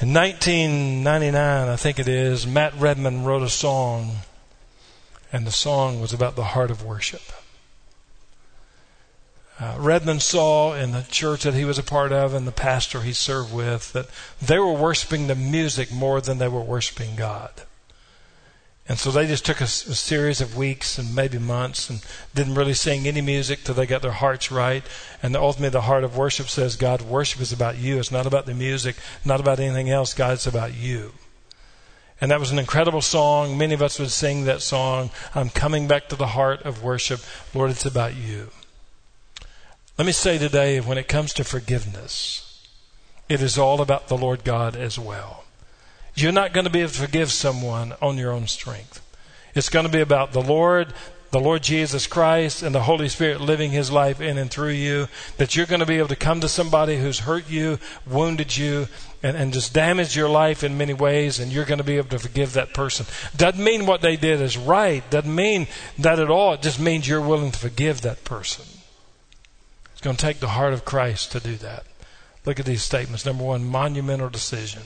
In 0.00 0.14
1999, 0.14 1.68
I 1.68 1.74
think 1.74 1.98
it 1.98 2.06
is, 2.06 2.46
Matt 2.46 2.72
Redman 2.78 3.24
wrote 3.24 3.42
a 3.42 3.48
song, 3.48 4.18
and 5.32 5.44
the 5.44 5.50
song 5.50 6.00
was 6.00 6.12
about 6.12 6.36
the 6.36 6.44
heart 6.44 6.70
of 6.70 6.84
worship 6.84 7.22
uh, 9.60 9.74
Redman 9.78 10.20
saw 10.20 10.74
in 10.74 10.92
the 10.92 11.02
church 11.10 11.42
that 11.42 11.54
he 11.54 11.64
was 11.64 11.78
a 11.78 11.82
part 11.82 12.12
of 12.12 12.32
and 12.32 12.46
the 12.46 12.52
pastor 12.52 13.00
he 13.00 13.12
served 13.12 13.52
with 13.52 13.92
that 13.92 14.06
they 14.40 14.58
were 14.58 14.72
worshiping 14.72 15.26
the 15.26 15.34
music 15.34 15.90
more 15.90 16.20
than 16.20 16.38
they 16.38 16.48
were 16.48 16.60
worshiping 16.60 17.16
God. 17.16 17.50
And 18.88 18.98
so 18.98 19.10
they 19.10 19.26
just 19.26 19.44
took 19.44 19.60
a, 19.60 19.64
a, 19.64 19.66
series 19.66 20.40
of 20.40 20.56
weeks 20.56 20.96
and 20.96 21.14
maybe 21.14 21.38
months 21.38 21.90
and 21.90 22.02
didn't 22.34 22.54
really 22.54 22.72
sing 22.72 23.06
any 23.06 23.20
music 23.20 23.62
till 23.62 23.74
they 23.74 23.84
got 23.84 24.00
their 24.00 24.12
hearts 24.12 24.50
right. 24.50 24.82
And 25.22 25.36
ultimately, 25.36 25.68
the 25.68 25.82
heart 25.82 26.04
of 26.04 26.16
worship 26.16 26.48
says, 26.48 26.76
God, 26.76 27.02
worship 27.02 27.42
is 27.42 27.52
about 27.52 27.76
you. 27.76 27.98
It's 27.98 28.10
not 28.10 28.26
about 28.26 28.46
the 28.46 28.54
music, 28.54 28.96
not 29.26 29.40
about 29.40 29.60
anything 29.60 29.90
else. 29.90 30.14
God, 30.14 30.32
it's 30.32 30.46
about 30.46 30.74
you. 30.74 31.12
And 32.18 32.30
that 32.30 32.40
was 32.40 32.50
an 32.50 32.58
incredible 32.58 33.02
song. 33.02 33.58
Many 33.58 33.74
of 33.74 33.82
us 33.82 33.98
would 33.98 34.10
sing 34.10 34.44
that 34.44 34.62
song. 34.62 35.10
I'm 35.34 35.50
coming 35.50 35.86
back 35.86 36.08
to 36.08 36.16
the 36.16 36.28
heart 36.28 36.62
of 36.62 36.82
worship. 36.82 37.20
Lord, 37.52 37.70
it's 37.70 37.84
about 37.84 38.16
you. 38.16 38.48
Let 39.98 40.06
me 40.06 40.12
say 40.12 40.38
today, 40.38 40.78
when 40.78 40.96
it 40.96 41.08
comes 41.08 41.32
to 41.34 41.42
forgiveness, 41.42 42.64
it 43.28 43.42
is 43.42 43.58
all 43.58 43.80
about 43.80 44.06
the 44.06 44.16
Lord 44.16 44.44
God 44.44 44.76
as 44.76 44.96
well. 44.96 45.42
You're 46.14 46.30
not 46.30 46.52
going 46.52 46.66
to 46.66 46.70
be 46.70 46.82
able 46.82 46.92
to 46.92 47.00
forgive 47.00 47.32
someone 47.32 47.94
on 48.00 48.16
your 48.16 48.30
own 48.30 48.46
strength. 48.46 49.04
It's 49.56 49.68
going 49.68 49.86
to 49.86 49.90
be 49.90 50.00
about 50.00 50.30
the 50.30 50.40
Lord, 50.40 50.94
the 51.32 51.40
Lord 51.40 51.64
Jesus 51.64 52.06
Christ, 52.06 52.62
and 52.62 52.72
the 52.72 52.82
Holy 52.82 53.08
Spirit 53.08 53.40
living 53.40 53.72
His 53.72 53.90
life 53.90 54.20
in 54.20 54.38
and 54.38 54.48
through 54.48 54.68
you. 54.68 55.08
That 55.36 55.56
you're 55.56 55.66
going 55.66 55.80
to 55.80 55.86
be 55.86 55.98
able 55.98 56.06
to 56.08 56.16
come 56.16 56.40
to 56.42 56.48
somebody 56.48 56.98
who's 56.98 57.18
hurt 57.18 57.50
you, 57.50 57.80
wounded 58.06 58.56
you, 58.56 58.86
and, 59.24 59.36
and 59.36 59.52
just 59.52 59.74
damaged 59.74 60.14
your 60.14 60.28
life 60.28 60.62
in 60.62 60.78
many 60.78 60.94
ways, 60.94 61.40
and 61.40 61.50
you're 61.50 61.64
going 61.64 61.78
to 61.78 61.84
be 61.84 61.96
able 61.96 62.10
to 62.10 62.20
forgive 62.20 62.52
that 62.52 62.72
person. 62.72 63.04
Doesn't 63.36 63.64
mean 63.64 63.84
what 63.84 64.02
they 64.02 64.16
did 64.16 64.40
is 64.42 64.56
right. 64.56 65.02
Doesn't 65.10 65.34
mean 65.34 65.66
that 65.98 66.20
at 66.20 66.30
all. 66.30 66.52
It 66.52 66.62
just 66.62 66.78
means 66.78 67.08
you're 67.08 67.20
willing 67.20 67.50
to 67.50 67.58
forgive 67.58 68.02
that 68.02 68.22
person. 68.22 68.64
It's 69.98 70.04
going 70.04 70.14
to 70.14 70.24
take 70.24 70.38
the 70.38 70.50
heart 70.50 70.72
of 70.72 70.84
Christ 70.84 71.32
to 71.32 71.40
do 71.40 71.56
that. 71.56 71.82
Look 72.46 72.60
at 72.60 72.66
these 72.66 72.84
statements. 72.84 73.26
Number 73.26 73.42
one, 73.42 73.64
monumental 73.64 74.28
decision. 74.28 74.82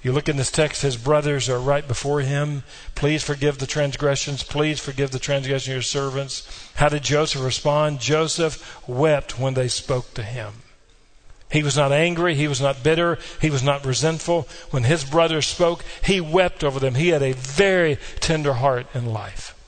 You 0.00 0.12
look 0.12 0.28
in 0.28 0.36
this 0.36 0.52
text, 0.52 0.82
his 0.82 0.96
brothers 0.96 1.48
are 1.48 1.58
right 1.58 1.86
before 1.88 2.20
him. 2.20 2.62
Please 2.94 3.24
forgive 3.24 3.58
the 3.58 3.66
transgressions. 3.66 4.44
Please 4.44 4.78
forgive 4.78 5.10
the 5.10 5.18
transgression 5.18 5.72
of 5.72 5.74
your 5.74 5.82
servants. 5.82 6.70
How 6.76 6.88
did 6.88 7.02
Joseph 7.02 7.42
respond? 7.42 7.98
Joseph 7.98 8.80
wept 8.88 9.40
when 9.40 9.54
they 9.54 9.66
spoke 9.66 10.14
to 10.14 10.22
him. 10.22 10.52
He 11.50 11.64
was 11.64 11.76
not 11.76 11.90
angry. 11.90 12.36
He 12.36 12.46
was 12.46 12.60
not 12.60 12.84
bitter. 12.84 13.18
He 13.40 13.50
was 13.50 13.64
not 13.64 13.84
resentful. 13.84 14.46
When 14.70 14.84
his 14.84 15.02
brothers 15.02 15.48
spoke, 15.48 15.84
he 16.04 16.20
wept 16.20 16.62
over 16.62 16.78
them. 16.78 16.94
He 16.94 17.08
had 17.08 17.24
a 17.24 17.32
very 17.32 17.98
tender 18.20 18.52
heart 18.52 18.86
in 18.94 19.06
life. 19.06 19.59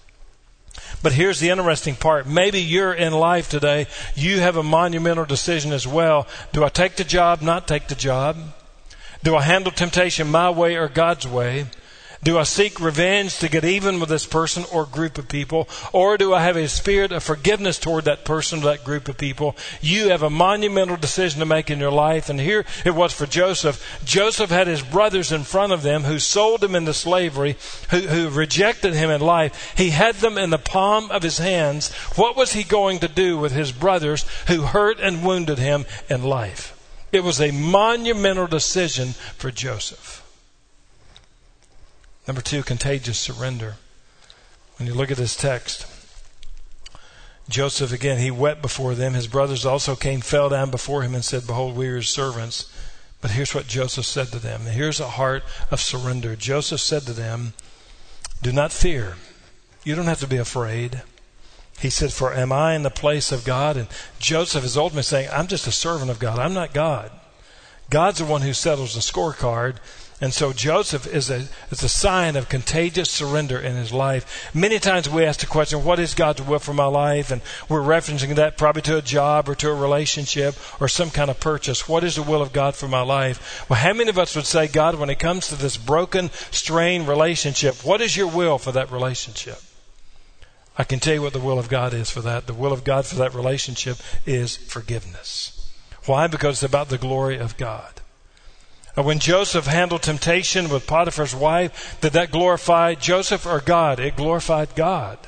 But 1.03 1.12
here's 1.12 1.41
the 1.41 1.51
interesting 1.51 1.97
part. 1.97 2.27
Maybe 2.27 2.61
you're 2.61 2.95
in 2.95 3.12
life 3.12 3.49
today. 3.49 3.88
You 4.15 4.41
have 4.41 4.57
a 4.57 4.62
monumental 4.62 5.25
decision 5.25 5.73
as 5.73 5.87
well. 5.87 6.29
Do 6.53 6.65
I 6.65 6.69
take 6.69 6.97
the 6.97 7.05
job, 7.05 7.43
not 7.43 7.67
take 7.67 7.88
the 7.88 7.95
job? 7.95 8.37
Do 9.23 9.37
I 9.37 9.43
handle 9.43 9.73
temptation 9.73 10.29
my 10.29 10.51
way 10.51 10.77
or 10.77 10.88
God's 10.88 11.27
way? 11.27 11.67
Do 12.24 12.38
I 12.38 12.44
seek 12.44 12.78
revenge 12.78 13.38
to 13.38 13.48
get 13.48 13.64
even 13.64 13.98
with 13.98 14.08
this 14.08 14.26
person 14.26 14.64
or 14.72 14.87
group 14.87 15.18
of 15.18 15.28
people? 15.28 15.68
Or 15.92 16.16
do 16.16 16.32
I 16.32 16.42
have 16.42 16.56
a 16.56 16.68
spirit 16.68 17.11
of 17.11 17.24
forgiveness 17.24 17.80
toward 17.80 18.04
that 18.04 18.24
person 18.24 18.61
or 18.61 18.66
that 18.66 18.85
group 18.85 19.08
of 19.08 19.18
people? 19.18 19.56
You 19.80 20.11
have 20.11 20.22
a 20.22 20.30
monumental 20.30 20.96
decision 20.96 21.40
to 21.40 21.46
make 21.46 21.68
in 21.68 21.80
your 21.80 21.90
life. 21.90 22.28
And 22.28 22.38
here 22.38 22.64
it 22.85 22.94
was 22.94 23.12
for 23.12 23.26
Joseph. 23.26 24.00
Joseph 24.04 24.50
had 24.50 24.68
his 24.68 24.82
brothers 24.82 25.32
in 25.32 25.42
front 25.42 25.72
of 25.72 25.82
them 25.82 26.04
who 26.04 26.20
sold 26.20 26.62
him 26.62 26.76
into 26.76 26.94
slavery, 26.94 27.56
who, 27.90 28.02
who 28.02 28.30
rejected 28.30 28.94
him 28.94 29.11
in 29.11 29.20
life. 29.20 29.74
He 29.76 29.90
had 29.90 30.14
them 30.16 30.38
in 30.38 30.50
the 30.50 30.58
palm 30.58 31.11
of 31.11 31.24
his 31.24 31.38
hands. 31.38 31.92
What 32.14 32.37
was 32.37 32.52
he 32.52 32.62
going 32.62 33.00
to 33.00 33.08
do 33.08 33.37
with 33.37 33.50
his 33.50 33.72
brothers 33.72 34.24
who 34.46 34.62
hurt 34.62 35.00
and 35.00 35.24
wounded 35.24 35.58
him 35.58 35.87
in 36.08 36.22
life? 36.22 36.78
It 37.11 37.24
was 37.24 37.40
a 37.40 37.50
monumental 37.50 38.46
decision 38.46 39.08
for 39.08 39.50
Joseph. 39.50 40.21
Number 42.26 42.42
two, 42.42 42.62
contagious 42.62 43.18
surrender. 43.18 43.76
When 44.76 44.87
you 44.87 44.94
look 44.94 45.11
at 45.11 45.16
this 45.16 45.37
text, 45.37 45.87
Joseph, 47.48 47.92
again, 47.92 48.18
he 48.18 48.30
wept 48.30 48.62
before 48.62 48.94
them. 48.94 49.14
His 49.14 49.26
brothers 49.26 49.66
also 49.66 49.96
came, 49.96 50.20
fell 50.20 50.48
down 50.48 50.70
before 50.70 51.02
him, 51.02 51.14
and 51.14 51.24
said, 51.24 51.46
Behold, 51.46 51.76
we 51.76 51.88
are 51.88 51.96
his 51.96 52.08
servants. 52.08 52.72
But 53.20 53.32
here's 53.32 53.54
what 53.54 53.66
Joseph 53.66 54.06
said 54.06 54.28
to 54.28 54.38
them. 54.38 54.62
Here's 54.62 55.00
a 55.00 55.11
heart 55.11 55.44
of 55.70 55.80
surrender. 55.80 56.35
Joseph 56.37 56.80
said 56.80 57.02
to 57.02 57.12
them, 57.12 57.54
Do 58.42 58.52
not 58.52 58.72
fear. 58.72 59.16
You 59.85 59.94
don't 59.94 60.06
have 60.06 60.20
to 60.20 60.26
be 60.26 60.37
afraid. 60.37 61.02
He 61.78 61.90
said, 61.90 62.12
For 62.12 62.32
am 62.32 62.52
I 62.52 62.74
in 62.74 62.82
the 62.82 62.90
place 62.90 63.32
of 63.32 63.44
God? 63.44 63.76
And 63.76 63.88
Joseph 64.18 64.64
is 64.64 64.76
ultimately 64.76 65.02
saying, 65.02 65.28
I'm 65.32 65.48
just 65.48 65.66
a 65.66 65.72
servant 65.72 66.11
of 66.11 66.18
God. 66.18 66.38
I'm 66.38 66.54
not 66.54 66.74
God. 66.74 67.11
God's 67.90 68.18
the 68.18 68.24
one 68.24 68.42
who 68.42 68.52
settles 68.52 68.94
the 68.94 69.00
scorecard. 69.00 69.76
And 70.22 70.32
so 70.32 70.52
Joseph 70.52 71.12
is 71.12 71.30
a, 71.30 71.48
is 71.72 71.82
a 71.82 71.88
sign 71.88 72.37
of 72.37 72.48
contagious 72.48 73.11
surrender 73.11 73.58
in 73.58 73.74
his 73.74 73.92
life. 73.92 74.54
Many 74.54 74.78
times 74.78 75.08
we 75.08 75.24
ask 75.24 75.40
the 75.40 75.46
question, 75.46 75.82
what 75.82 75.98
is 75.98 76.14
God's 76.14 76.40
will 76.40 76.61
for 76.61 76.72
my 76.72 76.85
life? 76.85 77.32
And 77.32 77.42
we're 77.68 77.80
referencing 77.80 78.37
that 78.37 78.56
probably 78.56 78.82
to 78.82 78.98
a 78.98 79.02
job 79.02 79.48
or 79.48 79.56
to 79.56 79.68
a 79.68 79.74
relationship 79.74 80.54
or 80.80 80.87
some 80.87 81.11
kind 81.11 81.28
of 81.28 81.40
purchase. 81.40 81.88
What 81.88 82.04
is 82.04 82.14
the 82.14 82.22
will 82.22 82.40
of 82.40 82.52
God 82.52 82.76
for 82.76 82.87
my 82.87 83.02
life? 83.02 83.68
Well, 83.68 83.80
how 83.80 83.94
many 83.94 84.11
of 84.11 84.18
us 84.18 84.37
would 84.37 84.46
say, 84.46 84.68
God, 84.68 84.94
when 84.94 85.11
it 85.11 85.18
comes 85.18 85.48
to 85.48 85.56
this 85.56 85.76
broken, 85.76 86.30
strained 86.52 87.08
relationship, 87.08 87.85
what 87.85 88.00
is 88.00 88.16
your 88.16 88.28
will 88.28 88.58
for 88.58 88.70
that 88.70 88.92
relationship? 88.92 89.58
I 90.78 90.85
can 90.85 91.00
tell 91.00 91.14
you 91.14 91.22
what 91.22 91.32
the 91.32 91.40
will 91.40 91.58
of 91.58 91.68
God 91.68 91.94
is 91.94 92.11
for 92.11 92.20
that. 92.20 92.46
The 92.46 92.54
will 92.54 92.72
of 92.72 92.85
God 92.85 93.06
for 93.06 93.16
that 93.16 93.35
relationship 93.35 93.96
is 94.24 94.56
forgiveness. 94.56 95.68
Why? 96.06 96.28
Because 96.28 96.58
it's 96.58 96.72
about 96.72 96.90
the 96.90 96.96
glory 96.96 97.38
of 97.38 97.56
God. 97.56 98.02
When 98.94 99.18
Joseph 99.18 99.66
handled 99.66 100.02
temptation 100.02 100.68
with 100.68 100.87
Potiphar's 100.87 101.35
wife, 101.35 101.98
did 102.00 102.12
that 102.12 102.31
glorify 102.31 102.94
Joseph 102.94 103.46
or 103.46 103.61
God? 103.61 103.98
It 103.98 104.16
glorified 104.16 104.74
God. 104.74 105.18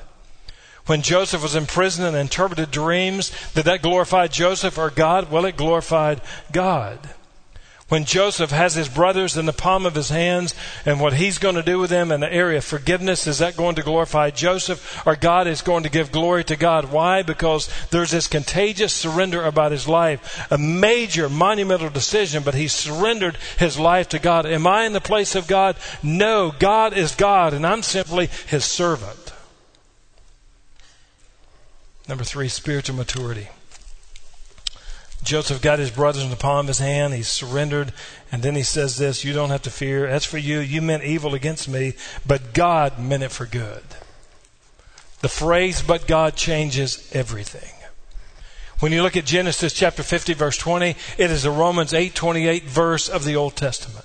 When 0.87 1.01
Joseph 1.01 1.43
was 1.43 1.55
in 1.55 1.65
prison 1.65 2.05
and 2.05 2.17
interpreted 2.17 2.71
dreams, 2.71 3.33
did 3.55 3.65
that 3.65 3.81
glorify 3.81 4.27
Joseph 4.27 4.77
or 4.77 4.91
God? 4.91 5.31
Well, 5.31 5.47
it 5.47 5.57
glorified 5.57 6.21
God 6.53 6.99
when 7.89 8.07
Joseph 8.07 8.51
has 8.51 8.75
his 8.75 8.89
brothers 8.89 9.37
in 9.37 9.45
the 9.45 9.53
palm 9.53 9.85
of 9.85 9.95
his 9.95 10.09
hands 10.09 10.55
and 10.87 11.01
what 11.01 11.13
he's 11.13 11.37
going 11.37 11.55
to 11.57 11.63
do 11.63 11.79
with 11.79 11.91
them 11.91 12.11
in 12.11 12.21
the 12.21 12.33
area 12.33 12.59
of 12.59 12.65
forgiveness, 12.65 13.27
is 13.27 13.39
that 13.39 13.59
going 13.59 13.75
to 13.75 13.83
glorify 13.83 14.31
Joseph 14.31 15.07
or 15.07 15.17
God 15.17 15.47
is 15.47 15.61
going 15.61 15.83
to 15.83 15.91
give 15.91 16.11
glory 16.11 16.45
to 16.45 16.57
God? 16.57 16.91
Why? 16.91 17.23
Because 17.23 17.69
there's 17.91 18.11
this 18.11 18.27
contagious 18.27 18.95
surrender 18.95 19.45
about 19.45 19.73
his 19.73 19.87
life, 19.87 20.51
a 20.51 20.57
major 20.57 21.29
monumental 21.29 21.91
decision, 21.91 22.43
but 22.43 22.55
he 22.55 22.69
surrendered 22.69 23.37
his 23.59 23.79
life 23.79 24.09
to 24.11 24.19
God. 24.19 24.47
Am 24.47 24.67
I 24.67 24.85
in 24.85 24.95
the 24.95 25.01
place 25.01 25.35
of 25.35 25.47
God? 25.47 25.77
No, 26.03 26.55
God 26.59 26.97
is 26.97 27.15
God 27.15 27.53
and 27.53 27.67
I'm 27.67 27.83
simply 27.83 28.29
his 28.47 28.65
servant. 28.65 29.33
Number 32.09 32.25
three, 32.25 32.49
spiritual 32.49 32.97
maturity. 32.97 33.49
Joseph 35.25 35.63
got 35.63 35.79
his 35.79 35.91
brothers 35.91 36.23
in 36.23 36.31
the 36.31 36.37
palm 36.37 36.61
of 36.61 36.69
his 36.69 36.79
hand. 36.79 37.15
He 37.15 37.23
surrendered. 37.23 37.93
And 38.31 38.43
then 38.43 38.55
he 38.55 38.63
says 38.63 38.97
this, 38.99 39.25
you 39.25 39.33
don't 39.33 39.51
have 39.51 39.63
to 39.63 39.71
fear. 39.71 40.07
As 40.07 40.25
for 40.25 40.39
you, 40.39 40.61
you 40.61 40.83
meant 40.83 41.05
evil 41.05 41.35
against 41.35 41.69
me, 41.69 41.95
but 42.27 42.53
God 42.53 42.99
meant 42.99 43.23
it 43.23 43.31
for 43.31 43.47
good. 43.47 43.83
The 45.21 45.29
phrase, 45.29 45.83
but 45.83 46.07
God 46.07 46.37
changes 46.37 47.11
everything. 47.15 47.71
When 48.81 48.93
you 48.93 49.03
look 49.03 49.17
at 49.17 49.25
Genesis 49.25 49.73
chapter 49.73 50.03
50 50.03 50.35
verse 50.35 50.59
20, 50.59 50.97
it 51.17 51.31
is 51.31 51.45
the 51.45 51.51
Romans 51.51 51.93
8:28 51.93 52.65
verse 52.65 53.09
of 53.09 53.25
the 53.25 53.37
Old 53.37 53.57
Testament. 53.57 54.05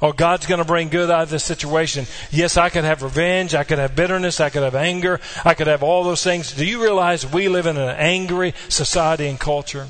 Oh, 0.00 0.10
God's 0.10 0.46
going 0.46 0.58
to 0.58 0.64
bring 0.64 0.88
good 0.88 1.12
out 1.12 1.22
of 1.22 1.30
this 1.30 1.44
situation. 1.44 2.06
Yes, 2.32 2.56
I 2.56 2.70
could 2.70 2.82
have 2.82 3.04
revenge. 3.04 3.54
I 3.54 3.62
could 3.62 3.78
have 3.78 3.94
bitterness. 3.94 4.40
I 4.40 4.50
could 4.50 4.64
have 4.64 4.74
anger. 4.74 5.20
I 5.44 5.54
could 5.54 5.68
have 5.68 5.84
all 5.84 6.02
those 6.02 6.24
things. 6.24 6.52
Do 6.52 6.66
you 6.66 6.82
realize 6.82 7.24
we 7.24 7.48
live 7.48 7.66
in 7.66 7.76
an 7.76 7.96
angry 7.96 8.54
society 8.68 9.28
and 9.28 9.38
culture? 9.38 9.86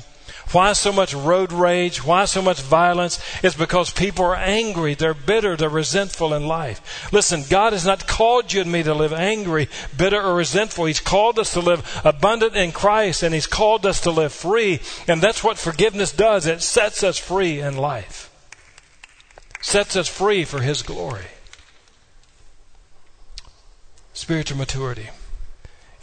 Why 0.51 0.73
so 0.73 0.91
much 0.91 1.13
road 1.13 1.51
rage? 1.51 2.05
Why 2.05 2.25
so 2.25 2.41
much 2.41 2.61
violence? 2.61 3.19
It's 3.41 3.55
because 3.55 3.89
people 3.89 4.25
are 4.25 4.35
angry. 4.35 4.93
They're 4.93 5.13
bitter. 5.13 5.55
They're 5.55 5.69
resentful 5.69 6.33
in 6.33 6.47
life. 6.47 7.11
Listen, 7.11 7.43
God 7.49 7.73
has 7.73 7.85
not 7.85 8.07
called 8.07 8.53
you 8.53 8.61
and 8.61 8.71
me 8.71 8.83
to 8.83 8.93
live 8.93 9.13
angry, 9.13 9.69
bitter, 9.97 10.21
or 10.21 10.35
resentful. 10.35 10.85
He's 10.85 10.99
called 10.99 11.39
us 11.39 11.53
to 11.53 11.59
live 11.59 12.01
abundant 12.03 12.55
in 12.55 12.71
Christ 12.71 13.23
and 13.23 13.33
He's 13.33 13.47
called 13.47 13.85
us 13.85 14.01
to 14.01 14.11
live 14.11 14.33
free. 14.33 14.79
And 15.07 15.21
that's 15.21 15.43
what 15.43 15.57
forgiveness 15.57 16.11
does. 16.11 16.45
It 16.45 16.61
sets 16.61 17.03
us 17.03 17.17
free 17.17 17.59
in 17.59 17.77
life. 17.77 18.29
Sets 19.61 19.95
us 19.95 20.07
free 20.07 20.43
for 20.43 20.61
His 20.61 20.81
glory. 20.81 21.25
Spiritual 24.13 24.57
maturity. 24.57 25.09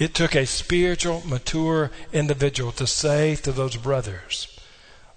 It 0.01 0.15
took 0.15 0.35
a 0.35 0.47
spiritual, 0.47 1.23
mature 1.27 1.91
individual 2.11 2.73
to 2.73 2.87
say 2.87 3.37
to 3.37 3.53
those 3.53 3.77
brothers, 3.77 4.59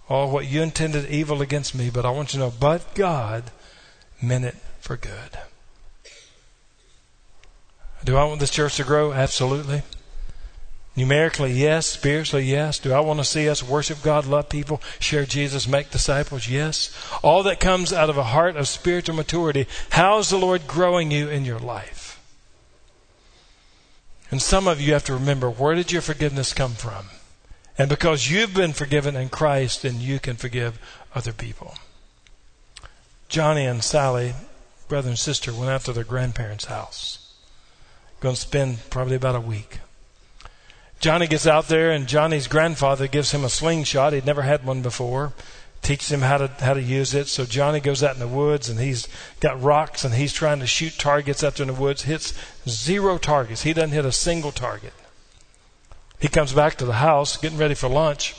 Oh, 0.10 0.28
what 0.28 0.46
you 0.46 0.62
intended 0.62 1.10
evil 1.10 1.42
against 1.42 1.74
me, 1.74 1.90
but 1.90 2.06
I 2.06 2.10
want 2.10 2.34
you 2.34 2.40
to 2.40 2.46
know, 2.46 2.54
but 2.60 2.94
God 2.94 3.46
meant 4.22 4.44
it 4.44 4.56
for 4.82 4.98
good. 4.98 5.40
Do 8.04 8.18
I 8.18 8.26
want 8.26 8.42
this 8.42 8.50
church 8.50 8.76
to 8.76 8.84
grow? 8.84 9.14
Absolutely. 9.14 9.84
Numerically, 10.98 11.54
yes. 11.54 11.88
Spiritually, 11.88 12.44
yes. 12.44 12.78
Do 12.78 12.92
I 12.92 13.00
want 13.00 13.22
to 13.22 13.26
see 13.26 13.48
us 13.48 13.64
worship 13.64 14.04
God, 14.04 14.26
love 14.26 14.50
people, 14.50 14.82
share 15.00 15.26
Jesus, 15.26 15.66
make 15.66 15.92
disciples? 15.92 16.50
Yes. 16.50 16.94
All 17.24 17.42
that 17.44 17.62
comes 17.62 17.94
out 17.94 18.10
of 18.10 18.18
a 18.18 18.24
heart 18.24 18.58
of 18.58 18.68
spiritual 18.68 19.16
maturity. 19.16 19.66
How 19.92 20.20
is 20.20 20.30
the 20.30 20.38
Lord 20.38 20.68
growing 20.68 21.10
you 21.10 21.30
in 21.30 21.46
your 21.46 21.60
life? 21.60 21.93
And 24.34 24.42
some 24.42 24.68
of 24.68 24.82
you 24.82 24.94
have 24.94 25.04
to 25.04 25.14
remember 25.14 25.48
where 25.48 25.76
did 25.76 25.92
your 25.92 26.02
forgiveness 26.02 26.54
come 26.54 26.72
from? 26.72 27.06
And 27.78 27.88
because 27.88 28.32
you've 28.32 28.56
been 28.56 28.74
forgiven 28.74 29.16
in 29.16 29.30
Christ, 29.30 29.84
then 29.84 30.02
you 30.02 30.20
can 30.20 30.38
forgive 30.38 30.80
other 31.14 31.32
people. 31.32 31.76
Johnny 33.30 33.64
and 33.64 33.84
Sally, 33.84 34.34
brother 34.88 35.10
and 35.10 35.20
sister, 35.20 35.54
went 35.54 35.70
out 35.70 35.82
to 35.82 35.94
their 35.94 36.04
grandparents' 36.04 36.66
house. 36.66 37.36
Going 38.22 38.34
to 38.34 38.42
spend 38.42 38.80
probably 38.90 39.18
about 39.18 39.36
a 39.36 39.40
week. 39.40 39.82
Johnny 41.00 41.28
gets 41.28 41.46
out 41.46 41.68
there, 41.68 41.92
and 41.92 42.08
Johnny's 42.08 42.48
grandfather 42.48 43.08
gives 43.08 43.34
him 43.34 43.44
a 43.44 43.50
slingshot. 43.50 44.14
He'd 44.14 44.26
never 44.26 44.42
had 44.42 44.66
one 44.66 44.82
before 44.82 45.34
teaches 45.84 46.12
him 46.12 46.22
how 46.22 46.38
to 46.38 46.48
how 46.60 46.74
to 46.74 46.82
use 46.82 47.14
it. 47.14 47.28
So 47.28 47.46
Johnny 47.46 47.80
goes 47.80 48.02
out 48.02 48.16
in 48.16 48.20
the 48.20 48.28
woods 48.28 48.70
and 48.70 48.80
he's 48.80 49.08
got 49.40 49.62
rocks 49.62 50.04
and 50.04 50.16
he's 50.16 50.34
trying 50.34 50.60
to 50.60 50.68
shoot 50.68 50.98
targets 50.98 51.44
out 51.44 51.56
there 51.56 51.68
in 51.68 51.74
the 51.74 51.80
woods. 51.80 52.04
Hits 52.04 52.34
zero 52.68 53.18
targets. 53.18 53.64
He 53.64 53.74
doesn't 53.74 53.92
hit 53.92 54.06
a 54.06 54.12
single 54.12 54.52
target. 54.52 54.94
He 56.20 56.30
comes 56.30 56.54
back 56.54 56.76
to 56.78 56.86
the 56.86 56.94
house, 56.94 57.38
getting 57.38 57.58
ready 57.58 57.76
for 57.76 57.90
lunch. 57.90 58.34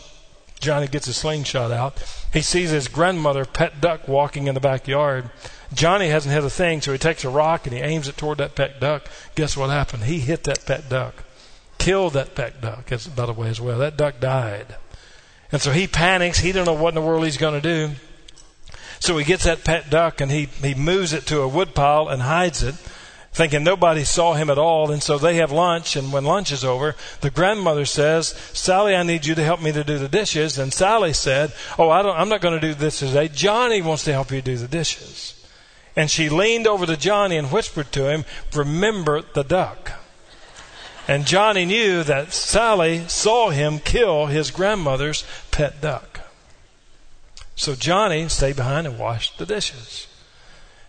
Johnny 0.59 0.89
gets 0.89 1.07
his 1.07 1.19
slingshot 1.19 1.71
out. 1.71 2.03
He 2.33 2.41
sees 2.41 2.71
his 2.71 2.89
grandmother, 2.89 3.45
pet 3.45 3.81
duck, 3.81 4.09
walking 4.09 4.47
in 4.47 4.55
the 4.55 4.61
backyard. 4.61 5.31
Johnny 5.75 6.09
hasn't 6.09 6.35
hit 6.35 6.45
a 6.45 6.51
thing, 6.51 6.81
so 6.81 6.93
he 6.93 6.99
takes 6.99 7.25
a 7.25 7.29
rock 7.29 7.67
and 7.67 7.77
he 7.77 7.83
aims 7.83 8.09
it 8.09 8.17
toward 8.17 8.39
that 8.39 8.55
pet 8.55 8.81
duck. 8.81 9.07
Guess 9.35 9.57
what 9.57 9.69
happened? 9.69 10.05
He 10.05 10.21
hit 10.21 10.45
that 10.45 10.65
pet 10.65 10.89
duck. 10.89 11.25
Killed 11.77 12.15
that 12.15 12.35
pet 12.35 12.63
duck, 12.63 12.89
by 13.15 13.27
the 13.27 13.35
way, 13.35 13.49
as 13.49 13.61
well. 13.61 13.79
That 13.79 13.99
duck 13.99 14.21
died. 14.21 14.77
And 15.55 15.63
so 15.63 15.71
he 15.71 15.87
panics. 15.87 16.41
He 16.41 16.51
don't 16.51 16.65
know 16.65 16.73
what 16.73 16.89
in 16.89 16.95
the 16.97 17.01
world 17.01 17.25
he's 17.25 17.37
going 17.37 17.55
to 17.55 17.61
do. 17.61 17.95
So 18.99 19.17
he 19.17 19.25
gets 19.25 19.45
that 19.45 19.63
pet 19.63 19.89
duck 19.89 20.21
and 20.21 20.29
he, 20.29 20.47
he 20.47 20.75
moves 20.75 21.13
it 21.13 21.27
to 21.27 21.43
a 21.43 21.49
woodpile 21.49 22.09
and 22.09 22.23
hides 22.23 22.65
it, 22.65 22.75
thinking 23.31 23.63
nobody 23.63 24.03
saw 24.03 24.35
him 24.35 24.51
at 24.51 24.59
all. 24.59 24.91
And 24.91 25.01
so 25.01 25.17
they 25.17 25.37
have 25.37 25.53
lunch. 25.53 25.95
And 25.95 26.13
when 26.13 26.25
lunch 26.25 26.51
is 26.51 26.65
over, 26.65 26.97
the 27.21 27.31
grandmother 27.31 27.85
says, 27.85 28.31
Sally, 28.53 28.97
I 28.97 29.05
need 29.05 29.27
you 29.27 29.37
to 29.37 29.45
help 29.45 29.63
me 29.63 29.71
to 29.71 29.85
do 29.85 29.97
the 29.97 30.09
dishes. 30.09 30.59
And 30.59 30.73
Sally 30.73 31.13
said, 31.13 31.53
Oh, 31.79 31.89
I 31.89 32.03
don't, 32.03 32.19
I'm 32.19 32.29
not 32.29 32.41
going 32.41 32.61
to 32.61 32.67
do 32.67 32.75
this 32.75 32.99
today. 32.99 33.29
Johnny 33.29 33.81
wants 33.81 34.03
to 34.07 34.13
help 34.13 34.33
you 34.33 34.43
do 34.43 34.57
the 34.57 34.67
dishes. 34.67 35.41
And 35.95 36.11
she 36.11 36.29
leaned 36.29 36.67
over 36.67 36.85
to 36.85 36.97
Johnny 36.97 37.37
and 37.37 37.53
whispered 37.53 37.93
to 37.93 38.11
him, 38.11 38.25
Remember 38.53 39.23
the 39.23 39.45
duck. 39.45 39.93
And 41.07 41.27
Johnny 41.27 41.67
knew 41.67 42.03
that 42.05 42.33
Sally 42.33 43.07
saw 43.09 43.51
him 43.51 43.79
kill 43.79 44.27
his 44.27 44.51
grandmother's 44.51 45.25
pet 45.51 45.81
duck. 45.81 46.21
So 47.57 47.75
Johnny 47.75 48.29
stayed 48.29 48.57
behind 48.57 48.87
and 48.87 48.99
washed 48.99 49.39
the 49.39 49.47
dishes. 49.47 50.07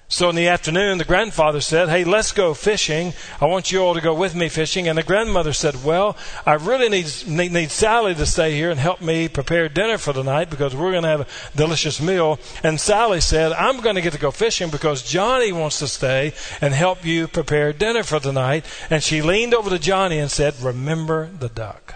So 0.08 0.30
in 0.30 0.36
the 0.36 0.48
afternoon, 0.48 1.00
the 1.00 1.04
grandfather 1.04 1.62
said, 1.62 1.90
Hey, 1.90 2.04
let's 2.04 2.32
go 2.32 2.54
fishing. 2.54 3.14
I 3.42 3.46
want 3.46 3.72
you 3.72 3.80
all 3.80 3.96
to 3.96 4.02
go 4.02 4.14
with 4.14 4.36
me 4.36 4.50
fishing. 4.50 4.88
And 4.88 4.98
the 4.98 5.04
grandmother 5.04 5.52
said, 5.52 5.84
Well, 5.84 6.16
I 6.46 6.54
really 6.54 6.90
need, 6.90 7.12
need, 7.28 7.52
need 7.52 7.72
Sally 7.72 8.14
to 8.14 8.26
stay 8.28 8.54
here 8.54 8.70
and 8.70 8.80
help 8.80 9.02
me 9.02 9.28
prepare 9.28 9.68
dinner 9.68 9.98
for 9.98 10.14
tonight 10.14 10.52
because 10.52 10.76
we're 10.76 10.92
going 10.92 11.04
to 11.04 11.10
have 11.10 11.22
a 11.22 11.58
delicious 11.58 12.00
meal. 12.00 12.40
And 12.62 12.80
Sally 12.80 13.20
said, 13.20 13.52
I'm 13.54 13.82
going 13.82 13.96
to 13.96 14.02
get 14.02 14.14
to 14.14 14.20
go 14.20 14.30
fishing 14.30 14.70
because 14.70 15.02
Johnny 15.02 15.52
wants 15.52 15.80
to 15.80 15.88
stay 15.88 16.34
and 16.62 16.76
help 16.76 17.04
you 17.04 17.28
prepare 17.28 17.74
dinner 17.74 18.04
for 18.04 18.20
the 18.20 18.32
night. 18.32 18.64
And 18.92 19.02
she 19.02 19.24
leaned 19.24 19.56
over 19.56 19.72
to 19.72 19.80
Johnny 19.80 20.20
and 20.20 20.30
said, 20.30 20.62
Remember 20.62 21.28
the 21.28 21.50
duck. 21.50 21.96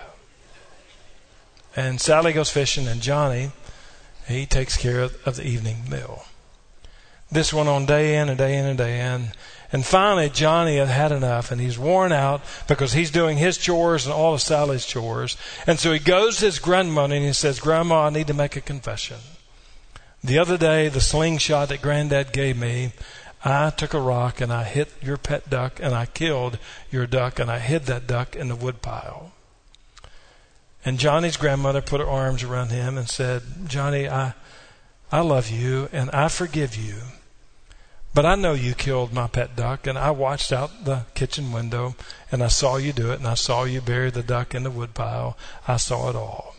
And 1.76 2.02
Sally 2.02 2.34
goes 2.34 2.50
fishing 2.50 2.88
and 2.88 3.02
Johnny, 3.02 3.52
he 4.28 4.48
takes 4.48 4.78
care 4.78 5.02
of, 5.02 5.16
of 5.28 5.36
the 5.36 5.48
evening 5.48 5.88
meal. 5.88 6.26
This 7.32 7.54
went 7.54 7.70
on 7.70 7.86
day 7.86 8.18
in 8.18 8.30
and 8.30 8.38
day 8.38 8.58
in 8.58 8.66
and 8.66 8.78
day 8.78 9.00
in. 9.00 9.34
And 9.72 9.86
finally, 9.86 10.30
Johnny 10.30 10.78
had 10.78 10.88
had 10.88 11.12
enough 11.12 11.52
and 11.52 11.62
he's 11.62 11.78
worn 11.78 12.12
out 12.12 12.42
because 12.68 12.94
he's 12.94 13.12
doing 13.12 13.38
his 13.38 13.58
chores 13.58 14.06
and 14.06 14.14
all 14.14 14.34
of 14.34 14.42
Sally's 14.42 14.86
chores. 14.86 15.38
And 15.68 15.80
so 15.80 15.94
he 15.94 16.00
goes 16.00 16.38
to 16.38 16.46
his 16.46 16.58
grandmother 16.58 17.16
and 17.16 17.26
he 17.26 17.34
says, 17.34 17.60
Grandma, 17.60 18.06
I 18.06 18.10
need 18.10 18.28
to 18.28 18.34
make 18.34 18.56
a 18.56 18.62
confession. 18.62 19.18
The 20.24 20.40
other 20.40 20.58
day, 20.58 20.90
the 20.90 21.00
slingshot 21.00 21.70
that 21.70 21.84
granddad 21.84 22.34
gave 22.34 22.58
me, 22.58 22.94
I 23.46 23.70
took 23.70 23.94
a 23.94 24.02
rock 24.02 24.42
and 24.42 24.52
I 24.52 24.64
hit 24.64 24.92
your 25.02 25.18
pet 25.18 25.50
duck 25.50 25.80
and 25.82 25.94
I 25.94 26.08
killed 26.08 26.58
your 26.90 27.06
duck 27.06 27.40
and 27.40 27.50
I 27.50 27.60
hid 27.60 27.84
that 27.84 28.08
duck 28.08 28.36
in 28.36 28.48
the 28.48 28.56
woodpile. 28.56 29.32
And 30.84 30.98
Johnny's 30.98 31.38
grandmother 31.38 31.82
put 31.82 32.02
her 32.02 32.10
arms 32.10 32.42
around 32.42 32.72
him 32.72 32.98
and 32.98 33.08
said, 33.08 33.44
Johnny, 33.68 34.10
I, 34.10 34.34
I 35.12 35.22
love 35.22 35.50
you 35.50 35.90
and 35.92 36.10
I 36.10 36.28
forgive 36.28 36.76
you. 36.76 36.96
But 38.14 38.26
I 38.26 38.36
know 38.36 38.54
you 38.54 38.74
killed 38.74 39.14
my 39.14 39.28
pet 39.28 39.56
duck, 39.56 39.86
and 39.86 39.98
I 39.98 40.12
watched 40.12 40.52
out 40.52 40.86
the 40.86 41.06
kitchen 41.14 41.52
window, 41.52 41.96
and 42.32 42.44
I 42.44 42.48
saw 42.48 42.78
you 42.78 42.92
do 42.92 43.12
it, 43.12 43.20
and 43.20 43.28
I 43.28 43.36
saw 43.36 43.64
you 43.64 43.82
bury 43.82 44.10
the 44.10 44.24
duck 44.24 44.56
in 44.56 44.64
the 44.64 44.72
woodpile. 44.72 45.38
I 45.68 45.78
saw 45.78 46.10
it 46.10 46.16
all. 46.16 46.56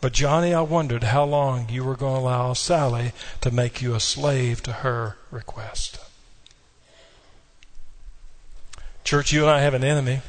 But 0.00 0.12
Johnny, 0.12 0.54
I 0.54 0.62
wondered 0.62 1.04
how 1.04 1.24
long 1.24 1.68
you 1.68 1.84
were 1.84 1.96
going 1.96 2.16
to 2.16 2.20
allow 2.20 2.52
Sally 2.52 3.12
to 3.40 3.50
make 3.50 3.82
you 3.82 3.94
a 3.94 4.00
slave 4.00 4.62
to 4.62 4.72
her 4.72 5.16
request. 5.30 5.98
Church, 9.04 9.32
you 9.32 9.42
and 9.42 9.50
I 9.50 9.60
have 9.60 9.74
an 9.74 9.84
enemy. 9.84 10.20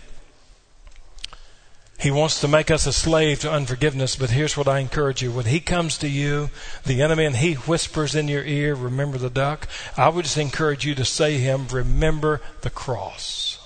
He 2.01 2.09
wants 2.09 2.41
to 2.41 2.47
make 2.47 2.71
us 2.71 2.87
a 2.87 2.93
slave 2.93 3.41
to 3.41 3.51
unforgiveness, 3.51 4.15
but 4.15 4.31
here's 4.31 4.57
what 4.57 4.67
I 4.67 4.79
encourage 4.79 5.21
you. 5.21 5.31
When 5.31 5.45
he 5.45 5.59
comes 5.59 5.99
to 5.99 6.07
you, 6.07 6.49
the 6.83 6.99
enemy, 7.03 7.25
and 7.25 7.35
he 7.35 7.53
whispers 7.53 8.15
in 8.15 8.27
your 8.27 8.43
ear, 8.43 8.73
remember 8.73 9.19
the 9.19 9.29
duck, 9.29 9.67
I 9.95 10.09
would 10.09 10.25
just 10.25 10.37
encourage 10.39 10.83
you 10.83 10.95
to 10.95 11.05
say 11.05 11.33
to 11.33 11.39
him, 11.39 11.67
remember 11.67 12.41
the 12.61 12.71
cross. 12.71 13.59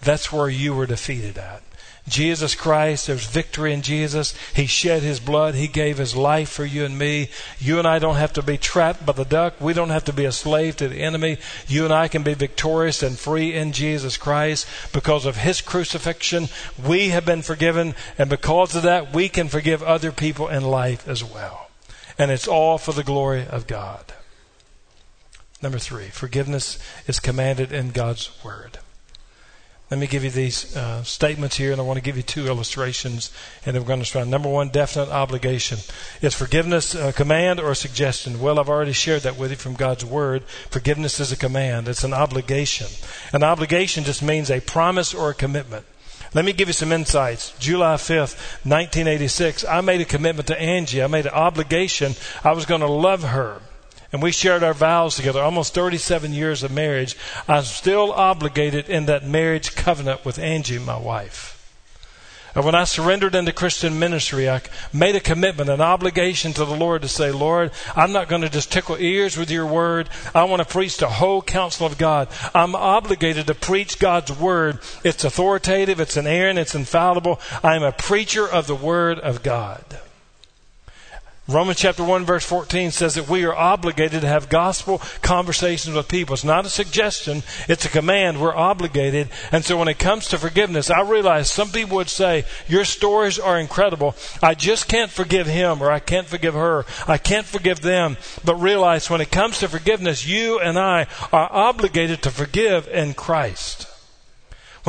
That's 0.00 0.32
where 0.32 0.48
you 0.48 0.72
were 0.74 0.86
defeated 0.86 1.38
at. 1.38 1.64
Jesus 2.08 2.54
Christ. 2.54 3.06
There's 3.06 3.26
victory 3.26 3.72
in 3.72 3.82
Jesus. 3.82 4.34
He 4.54 4.66
shed 4.66 5.02
his 5.02 5.20
blood. 5.20 5.54
He 5.54 5.68
gave 5.68 5.98
his 5.98 6.16
life 6.16 6.48
for 6.48 6.64
you 6.64 6.84
and 6.84 6.98
me. 6.98 7.30
You 7.58 7.78
and 7.78 7.86
I 7.86 7.98
don't 7.98 8.16
have 8.16 8.32
to 8.34 8.42
be 8.42 8.58
trapped 8.58 9.06
by 9.06 9.12
the 9.12 9.24
duck. 9.24 9.60
We 9.60 9.72
don't 9.72 9.90
have 9.90 10.04
to 10.04 10.12
be 10.12 10.24
a 10.24 10.32
slave 10.32 10.76
to 10.76 10.88
the 10.88 11.00
enemy. 11.00 11.38
You 11.66 11.84
and 11.84 11.92
I 11.92 12.08
can 12.08 12.22
be 12.22 12.34
victorious 12.34 13.02
and 13.02 13.18
free 13.18 13.54
in 13.54 13.72
Jesus 13.72 14.16
Christ 14.16 14.66
because 14.92 15.26
of 15.26 15.36
his 15.36 15.60
crucifixion. 15.60 16.48
We 16.84 17.08
have 17.10 17.24
been 17.24 17.42
forgiven, 17.42 17.94
and 18.18 18.28
because 18.28 18.74
of 18.74 18.82
that, 18.82 19.14
we 19.14 19.28
can 19.28 19.48
forgive 19.48 19.82
other 19.82 20.12
people 20.12 20.48
in 20.48 20.64
life 20.64 21.06
as 21.06 21.22
well. 21.22 21.70
And 22.18 22.30
it's 22.30 22.48
all 22.48 22.78
for 22.78 22.92
the 22.92 23.04
glory 23.04 23.46
of 23.46 23.66
God. 23.66 24.12
Number 25.62 25.78
three, 25.78 26.08
forgiveness 26.08 26.78
is 27.06 27.18
commanded 27.18 27.72
in 27.72 27.90
God's 27.90 28.30
Word. 28.44 28.78
Let 29.90 30.00
me 30.00 30.06
give 30.06 30.22
you 30.22 30.30
these 30.30 30.76
uh, 30.76 31.02
statements 31.02 31.56
here, 31.56 31.72
and 31.72 31.80
I 31.80 31.84
want 31.84 31.96
to 31.96 32.02
give 32.02 32.18
you 32.18 32.22
two 32.22 32.46
illustrations, 32.46 33.32
and 33.64 33.74
then 33.74 33.82
we're 33.82 33.88
going 33.88 34.02
to 34.02 34.10
try. 34.10 34.22
Number 34.22 34.50
one, 34.50 34.68
definite 34.68 35.08
obligation. 35.08 35.78
Is 36.20 36.34
forgiveness 36.34 36.94
a 36.94 37.10
command 37.10 37.58
or 37.58 37.70
a 37.70 37.74
suggestion? 37.74 38.38
Well, 38.38 38.60
I've 38.60 38.68
already 38.68 38.92
shared 38.92 39.22
that 39.22 39.38
with 39.38 39.50
you 39.50 39.56
from 39.56 39.74
God's 39.74 40.04
Word. 40.04 40.44
Forgiveness 40.68 41.20
is 41.20 41.32
a 41.32 41.36
command, 41.36 41.88
it's 41.88 42.04
an 42.04 42.12
obligation. 42.12 42.88
An 43.32 43.42
obligation 43.42 44.04
just 44.04 44.22
means 44.22 44.50
a 44.50 44.60
promise 44.60 45.14
or 45.14 45.30
a 45.30 45.34
commitment. 45.34 45.86
Let 46.34 46.44
me 46.44 46.52
give 46.52 46.68
you 46.68 46.74
some 46.74 46.92
insights. 46.92 47.58
July 47.58 47.94
5th, 47.94 48.36
1986, 48.68 49.64
I 49.64 49.80
made 49.80 50.02
a 50.02 50.04
commitment 50.04 50.48
to 50.48 50.60
Angie. 50.60 51.02
I 51.02 51.06
made 51.06 51.24
an 51.24 51.32
obligation. 51.32 52.12
I 52.44 52.52
was 52.52 52.66
going 52.66 52.82
to 52.82 52.86
love 52.86 53.22
her 53.22 53.62
and 54.12 54.22
we 54.22 54.32
shared 54.32 54.62
our 54.62 54.74
vows 54.74 55.16
together, 55.16 55.42
almost 55.42 55.74
37 55.74 56.32
years 56.32 56.62
of 56.62 56.72
marriage, 56.72 57.16
I'm 57.46 57.64
still 57.64 58.12
obligated 58.12 58.88
in 58.88 59.06
that 59.06 59.26
marriage 59.26 59.74
covenant 59.74 60.24
with 60.24 60.38
Angie, 60.38 60.78
my 60.78 60.98
wife. 60.98 61.54
And 62.54 62.64
when 62.64 62.74
I 62.74 62.84
surrendered 62.84 63.34
into 63.34 63.52
Christian 63.52 63.98
ministry, 63.98 64.48
I 64.48 64.62
made 64.92 65.14
a 65.14 65.20
commitment, 65.20 65.68
an 65.70 65.80
obligation 65.80 66.52
to 66.54 66.64
the 66.64 66.74
Lord 66.74 67.02
to 67.02 67.08
say, 67.08 67.30
Lord, 67.30 67.70
I'm 67.94 68.10
not 68.10 68.28
going 68.28 68.42
to 68.42 68.48
just 68.48 68.72
tickle 68.72 68.96
ears 68.96 69.36
with 69.36 69.50
your 69.50 69.66
word. 69.66 70.08
I 70.34 70.44
want 70.44 70.60
to 70.60 70.68
preach 70.68 70.96
the 70.96 71.08
whole 71.08 71.42
counsel 71.42 71.86
of 71.86 71.98
God. 71.98 72.28
I'm 72.54 72.74
obligated 72.74 73.46
to 73.46 73.54
preach 73.54 73.98
God's 73.98 74.32
word. 74.32 74.80
It's 75.04 75.22
authoritative, 75.22 76.00
it's 76.00 76.16
inerrant, 76.16 76.58
it's 76.58 76.74
infallible. 76.74 77.38
I 77.62 77.76
am 77.76 77.82
a 77.82 77.92
preacher 77.92 78.48
of 78.48 78.66
the 78.66 78.74
word 78.74 79.18
of 79.20 79.42
God. 79.42 79.84
Romans 81.50 81.78
chapter 81.78 82.04
1 82.04 82.26
verse 82.26 82.44
14 82.44 82.90
says 82.90 83.14
that 83.14 83.26
we 83.26 83.42
are 83.44 83.56
obligated 83.56 84.20
to 84.20 84.28
have 84.28 84.50
gospel 84.50 85.00
conversations 85.22 85.96
with 85.96 86.06
people. 86.06 86.34
It's 86.34 86.44
not 86.44 86.66
a 86.66 86.68
suggestion, 86.68 87.42
it's 87.70 87.86
a 87.86 87.88
command. 87.88 88.38
We're 88.38 88.54
obligated. 88.54 89.30
And 89.50 89.64
so 89.64 89.78
when 89.78 89.88
it 89.88 89.98
comes 89.98 90.28
to 90.28 90.36
forgiveness, 90.36 90.90
I 90.90 91.00
realize 91.00 91.50
some 91.50 91.70
people 91.70 91.96
would 91.96 92.10
say, 92.10 92.44
your 92.66 92.84
stories 92.84 93.38
are 93.38 93.58
incredible. 93.58 94.14
I 94.42 94.52
just 94.52 94.88
can't 94.88 95.10
forgive 95.10 95.46
him 95.46 95.82
or 95.82 95.90
I 95.90 96.00
can't 96.00 96.26
forgive 96.26 96.52
her. 96.52 96.84
I 97.06 97.16
can't 97.16 97.46
forgive 97.46 97.80
them. 97.80 98.18
But 98.44 98.56
realize 98.56 99.08
when 99.08 99.22
it 99.22 99.30
comes 99.30 99.60
to 99.60 99.68
forgiveness, 99.68 100.26
you 100.26 100.60
and 100.60 100.78
I 100.78 101.06
are 101.32 101.50
obligated 101.50 102.20
to 102.24 102.30
forgive 102.30 102.88
in 102.88 103.14
Christ. 103.14 103.87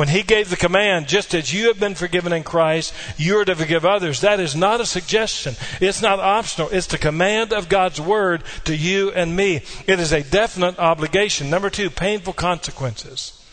When 0.00 0.08
he 0.08 0.22
gave 0.22 0.48
the 0.48 0.56
command, 0.56 1.08
just 1.08 1.34
as 1.34 1.52
you 1.52 1.68
have 1.68 1.78
been 1.78 1.94
forgiven 1.94 2.32
in 2.32 2.42
Christ, 2.42 2.94
you 3.18 3.38
are 3.38 3.44
to 3.44 3.54
forgive 3.54 3.84
others. 3.84 4.22
That 4.22 4.40
is 4.40 4.56
not 4.56 4.80
a 4.80 4.86
suggestion. 4.86 5.56
It's 5.78 6.00
not 6.00 6.18
optional. 6.18 6.70
It's 6.70 6.86
the 6.86 6.96
command 6.96 7.52
of 7.52 7.68
God's 7.68 8.00
word 8.00 8.42
to 8.64 8.74
you 8.74 9.10
and 9.10 9.36
me. 9.36 9.56
It 9.86 10.00
is 10.00 10.10
a 10.10 10.22
definite 10.22 10.78
obligation. 10.78 11.50
Number 11.50 11.68
two, 11.68 11.90
painful 11.90 12.32
consequences. 12.32 13.44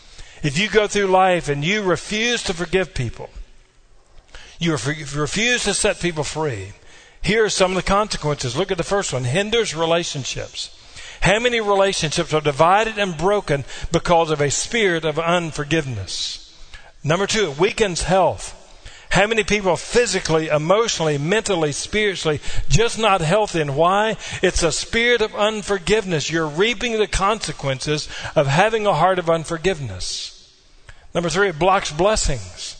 If 0.42 0.56
you 0.56 0.70
go 0.70 0.86
through 0.86 1.08
life 1.08 1.50
and 1.50 1.62
you 1.62 1.82
refuse 1.82 2.42
to 2.44 2.54
forgive 2.54 2.94
people, 2.94 3.28
you 4.58 4.72
refuse 4.72 5.64
to 5.64 5.74
set 5.74 6.00
people 6.00 6.24
free, 6.24 6.72
here 7.20 7.44
are 7.44 7.50
some 7.50 7.72
of 7.72 7.76
the 7.76 7.82
consequences. 7.82 8.56
Look 8.56 8.70
at 8.70 8.78
the 8.78 8.84
first 8.84 9.12
one 9.12 9.24
hinders 9.24 9.76
relationships. 9.76 10.74
How 11.20 11.38
many 11.38 11.60
relationships 11.60 12.32
are 12.32 12.40
divided 12.40 12.98
and 12.98 13.16
broken 13.16 13.64
because 13.92 14.30
of 14.30 14.40
a 14.40 14.50
spirit 14.50 15.04
of 15.04 15.18
unforgiveness? 15.18 16.44
Number 17.04 17.26
two, 17.26 17.50
it 17.50 17.58
weakens 17.58 18.02
health. 18.02 18.54
How 19.10 19.26
many 19.26 19.42
people 19.42 19.70
are 19.70 19.76
physically, 19.76 20.48
emotionally, 20.48 21.16
mentally, 21.16 21.72
spiritually 21.72 22.40
just 22.68 22.98
not 22.98 23.20
healthy? 23.20 23.60
And 23.60 23.74
why? 23.74 24.16
It's 24.42 24.62
a 24.62 24.70
spirit 24.70 25.22
of 25.22 25.34
unforgiveness. 25.34 26.30
You're 26.30 26.46
reaping 26.46 26.98
the 26.98 27.06
consequences 27.06 28.08
of 28.36 28.46
having 28.46 28.86
a 28.86 28.94
heart 28.94 29.18
of 29.18 29.30
unforgiveness. 29.30 30.34
Number 31.14 31.30
three, 31.30 31.48
it 31.48 31.58
blocks 31.58 31.90
blessings. 31.90 32.77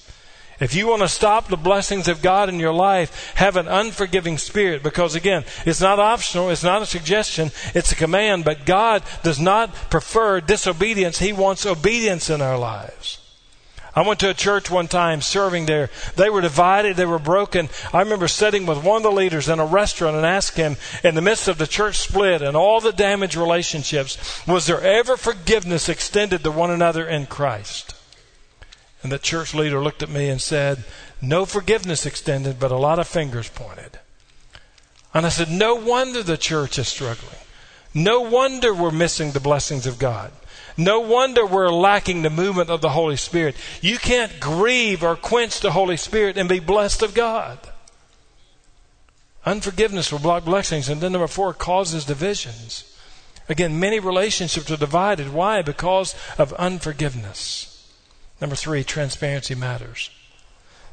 If 0.61 0.75
you 0.75 0.89
want 0.89 1.03
to 1.03 1.09
stop 1.09 1.47
the 1.49 1.57
blessings 1.57 2.09
of 2.09 2.21
God 2.21 2.49
in 2.49 2.59
your 2.59 2.73
life, 2.73 3.33
have 3.37 3.57
an 3.57 3.69
unforgiving 3.69 4.39
spirit 4.39 4.83
because 4.83 5.15
again, 5.15 5.45
it's 5.65 5.81
not 5.81 6.01
optional, 6.01 6.51
it's 6.51 6.65
not 6.65 6.83
a 6.83 6.87
suggestion, 6.87 7.53
it's 7.75 7.93
a 7.93 7.97
command, 7.97 8.45
but 8.45 8.67
God 8.67 9.05
does 9.23 9.39
not 9.39 9.73
prefer 9.89 10.41
disobedience. 10.41 11.19
He 11.19 11.33
wants 11.33 11.65
obedience 11.65 12.29
in 12.29 12.41
our 12.41 12.59
lives. 12.59 13.19
I 13.95 14.03
went 14.03 14.21
to 14.21 14.31
a 14.31 14.35
church 14.35 14.71
one 14.71 14.87
time 14.87 15.21
serving 15.23 15.67
there. 15.67 15.91
They 16.17 16.31
were 16.31 16.41
divided, 16.41 16.97
they 16.97 17.07
were 17.07 17.19
broken. 17.19 17.69
I 17.93 18.01
remember 18.01 18.29
sitting 18.29 18.67
with 18.67 18.85
one 18.85 18.99
of 18.99 19.03
the 19.03 19.11
leaders 19.11 19.49
in 19.49 19.59
a 19.59 19.67
restaurant 19.67 20.17
and 20.17 20.27
asked 20.27 20.57
him, 20.57 20.77
in 21.03 21.15
the 21.15 21.23
midst 21.23 21.49
of 21.49 21.59
the 21.59 21.67
church 21.67 21.99
split 21.99 22.43
and 22.43 22.57
all 22.57 22.81
the 22.81 22.93
damaged 22.93 23.35
relationships, 23.35 24.47
was 24.47 24.67
there 24.67 24.81
ever 24.81 25.17
forgiveness 25.17 25.89
extended 25.89 26.45
to 26.45 26.51
one 26.51 26.71
another 26.71 27.09
in 27.09 27.27
Christ? 27.27 27.95
And 29.03 29.13
the 29.13 29.19
church 29.19 29.55
leader 29.55 29.81
looked 29.81 30.03
at 30.03 30.09
me 30.09 30.29
and 30.29 30.41
said, 30.41 30.85
No 31.23 31.45
forgiveness 31.45 32.05
extended, 32.05 32.59
but 32.59 32.73
a 32.73 32.77
lot 32.77 32.99
of 32.99 33.07
fingers 33.07 33.49
pointed. 33.49 33.99
And 35.15 35.25
I 35.25 35.29
said, 35.29 35.51
No 35.51 35.75
wonder 35.75 36.23
the 36.23 36.37
church 36.37 36.79
is 36.79 36.89
struggling. 36.89 37.37
No 37.95 38.21
wonder 38.21 38.75
we're 38.75 38.91
missing 38.91 39.33
the 39.33 39.41
blessings 39.41 39.87
of 39.87 39.99
God. 39.99 40.33
No 40.77 41.01
wonder 41.01 41.45
we're 41.45 41.71
lacking 41.71 42.23
the 42.23 42.31
movement 42.31 42.71
of 42.71 42.81
the 42.81 42.91
Holy 42.91 43.17
Spirit. 43.17 43.57
You 43.81 43.99
can't 43.99 44.39
grieve 44.39 45.03
or 45.03 45.17
quench 45.17 45.61
the 45.61 45.73
Holy 45.73 45.97
Spirit 45.97 46.37
and 46.37 46.49
be 46.49 46.61
blessed 46.61 47.03
of 47.03 47.15
God. 47.15 47.59
Unforgiveness 49.45 50.13
will 50.13 50.21
block 50.21 50.45
blessings. 50.45 50.89
And 50.89 51.01
then 51.01 51.13
number 51.13 51.27
four, 51.27 51.53
causes 51.53 52.05
divisions. 52.05 52.85
Again, 53.49 53.81
many 53.81 53.99
relationships 53.99 54.71
are 54.71 54.77
divided. 54.77 55.33
Why? 55.33 55.63
Because 55.63 56.15
of 56.37 56.53
unforgiveness. 56.55 57.68
Number 58.41 58.57
three, 58.57 58.85
transparency 58.85 59.55
matters. 59.55 60.11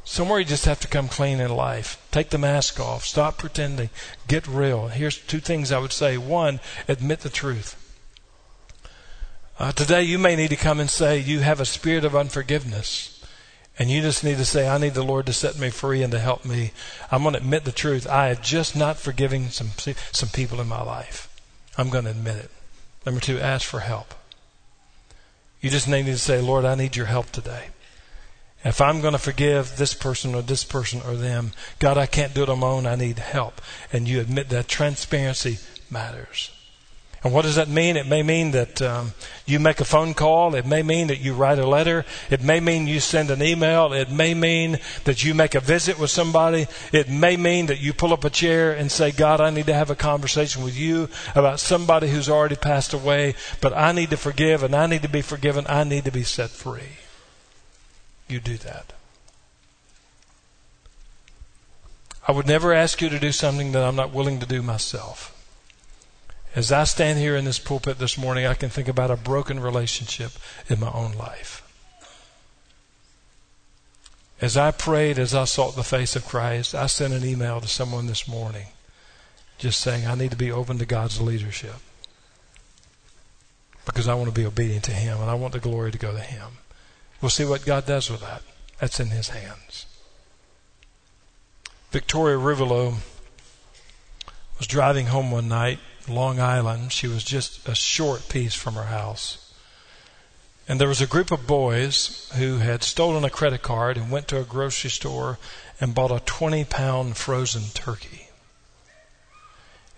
Somewhere 0.04 0.40
you 0.40 0.46
just 0.46 0.66
have 0.66 0.80
to 0.82 0.88
come 0.88 1.08
clean 1.08 1.40
in 1.40 1.50
life. 1.50 2.06
Take 2.12 2.30
the 2.30 2.38
mask 2.38 2.80
off. 2.80 3.06
Stop 3.06 3.40
pretending. 3.40 3.90
Get 4.28 4.48
real. 4.48 4.88
Here's 4.88 5.18
two 5.18 5.40
things 5.40 5.72
I 5.72 5.80
would 5.80 5.92
say. 5.92 6.18
One, 6.18 6.60
admit 6.88 7.22
the 7.22 7.30
truth. 7.30 7.82
Uh, 9.58 9.72
today 9.72 10.04
you 10.04 10.20
may 10.20 10.36
need 10.36 10.50
to 10.50 10.56
come 10.56 10.80
and 10.80 10.90
say 10.90 11.18
you 11.18 11.40
have 11.40 11.60
a 11.60 11.66
spirit 11.66 12.06
of 12.06 12.16
unforgiveness. 12.16 13.12
And 13.78 13.90
you 13.90 14.02
just 14.02 14.24
need 14.24 14.38
to 14.38 14.46
say, 14.46 14.70
I 14.70 14.78
need 14.78 14.94
the 14.94 15.04
Lord 15.04 15.26
to 15.26 15.34
set 15.34 15.58
me 15.58 15.70
free 15.70 16.02
and 16.02 16.12
to 16.14 16.20
help 16.20 16.46
me. 16.46 16.72
I'm 17.12 17.24
going 17.24 17.34
to 17.34 17.40
admit 17.40 17.66
the 17.66 17.72
truth. 17.72 18.08
I 18.08 18.28
have 18.28 18.42
just 18.42 18.76
not 18.76 18.98
forgiven 18.98 19.50
some, 19.50 19.72
some 20.12 20.30
people 20.30 20.62
in 20.62 20.68
my 20.68 20.82
life. 20.82 21.30
I'm 21.78 21.90
going 21.90 22.06
to 22.06 22.12
admit 22.12 22.38
it. 22.38 22.52
Number 23.06 23.20
two, 23.20 23.40
ask 23.40 23.68
for 23.68 23.82
help. 23.82 24.14
You 25.66 25.72
just 25.72 25.88
need 25.88 26.06
to 26.06 26.18
say, 26.20 26.42
Lord, 26.42 26.64
I 26.64 26.76
need 26.76 26.96
your 26.96 27.08
help 27.08 27.32
today. 27.32 27.70
If 28.64 28.82
I'm 28.82 29.02
going 29.02 29.14
to 29.14 29.18
forgive 29.18 29.78
this 29.78 29.96
person 29.96 30.36
or 30.36 30.44
this 30.44 30.64
person 30.64 31.02
or 31.02 31.16
them, 31.16 31.54
God, 31.80 31.98
I 31.98 32.06
can't 32.06 32.36
do 32.36 32.44
it 32.44 32.50
on 32.50 32.60
my 32.60 32.68
own. 32.68 32.86
I 32.86 32.94
need 32.94 33.18
help. 33.18 33.60
And 33.92 34.08
you 34.08 34.20
admit 34.20 34.50
that 34.50 34.68
transparency 34.68 35.58
matters. 35.90 36.55
And 37.26 37.34
what 37.34 37.42
does 37.42 37.56
that 37.56 37.68
mean? 37.68 37.98
It 37.98 38.06
may 38.06 38.22
mean 38.22 38.52
that 38.52 38.84
um, 38.84 39.14
you 39.48 39.60
make 39.60 39.80
a 39.82 39.84
phone 39.84 40.14
call. 40.14 40.54
It 40.54 40.68
may 40.68 40.84
mean 40.84 41.08
that 41.08 41.22
you 41.22 41.34
write 41.34 41.58
a 41.58 41.68
letter. 41.68 42.06
It 42.30 42.44
may 42.44 42.60
mean 42.60 42.86
you 42.86 43.00
send 43.00 43.32
an 43.32 43.42
email. 43.42 43.94
It 43.94 44.12
may 44.12 44.36
mean 44.36 44.78
that 45.06 45.24
you 45.24 45.34
make 45.34 45.56
a 45.56 45.60
visit 45.60 45.98
with 45.98 46.12
somebody. 46.12 46.68
It 46.94 47.10
may 47.10 47.36
mean 47.36 47.66
that 47.66 47.80
you 47.80 47.94
pull 47.94 48.14
up 48.14 48.26
a 48.26 48.30
chair 48.30 48.74
and 48.74 48.92
say, 48.92 49.10
God, 49.10 49.42
I 49.42 49.50
need 49.50 49.66
to 49.66 49.74
have 49.74 49.90
a 49.90 49.96
conversation 49.96 50.64
with 50.64 50.78
you 50.78 51.10
about 51.34 51.60
somebody 51.60 52.10
who's 52.10 52.30
already 52.30 52.58
passed 52.58 52.94
away, 52.94 53.34
but 53.60 53.74
I 53.74 53.92
need 53.92 54.12
to 54.12 54.18
forgive 54.18 54.62
and 54.62 54.76
I 54.76 54.86
need 54.86 55.02
to 55.02 55.10
be 55.10 55.24
forgiven. 55.24 55.66
I 55.68 55.84
need 55.84 56.06
to 56.06 56.12
be 56.12 56.22
set 56.22 56.52
free. 56.52 57.00
You 58.28 58.40
do 58.40 58.58
that. 58.58 58.94
I 62.28 62.34
would 62.34 62.46
never 62.46 62.72
ask 62.72 63.02
you 63.02 63.10
to 63.10 63.18
do 63.18 63.32
something 63.32 63.72
that 63.72 63.84
I'm 63.84 63.96
not 63.96 64.14
willing 64.14 64.40
to 64.42 64.46
do 64.46 64.62
myself. 64.62 65.35
As 66.56 66.72
I 66.72 66.86
stand 66.86 67.20
here 67.20 67.36
in 67.36 67.44
this 67.44 67.60
pulpit 67.60 68.00
this 68.00 68.18
morning, 68.18 68.46
I 68.46 68.54
can 68.54 68.70
think 68.70 68.88
about 68.88 69.12
a 69.12 69.18
broken 69.18 69.60
relationship 69.60 70.32
in 70.70 70.80
my 70.80 70.90
own 70.90 71.12
life. 71.14 71.62
As 74.40 74.56
I 74.56 74.72
prayed, 74.72 75.20
as 75.20 75.36
I 75.36 75.44
sought 75.44 75.76
the 75.76 75.84
face 75.84 76.16
of 76.16 76.26
Christ, 76.26 76.74
I 76.74 76.86
sent 76.86 77.14
an 77.14 77.26
email 77.26 77.60
to 77.60 77.68
someone 77.68 78.08
this 78.08 78.26
morning 78.26 78.68
just 79.58 79.82
saying, 79.82 80.08
I 80.08 80.16
need 80.16 80.32
to 80.32 80.38
be 80.38 80.52
open 80.52 80.78
to 80.78 80.86
God's 80.86 81.20
leadership 81.20 81.76
because 83.86 84.08
I 84.08 84.14
want 84.14 84.28
to 84.28 84.40
be 84.40 84.46
obedient 84.46 84.86
to 84.86 84.92
Him 84.92 85.20
and 85.20 85.30
I 85.30 85.36
want 85.36 85.54
the 85.54 85.60
glory 85.60 85.92
to 85.92 85.98
go 85.98 86.14
to 86.14 86.20
Him. 86.20 86.58
We'll 87.22 87.30
see 87.30 87.46
what 87.46 87.66
God 87.66 87.86
does 87.86 88.10
with 88.10 88.22
that. 88.22 88.44
That's 88.80 89.00
in 89.00 89.08
His 89.08 89.30
hands. 89.30 89.86
Victoria 91.92 92.38
Ruvolo 92.38 92.96
was 94.58 94.68
driving 94.68 95.08
home 95.08 95.32
one 95.32 95.50
night 95.50 95.80
Long 96.08 96.40
Island. 96.40 96.92
She 96.92 97.08
was 97.08 97.24
just 97.24 97.68
a 97.68 97.76
short 97.76 98.30
piece 98.30 98.54
from 98.54 98.76
her 98.76 98.86
house. 98.86 99.54
And 100.68 100.80
there 100.80 100.88
was 100.88 101.02
a 101.02 101.08
group 101.08 101.32
of 101.32 101.46
boys 101.46 102.32
who 102.36 102.58
had 102.58 102.84
stolen 102.84 103.24
a 103.24 103.30
credit 103.30 103.62
card 103.62 103.98
and 103.98 104.10
went 104.10 104.28
to 104.30 104.40
a 104.40 104.44
grocery 104.44 104.90
store 104.90 105.38
and 105.80 105.94
bought 105.94 106.12
a 106.12 106.22
20 106.26 106.66
pound 106.66 107.18
frozen 107.18 107.66
turkey. 107.74 108.30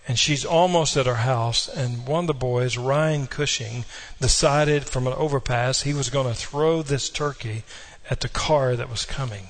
And 0.07 0.17
she's 0.17 0.45
almost 0.45 0.95
at 0.95 1.05
her 1.05 1.15
house, 1.15 1.67
and 1.67 2.07
one 2.07 2.23
of 2.23 2.27
the 2.27 2.33
boys, 2.33 2.77
Ryan 2.77 3.27
Cushing, 3.27 3.83
decided 4.21 4.85
from 4.85 5.05
an 5.05 5.13
overpass 5.13 5.81
he 5.81 5.93
was 5.93 6.09
going 6.09 6.27
to 6.27 6.33
throw 6.33 6.81
this 6.81 7.09
turkey 7.09 7.63
at 8.09 8.21
the 8.21 8.29
car 8.29 8.75
that 8.77 8.89
was 8.89 9.05
coming. 9.05 9.47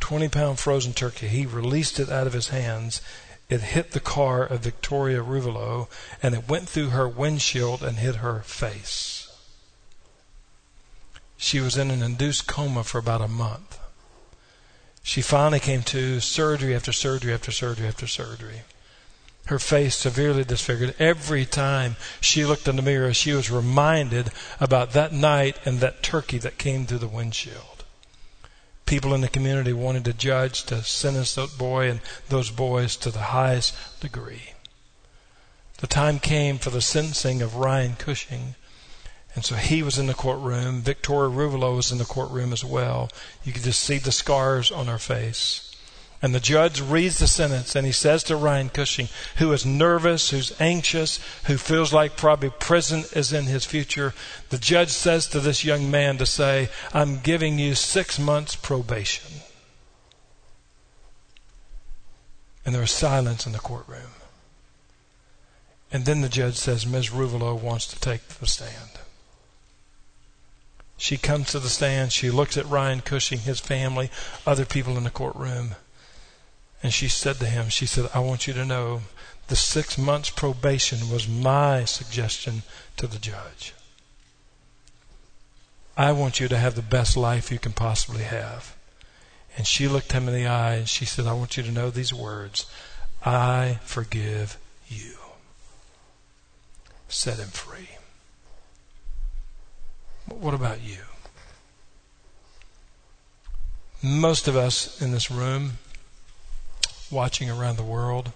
20 0.00 0.28
pound 0.28 0.58
frozen 0.58 0.92
turkey. 0.92 1.28
He 1.28 1.46
released 1.46 1.98
it 1.98 2.10
out 2.10 2.26
of 2.26 2.34
his 2.34 2.48
hands 2.48 3.00
it 3.54 3.60
hit 3.60 3.92
the 3.92 4.00
car 4.00 4.44
of 4.44 4.60
Victoria 4.60 5.22
Ruvolo 5.22 5.88
and 6.22 6.34
it 6.34 6.48
went 6.48 6.68
through 6.68 6.90
her 6.90 7.08
windshield 7.08 7.82
and 7.82 7.98
hit 7.98 8.16
her 8.16 8.40
face. 8.40 9.30
She 11.36 11.60
was 11.60 11.76
in 11.76 11.90
an 11.90 12.02
induced 12.02 12.46
coma 12.46 12.84
for 12.84 12.98
about 12.98 13.22
a 13.22 13.28
month. 13.28 13.78
She 15.02 15.22
finally 15.22 15.60
came 15.60 15.82
to 15.84 16.20
surgery 16.20 16.74
after 16.74 16.92
surgery 16.92 17.32
after 17.32 17.52
surgery 17.52 17.86
after 17.86 18.06
surgery. 18.06 18.62
Her 19.46 19.58
face 19.58 19.94
severely 19.94 20.44
disfigured. 20.44 20.94
Every 20.98 21.44
time 21.44 21.96
she 22.20 22.44
looked 22.44 22.66
in 22.66 22.76
the 22.76 22.82
mirror, 22.82 23.12
she 23.12 23.32
was 23.32 23.50
reminded 23.50 24.30
about 24.58 24.92
that 24.92 25.12
night 25.12 25.58
and 25.66 25.80
that 25.80 26.02
turkey 26.02 26.38
that 26.38 26.58
came 26.58 26.86
through 26.86 26.98
the 26.98 27.08
windshield 27.08 27.73
people 28.86 29.14
in 29.14 29.20
the 29.20 29.28
community 29.28 29.72
wanted 29.72 30.04
to 30.04 30.12
judge 30.12 30.64
to 30.64 30.82
sentence 30.82 31.34
that 31.34 31.56
boy 31.56 31.88
and 31.90 32.00
those 32.28 32.50
boys 32.50 32.96
to 32.96 33.10
the 33.10 33.18
highest 33.18 33.74
degree. 34.00 34.52
The 35.78 35.86
time 35.86 36.18
came 36.18 36.58
for 36.58 36.70
the 36.70 36.80
sentencing 36.80 37.42
of 37.42 37.56
Ryan 37.56 37.94
Cushing. 37.96 38.54
And 39.34 39.44
so 39.44 39.56
he 39.56 39.82
was 39.82 39.98
in 39.98 40.06
the 40.06 40.14
courtroom. 40.14 40.80
Victoria 40.80 41.30
Ruvolo 41.30 41.76
was 41.76 41.90
in 41.90 41.98
the 41.98 42.04
courtroom 42.04 42.52
as 42.52 42.64
well. 42.64 43.10
You 43.42 43.52
could 43.52 43.64
just 43.64 43.80
see 43.80 43.98
the 43.98 44.12
scars 44.12 44.70
on 44.70 44.86
her 44.86 44.98
face. 44.98 45.73
And 46.24 46.34
the 46.34 46.40
judge 46.40 46.80
reads 46.80 47.18
the 47.18 47.26
sentence 47.26 47.76
and 47.76 47.84
he 47.84 47.92
says 47.92 48.22
to 48.24 48.36
Ryan 48.36 48.70
Cushing, 48.70 49.10
who 49.36 49.52
is 49.52 49.66
nervous, 49.66 50.30
who's 50.30 50.58
anxious, 50.58 51.20
who 51.44 51.58
feels 51.58 51.92
like 51.92 52.16
probably 52.16 52.48
prison 52.48 53.04
is 53.12 53.30
in 53.30 53.44
his 53.44 53.66
future, 53.66 54.14
the 54.48 54.56
judge 54.56 54.88
says 54.88 55.28
to 55.28 55.38
this 55.38 55.66
young 55.66 55.90
man 55.90 56.16
to 56.16 56.24
say, 56.24 56.70
I'm 56.94 57.20
giving 57.20 57.58
you 57.58 57.74
six 57.74 58.18
months 58.18 58.56
probation. 58.56 59.42
And 62.64 62.74
there 62.74 62.84
is 62.84 62.90
silence 62.90 63.44
in 63.44 63.52
the 63.52 63.58
courtroom. 63.58 64.14
And 65.92 66.06
then 66.06 66.22
the 66.22 66.30
judge 66.30 66.56
says, 66.56 66.86
Ms. 66.86 67.10
Ruvolo 67.10 67.54
wants 67.54 67.86
to 67.88 68.00
take 68.00 68.26
the 68.26 68.46
stand. 68.46 68.98
She 70.96 71.18
comes 71.18 71.50
to 71.50 71.58
the 71.58 71.68
stand. 71.68 72.12
She 72.12 72.30
looks 72.30 72.56
at 72.56 72.64
Ryan 72.64 73.02
Cushing, 73.02 73.40
his 73.40 73.60
family, 73.60 74.10
other 74.46 74.64
people 74.64 74.96
in 74.96 75.04
the 75.04 75.10
courtroom. 75.10 75.74
And 76.84 76.92
she 76.92 77.08
said 77.08 77.36
to 77.36 77.46
him, 77.46 77.70
She 77.70 77.86
said, 77.86 78.10
I 78.12 78.18
want 78.18 78.46
you 78.46 78.52
to 78.52 78.64
know 78.64 79.00
the 79.48 79.56
six 79.56 79.96
months 79.96 80.28
probation 80.28 81.10
was 81.10 81.26
my 81.26 81.86
suggestion 81.86 82.62
to 82.98 83.06
the 83.06 83.18
judge. 83.18 83.72
I 85.96 86.12
want 86.12 86.40
you 86.40 86.48
to 86.48 86.58
have 86.58 86.74
the 86.74 86.82
best 86.82 87.16
life 87.16 87.50
you 87.50 87.58
can 87.58 87.72
possibly 87.72 88.24
have. 88.24 88.76
And 89.56 89.66
she 89.66 89.88
looked 89.88 90.12
him 90.12 90.28
in 90.28 90.34
the 90.34 90.46
eye 90.46 90.74
and 90.74 90.86
she 90.86 91.06
said, 91.06 91.26
I 91.26 91.32
want 91.32 91.56
you 91.56 91.62
to 91.62 91.72
know 91.72 91.88
these 91.88 92.12
words 92.12 92.66
I 93.24 93.78
forgive 93.84 94.58
you. 94.86 95.14
Set 97.08 97.38
him 97.38 97.48
free. 97.48 97.88
What 100.26 100.52
about 100.52 100.82
you? 100.82 100.98
Most 104.02 104.48
of 104.48 104.54
us 104.54 105.00
in 105.00 105.12
this 105.12 105.30
room 105.30 105.78
watching 107.10 107.50
around 107.50 107.76
the 107.76 107.82
world, 107.82 108.32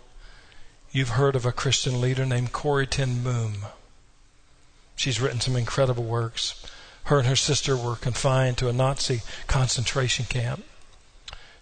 you've 0.90 1.10
heard 1.10 1.36
of 1.36 1.46
a 1.46 1.52
Christian 1.52 2.00
leader 2.00 2.26
named 2.26 2.52
Corrie 2.52 2.86
ten 2.86 3.22
Boom. 3.22 3.66
She's 4.96 5.20
written 5.20 5.40
some 5.40 5.56
incredible 5.56 6.04
works. 6.04 6.64
Her 7.04 7.18
and 7.18 7.28
her 7.28 7.36
sister 7.36 7.76
were 7.76 7.96
confined 7.96 8.58
to 8.58 8.68
a 8.68 8.72
Nazi 8.72 9.22
concentration 9.46 10.26
camp, 10.26 10.64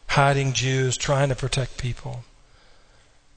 hiding 0.08 0.52
Jews, 0.52 0.96
trying 0.96 1.28
to 1.28 1.36
protect 1.36 1.78
people. 1.78 2.24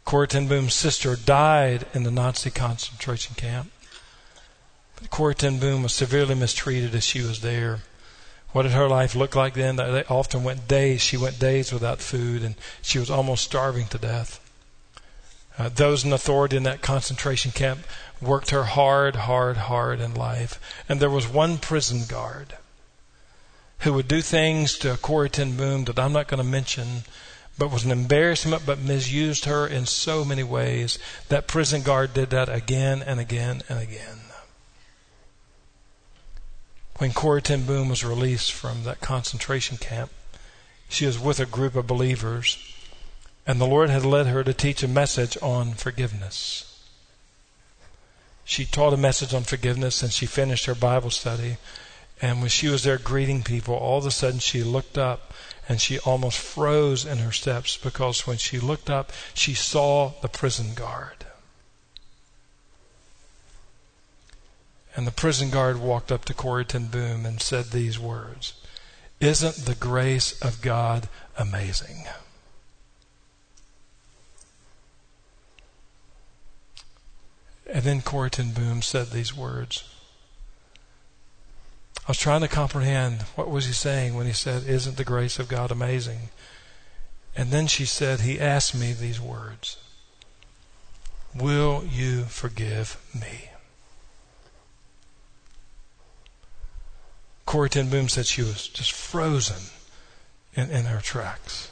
Corrie 0.05 0.27
ten 0.27 0.47
Boom's 0.47 0.73
sister 0.73 1.15
died 1.15 1.85
in 1.93 2.03
the 2.03 2.11
Nazi 2.11 2.49
concentration 2.49 3.35
camp. 3.35 3.71
But 4.99 5.09
Corrie 5.11 5.35
ten 5.35 5.59
Boom 5.59 5.83
was 5.83 5.93
severely 5.93 6.33
mistreated 6.33 6.95
as 6.95 7.03
she 7.03 7.21
was 7.21 7.41
there. 7.41 7.81
What 8.51 8.63
did 8.63 8.71
her 8.71 8.87
life 8.87 9.13
look 9.13 9.35
like 9.35 9.53
then? 9.53 9.75
They 9.75 10.03
often 10.05 10.43
went 10.43 10.67
days. 10.67 11.01
She 11.01 11.17
went 11.17 11.39
days 11.39 11.71
without 11.71 11.99
food, 11.99 12.43
and 12.43 12.55
she 12.81 12.97
was 12.97 13.09
almost 13.09 13.43
starving 13.43 13.87
to 13.87 13.99
death. 13.99 14.39
Uh, 15.57 15.69
those 15.69 16.03
in 16.03 16.13
authority 16.13 16.57
in 16.57 16.63
that 16.63 16.81
concentration 16.81 17.51
camp 17.51 17.81
worked 18.21 18.49
her 18.49 18.63
hard, 18.63 19.15
hard, 19.15 19.57
hard 19.57 19.99
in 19.99 20.15
life. 20.15 20.59
And 20.87 20.99
there 20.99 21.09
was 21.09 21.27
one 21.27 21.57
prison 21.57 22.05
guard 22.07 22.55
who 23.79 23.93
would 23.93 24.07
do 24.07 24.21
things 24.21 24.77
to 24.79 24.97
Corrie 24.97 25.29
ten 25.29 25.55
Boom 25.55 25.85
that 25.85 25.99
I'm 25.99 26.13
not 26.13 26.27
going 26.27 26.43
to 26.43 26.49
mention, 26.49 27.03
but 27.57 27.71
was 27.71 27.85
an 27.85 27.91
embarrassment, 27.91 28.65
but 28.65 28.79
misused 28.79 29.45
her 29.45 29.67
in 29.67 29.85
so 29.85 30.25
many 30.25 30.43
ways. 30.43 30.97
That 31.27 31.47
prison 31.47 31.81
guard 31.83 32.13
did 32.13 32.31
that 32.31 32.49
again 32.49 33.03
and 33.03 33.19
again 33.19 33.61
and 33.69 33.79
again 33.79 34.28
when 36.99 37.13
Corrie 37.13 37.41
ten 37.41 37.65
Boom 37.65 37.87
was 37.87 38.03
released 38.03 38.51
from 38.51 38.83
that 38.83 38.99
concentration 38.99 39.77
camp, 39.77 40.11
she 40.89 41.05
was 41.05 41.17
with 41.17 41.39
a 41.39 41.45
group 41.45 41.75
of 41.75 41.87
believers, 41.87 42.57
and 43.47 43.59
the 43.59 43.65
Lord 43.65 43.89
had 43.89 44.03
led 44.03 44.27
her 44.27 44.43
to 44.43 44.53
teach 44.53 44.83
a 44.83 44.87
message 44.87 45.37
on 45.41 45.73
forgiveness. 45.73 46.65
She 48.43 48.65
taught 48.65 48.93
a 48.93 48.97
message 48.97 49.33
on 49.33 49.43
forgiveness 49.43 50.01
and 50.01 50.11
she 50.11 50.25
finished 50.25 50.65
her 50.65 50.75
Bible 50.75 51.11
study. 51.11 51.57
And 52.19 52.41
when 52.41 52.49
she 52.49 52.67
was 52.67 52.83
there 52.83 52.97
greeting 52.97 53.43
people, 53.43 53.75
all 53.75 53.99
of 53.99 54.05
a 54.07 54.11
sudden 54.11 54.39
she 54.39 54.63
looked 54.63 54.97
up 54.97 55.33
and 55.69 55.79
she 55.79 55.99
almost 55.99 56.39
froze 56.39 57.05
in 57.05 57.19
her 57.19 57.31
steps 57.31 57.77
because 57.77 58.25
when 58.25 58.37
she 58.37 58.59
looked 58.59 58.89
up, 58.89 59.11
she 59.35 59.53
saw 59.53 60.13
the 60.21 60.27
prison 60.27 60.73
guard. 60.73 61.27
And 64.99 65.07
the 65.07 65.11
prison 65.11 65.49
guard 65.49 65.79
walked 65.79 66.11
up 66.11 66.25
to 66.25 66.33
Corrie 66.33 66.65
ten 66.65 66.87
Boom 66.87 67.25
and 67.25 67.41
said 67.41 67.67
these 67.67 67.97
words 67.97 68.51
Isn't 69.21 69.65
the 69.65 69.73
grace 69.73 70.37
of 70.41 70.61
God 70.61 71.07
amazing? 71.37 72.03
And 77.65 77.83
then 77.83 78.01
Corrie 78.01 78.29
ten 78.29 78.51
Boom 78.51 78.81
said 78.81 79.11
these 79.11 79.33
words 79.33 79.85
I 81.99 82.09
was 82.09 82.17
trying 82.17 82.41
to 82.41 82.49
comprehend 82.49 83.21
what 83.37 83.49
was 83.49 83.67
he 83.67 83.71
saying 83.71 84.15
when 84.15 84.25
he 84.25 84.33
said, 84.33 84.67
Isn't 84.67 84.97
the 84.97 85.05
grace 85.05 85.39
of 85.39 85.47
God 85.47 85.71
amazing? 85.71 86.27
And 87.37 87.51
then 87.51 87.67
she 87.67 87.85
said, 87.85 88.19
He 88.19 88.37
asked 88.37 88.75
me 88.75 88.91
these 88.91 89.21
words 89.21 89.77
Will 91.33 91.85
you 91.85 92.25
forgive 92.25 93.01
me? 93.15 93.48
Corrie 97.49 97.67
ten 97.67 97.89
Boom 97.89 98.09
said 98.09 98.27
she 98.27 98.43
was 98.43 98.67
just 98.67 98.91
frozen 98.91 99.71
in, 100.53 100.69
in 100.69 100.85
her 100.85 101.01
tracks 101.01 101.71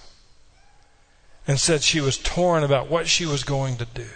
and 1.48 1.60
said 1.60 1.84
she 1.84 2.02
was 2.02 2.18
torn 2.18 2.64
about 2.64 2.90
what 2.90 3.08
she 3.08 3.28
was 3.28 3.44
going 3.44 3.78
to 3.78 3.86
do. 3.86 4.08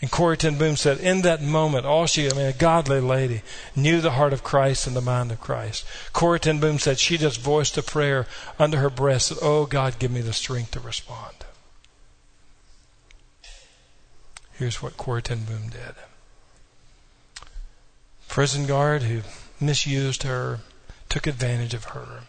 And 0.00 0.10
Corrie 0.10 0.38
ten 0.38 0.56
Boom 0.56 0.76
said, 0.76 0.96
in 0.96 1.20
that 1.22 1.42
moment, 1.42 1.84
all 1.84 2.06
she, 2.06 2.26
I 2.26 2.32
mean, 2.32 2.46
a 2.46 2.54
godly 2.54 3.02
lady, 3.02 3.42
knew 3.76 4.00
the 4.00 4.12
heart 4.12 4.32
of 4.32 4.42
Christ 4.42 4.86
and 4.86 4.96
the 4.96 5.02
mind 5.02 5.30
of 5.30 5.42
Christ. 5.42 5.84
Corrie 6.14 6.40
ten 6.40 6.58
Boom 6.58 6.78
said 6.78 6.98
she 6.98 7.18
just 7.18 7.38
voiced 7.38 7.76
a 7.76 7.82
prayer 7.82 8.26
under 8.58 8.78
her 8.78 8.88
breath, 8.88 9.20
said, 9.20 9.38
Oh 9.42 9.66
God, 9.66 9.98
give 9.98 10.10
me 10.10 10.22
the 10.22 10.32
strength 10.32 10.70
to 10.70 10.80
respond. 10.80 11.34
Here's 14.54 14.82
what 14.82 14.96
Corrie 14.96 15.20
ten 15.20 15.44
Boom 15.44 15.68
did. 15.68 15.96
Prison 18.26 18.64
guard 18.64 19.02
who 19.02 19.20
misused 19.62 20.22
her, 20.24 20.60
took 21.08 21.26
advantage 21.26 21.74
of 21.74 21.84
her. 21.84 22.22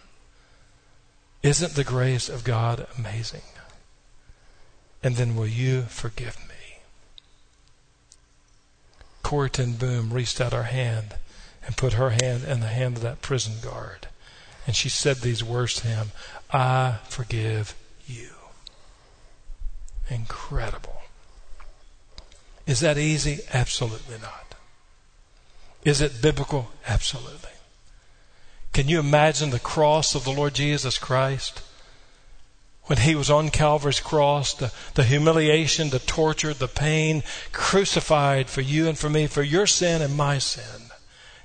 Isn't 1.42 1.74
the 1.74 1.84
grace 1.84 2.30
of 2.30 2.44
God 2.44 2.88
amazing? 2.98 3.42
And 5.04 5.18
then 5.18 5.36
will 5.36 5.48
you 5.48 5.84
forgive 5.84 6.38
me? 6.48 6.54
Corrie 9.22 9.50
Boom 9.50 10.14
reached 10.14 10.40
out 10.40 10.54
her 10.54 10.64
hand 10.64 11.16
and 11.66 11.76
put 11.76 11.94
her 11.94 12.12
hand 12.12 12.44
in 12.44 12.60
the 12.60 12.68
hand 12.68 12.98
of 12.98 13.04
that 13.04 13.22
prison 13.22 13.56
guard. 13.62 14.08
And 14.66 14.76
she 14.76 14.90
said 14.90 15.18
these 15.18 15.44
words 15.44 15.76
to 15.76 15.88
him 15.88 16.12
I 16.52 17.00
forgive 17.10 17.76
you. 18.06 18.30
Incredible. 20.10 21.02
Is 22.66 22.80
that 22.80 22.98
easy? 22.98 23.40
Absolutely 23.54 24.18
not. 24.20 24.53
Is 25.86 26.02
it 26.02 26.22
biblical? 26.22 26.72
Absolutely. 26.88 27.50
Can 28.72 28.88
you 28.88 29.00
imagine 29.00 29.52
the 29.52 29.60
cross 29.60 30.16
of 30.16 30.24
the 30.24 30.32
Lord 30.32 30.54
Jesus 30.54 30.98
Christ? 30.98 31.62
When 32.86 32.98
he 32.98 33.16
was 33.16 33.30
on 33.30 33.50
Calvary's 33.50 34.00
cross, 34.00 34.54
the, 34.54 34.74
the 34.96 35.04
humiliation, 35.04 35.90
the 35.90 36.00
torture, 36.00 36.54
the 36.54 36.68
pain, 36.68 37.24
crucified 37.52 38.50
for 38.50 38.62
you 38.62 38.88
and 38.88 38.98
for 38.98 39.10
me, 39.10 39.28
for 39.28 39.44
your 39.44 39.68
sin 39.68 40.02
and 40.02 40.18
my 40.18 40.38
sin. 40.38 40.90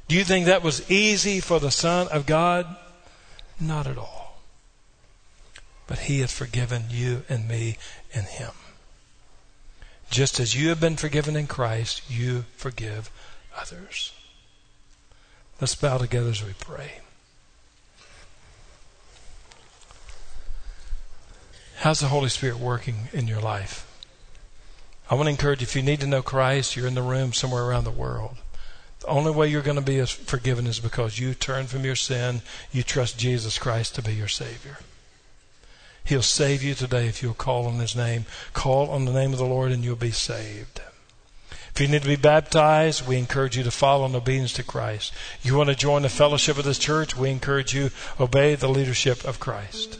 Do 0.09 0.16
you 0.16 0.24
think 0.24 0.47
that 0.47 0.62
was 0.62 0.91
easy 0.91 1.39
for 1.39 1.61
the 1.61 1.70
Son 1.70 2.09
of 2.09 2.26
God? 2.26 2.76
Not 3.61 3.86
at 3.86 3.99
all. 3.99 4.41
But 5.86 6.01
he 6.01 6.20
has 6.20 6.32
forgiven 6.32 6.84
you 6.91 7.24
and 7.28 7.47
me 7.47 7.76
and 8.14 8.24
him. 8.26 8.53
Just 10.11 10.41
as 10.41 10.57
you 10.57 10.70
have 10.70 10.80
been 10.80 10.97
forgiven 10.97 11.36
in 11.36 11.47
Christ, 11.47 12.03
you 12.11 12.47
forgive 12.57 13.11
others. 13.57 14.12
Let's 15.61 15.74
bow 15.74 15.98
together 15.98 16.30
as 16.30 16.44
we 16.44 16.52
pray. 16.52 17.00
How's 21.78 22.00
the 22.00 22.09
Holy 22.09 22.28
Spirit 22.28 22.59
working 22.59 23.09
in 23.12 23.26
your 23.26 23.40
life? 23.40 23.84
I 25.11 25.14
want 25.14 25.26
to 25.26 25.30
encourage 25.30 25.61
you, 25.61 25.64
if 25.64 25.74
you 25.74 25.82
need 25.82 26.00
to 26.00 26.06
know 26.06 26.22
Christ, 26.22 26.76
you're 26.76 26.86
in 26.86 26.94
the 26.94 27.02
room 27.02 27.32
somewhere 27.32 27.64
around 27.64 27.84
the 27.84 27.90
world. 27.90 28.36
The 29.00 29.06
only 29.06 29.30
way 29.30 29.48
you're 29.48 29.62
going 29.62 29.76
to 29.76 29.82
be 29.82 30.04
forgiven 30.04 30.66
is 30.66 30.80
because 30.80 31.18
you 31.18 31.34
turn 31.34 31.66
from 31.66 31.84
your 31.84 31.96
sin, 31.96 32.42
you 32.72 32.82
trust 32.82 33.18
Jesus 33.18 33.59
Christ 33.59 33.94
to 33.94 34.02
be 34.02 34.12
your 34.12 34.28
Savior. 34.28 34.78
He'll 36.04 36.22
save 36.22 36.62
you 36.62 36.74
today 36.74 37.06
if 37.06 37.22
you'll 37.22 37.34
call 37.34 37.66
on 37.66 37.78
His 37.78 37.96
name. 37.96 38.26
Call 38.52 38.90
on 38.90 39.04
the 39.04 39.12
name 39.12 39.32
of 39.32 39.38
the 39.38 39.44
Lord 39.44 39.72
and 39.72 39.84
you'll 39.84 39.96
be 39.96 40.11
saved. 40.11 40.80
If 41.79 41.83
you 41.83 41.87
need 41.87 42.03
to 42.03 42.09
be 42.09 42.16
baptized, 42.16 43.07
we 43.07 43.18
encourage 43.18 43.57
you 43.57 43.62
to 43.62 43.70
follow 43.70 44.05
in 44.05 44.16
obedience 44.16 44.53
to 44.55 44.64
Christ. 44.64 45.12
You 45.45 45.57
want 45.57 45.68
to 45.68 45.76
join 45.76 46.03
the 46.03 46.09
fellowship 46.09 46.59
of 46.59 46.64
this 46.64 46.76
church, 46.76 47.16
we 47.16 47.31
encourage 47.31 47.72
you 47.72 47.93
obey 48.18 48.57
the 48.57 48.68
leadership 48.68 49.24
of 49.24 49.39
Christ. 49.39 49.97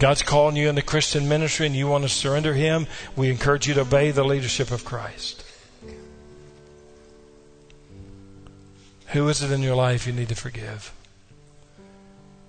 God's 0.00 0.22
calling 0.22 0.56
you 0.56 0.68
in 0.68 0.74
the 0.74 0.82
Christian 0.82 1.28
ministry 1.28 1.64
and 1.64 1.76
you 1.76 1.86
want 1.86 2.02
to 2.02 2.08
surrender 2.08 2.54
Him, 2.54 2.88
we 3.14 3.30
encourage 3.30 3.68
you 3.68 3.74
to 3.74 3.82
obey 3.82 4.10
the 4.10 4.24
leadership 4.24 4.72
of 4.72 4.84
Christ. 4.84 5.44
Who 9.10 9.28
is 9.28 9.44
it 9.44 9.52
in 9.52 9.62
your 9.62 9.76
life 9.76 10.08
you 10.08 10.12
need 10.12 10.30
to 10.30 10.34
forgive? 10.34 10.92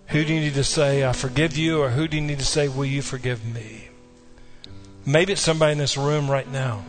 Who 0.07 0.25
do 0.25 0.33
you 0.33 0.39
need 0.39 0.55
to 0.55 0.63
say, 0.63 1.05
I 1.05 1.13
forgive 1.13 1.55
you, 1.55 1.79
or 1.79 1.91
who 1.91 2.07
do 2.07 2.17
you 2.17 2.23
need 2.23 2.39
to 2.39 2.43
say, 2.45 2.67
Will 2.67 2.85
you 2.85 3.03
forgive 3.03 3.45
me? 3.45 3.86
Maybe 5.07 5.31
it's 5.31 5.41
somebody 5.41 5.71
in 5.71 5.77
this 5.77 5.95
room 5.95 6.29
right 6.29 6.51
now. 6.51 6.83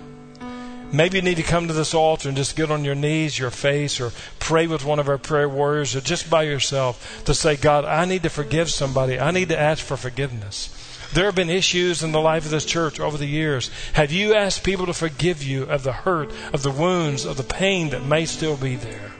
Maybe 0.91 1.19
you 1.19 1.23
need 1.23 1.37
to 1.37 1.45
come 1.45 1.69
to 1.69 1.73
this 1.73 1.95
altar 1.95 2.27
and 2.27 2.37
just 2.37 2.57
get 2.57 2.69
on 2.69 2.85
your 2.85 2.97
knees, 2.97 3.39
your 3.39 3.53
face, 3.53 4.01
or 4.01 4.11
pray 4.41 4.67
with 4.67 4.85
one 4.85 4.99
of 4.99 5.09
our 5.09 5.19
prayer 5.19 5.49
warriors, 5.49 5.95
or 5.95 6.01
just 6.01 6.29
by 6.29 6.43
yourself 6.43 7.23
to 7.27 7.35
say, 7.35 7.55
God, 7.55 7.85
I 7.85 8.07
need 8.07 8.25
to 8.25 8.29
forgive 8.29 8.71
somebody. 8.71 9.21
I 9.21 9.31
need 9.31 9.51
to 9.51 9.59
ask 9.59 9.85
for 9.85 9.97
forgiveness. 9.97 10.75
There 11.13 11.27
have 11.27 11.37
been 11.37 11.49
issues 11.49 12.03
in 12.03 12.11
the 12.11 12.21
life 12.21 12.45
of 12.45 12.51
this 12.51 12.65
church 12.65 12.99
over 12.99 13.17
the 13.17 13.27
years. 13.27 13.71
Have 13.93 14.11
you 14.11 14.35
asked 14.35 14.65
people 14.65 14.87
to 14.87 14.95
forgive 14.95 15.45
you 15.45 15.63
of 15.65 15.85
the 15.85 15.93
hurt, 15.93 16.33
of 16.53 16.65
the 16.65 16.73
wounds, 16.73 17.25
of 17.25 17.37
the 17.37 17.45
pain 17.45 17.91
that 17.91 18.05
may 18.05 18.27
still 18.27 18.57
be 18.57 18.75
there? 18.75 19.13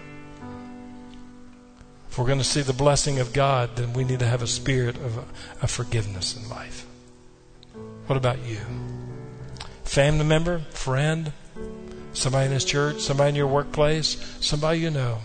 If 2.11 2.19
we're 2.19 2.27
going 2.27 2.39
to 2.39 2.45
see 2.45 2.63
the 2.63 2.73
blessing 2.73 3.21
of 3.21 3.33
God, 3.33 3.77
then 3.77 3.93
we 3.93 4.03
need 4.03 4.19
to 4.19 4.27
have 4.27 4.43
a 4.43 4.49
spirit 4.49 4.97
of, 4.97 5.19
of 5.63 5.71
forgiveness 5.71 6.37
in 6.37 6.49
life. 6.49 6.88
What 8.09 8.17
about 8.17 8.45
you? 8.45 8.59
Family 9.85 10.25
member, 10.25 10.59
friend, 10.71 11.33
Somebody 12.19 12.47
in 12.47 12.53
this 12.53 12.65
church, 12.65 13.01
somebody 13.01 13.29
in 13.29 13.37
your 13.37 13.47
workplace, 13.47 14.17
somebody 14.41 14.81
you 14.81 14.91
know. 14.91 15.19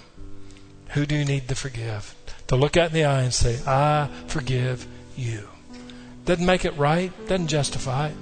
Who 0.90 1.08
do 1.08 1.16
you 1.16 1.26
need 1.26 1.48
to 1.48 1.56
forgive? 1.56 2.14
To 2.48 2.56
look 2.56 2.78
at 2.78 2.90
in 2.90 2.94
the 2.94 3.06
eye 3.06 3.24
and 3.24 3.34
say, 3.34 3.60
I 3.66 4.10
forgive 4.28 4.86
you. 5.16 5.48
Doesn't 6.26 6.46
make 6.46 6.66
it 6.66 6.78
right, 6.78 7.12
doesn't 7.28 7.48
justify 7.48 8.10
it. 8.10 8.16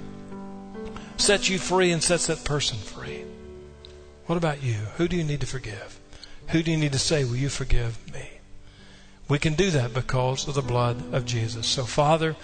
Sets 1.18 1.50
you 1.50 1.58
free 1.58 1.92
and 1.92 2.02
sets 2.02 2.28
that 2.28 2.44
person 2.44 2.78
free. 2.78 3.24
What 4.24 4.38
about 4.38 4.62
you? 4.62 4.76
Who 4.96 5.06
do 5.06 5.16
you 5.18 5.24
need 5.24 5.40
to 5.40 5.46
forgive? 5.46 6.00
Who 6.48 6.62
do 6.62 6.70
you 6.70 6.78
need 6.78 6.92
to 6.92 6.98
say, 6.98 7.24
Will 7.24 7.36
you 7.36 7.50
forgive 7.50 7.98
me? 8.14 8.26
We 9.28 9.38
can 9.38 9.52
do 9.52 9.70
that 9.72 9.92
because 9.92 10.48
of 10.48 10.54
the 10.54 10.62
blood 10.62 11.12
of 11.12 11.26
Jesus. 11.26 11.66
So, 11.66 11.84
Father, 11.84 12.36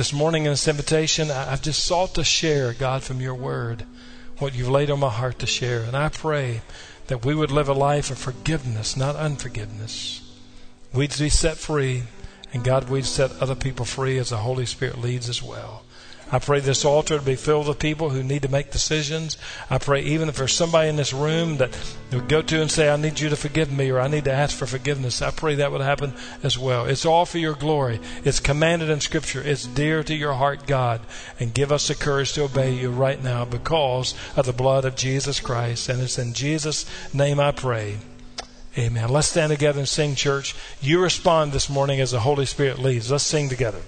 this 0.00 0.14
morning 0.14 0.46
in 0.46 0.52
this 0.52 0.66
invitation, 0.66 1.30
I've 1.30 1.60
just 1.60 1.84
sought 1.84 2.14
to 2.14 2.24
share, 2.24 2.72
God, 2.72 3.02
from 3.02 3.20
your 3.20 3.34
word 3.34 3.84
what 4.38 4.54
you've 4.54 4.70
laid 4.70 4.90
on 4.90 5.00
my 5.00 5.10
heart 5.10 5.38
to 5.40 5.46
share. 5.46 5.82
And 5.82 5.94
I 5.94 6.08
pray 6.08 6.62
that 7.08 7.22
we 7.22 7.34
would 7.34 7.50
live 7.50 7.68
a 7.68 7.74
life 7.74 8.10
of 8.10 8.16
forgiveness, 8.16 8.96
not 8.96 9.14
unforgiveness. 9.14 10.22
We'd 10.94 11.14
be 11.18 11.28
set 11.28 11.58
free, 11.58 12.04
and 12.54 12.64
God, 12.64 12.88
we'd 12.88 13.04
set 13.04 13.32
other 13.42 13.54
people 13.54 13.84
free 13.84 14.16
as 14.16 14.30
the 14.30 14.38
Holy 14.38 14.64
Spirit 14.64 14.98
leads 15.02 15.28
as 15.28 15.42
well. 15.42 15.82
I 16.32 16.38
pray 16.38 16.60
this 16.60 16.84
altar 16.84 17.18
to 17.18 17.24
be 17.24 17.34
filled 17.34 17.66
with 17.66 17.78
people 17.78 18.10
who 18.10 18.22
need 18.22 18.42
to 18.42 18.50
make 18.50 18.70
decisions. 18.70 19.36
I 19.68 19.78
pray 19.78 20.02
even 20.02 20.28
if 20.28 20.36
there's 20.36 20.54
somebody 20.54 20.88
in 20.88 20.96
this 20.96 21.12
room 21.12 21.56
that 21.56 21.76
would 22.12 22.28
go 22.28 22.40
to 22.42 22.60
and 22.60 22.70
say, 22.70 22.88
I 22.88 22.96
need 22.96 23.18
you 23.18 23.28
to 23.30 23.36
forgive 23.36 23.72
me 23.72 23.90
or 23.90 23.98
I 23.98 24.08
need 24.08 24.24
to 24.24 24.32
ask 24.32 24.56
for 24.56 24.66
forgiveness. 24.66 25.22
I 25.22 25.30
pray 25.30 25.56
that 25.56 25.72
would 25.72 25.80
happen 25.80 26.14
as 26.42 26.56
well. 26.56 26.86
It's 26.86 27.04
all 27.04 27.26
for 27.26 27.38
your 27.38 27.54
glory. 27.54 28.00
It's 28.24 28.40
commanded 28.40 28.90
in 28.90 29.00
scripture. 29.00 29.42
It's 29.42 29.66
dear 29.66 30.02
to 30.04 30.14
your 30.14 30.34
heart, 30.34 30.66
God. 30.66 31.00
And 31.40 31.52
give 31.54 31.72
us 31.72 31.88
the 31.88 31.94
courage 31.94 32.32
to 32.34 32.44
obey 32.44 32.74
you 32.74 32.90
right 32.90 33.22
now 33.22 33.44
because 33.44 34.14
of 34.36 34.46
the 34.46 34.52
blood 34.52 34.84
of 34.84 34.96
Jesus 34.96 35.40
Christ. 35.40 35.88
And 35.88 36.00
it's 36.00 36.18
in 36.18 36.32
Jesus' 36.32 36.86
name 37.12 37.40
I 37.40 37.50
pray. 37.50 37.98
Amen. 38.78 39.08
Let's 39.08 39.28
stand 39.28 39.50
together 39.50 39.80
and 39.80 39.88
sing, 39.88 40.14
church. 40.14 40.54
You 40.80 41.02
respond 41.02 41.50
this 41.50 41.68
morning 41.68 42.00
as 42.00 42.12
the 42.12 42.20
Holy 42.20 42.46
Spirit 42.46 42.78
leads. 42.78 43.10
Let's 43.10 43.24
sing 43.24 43.48
together. 43.48 43.80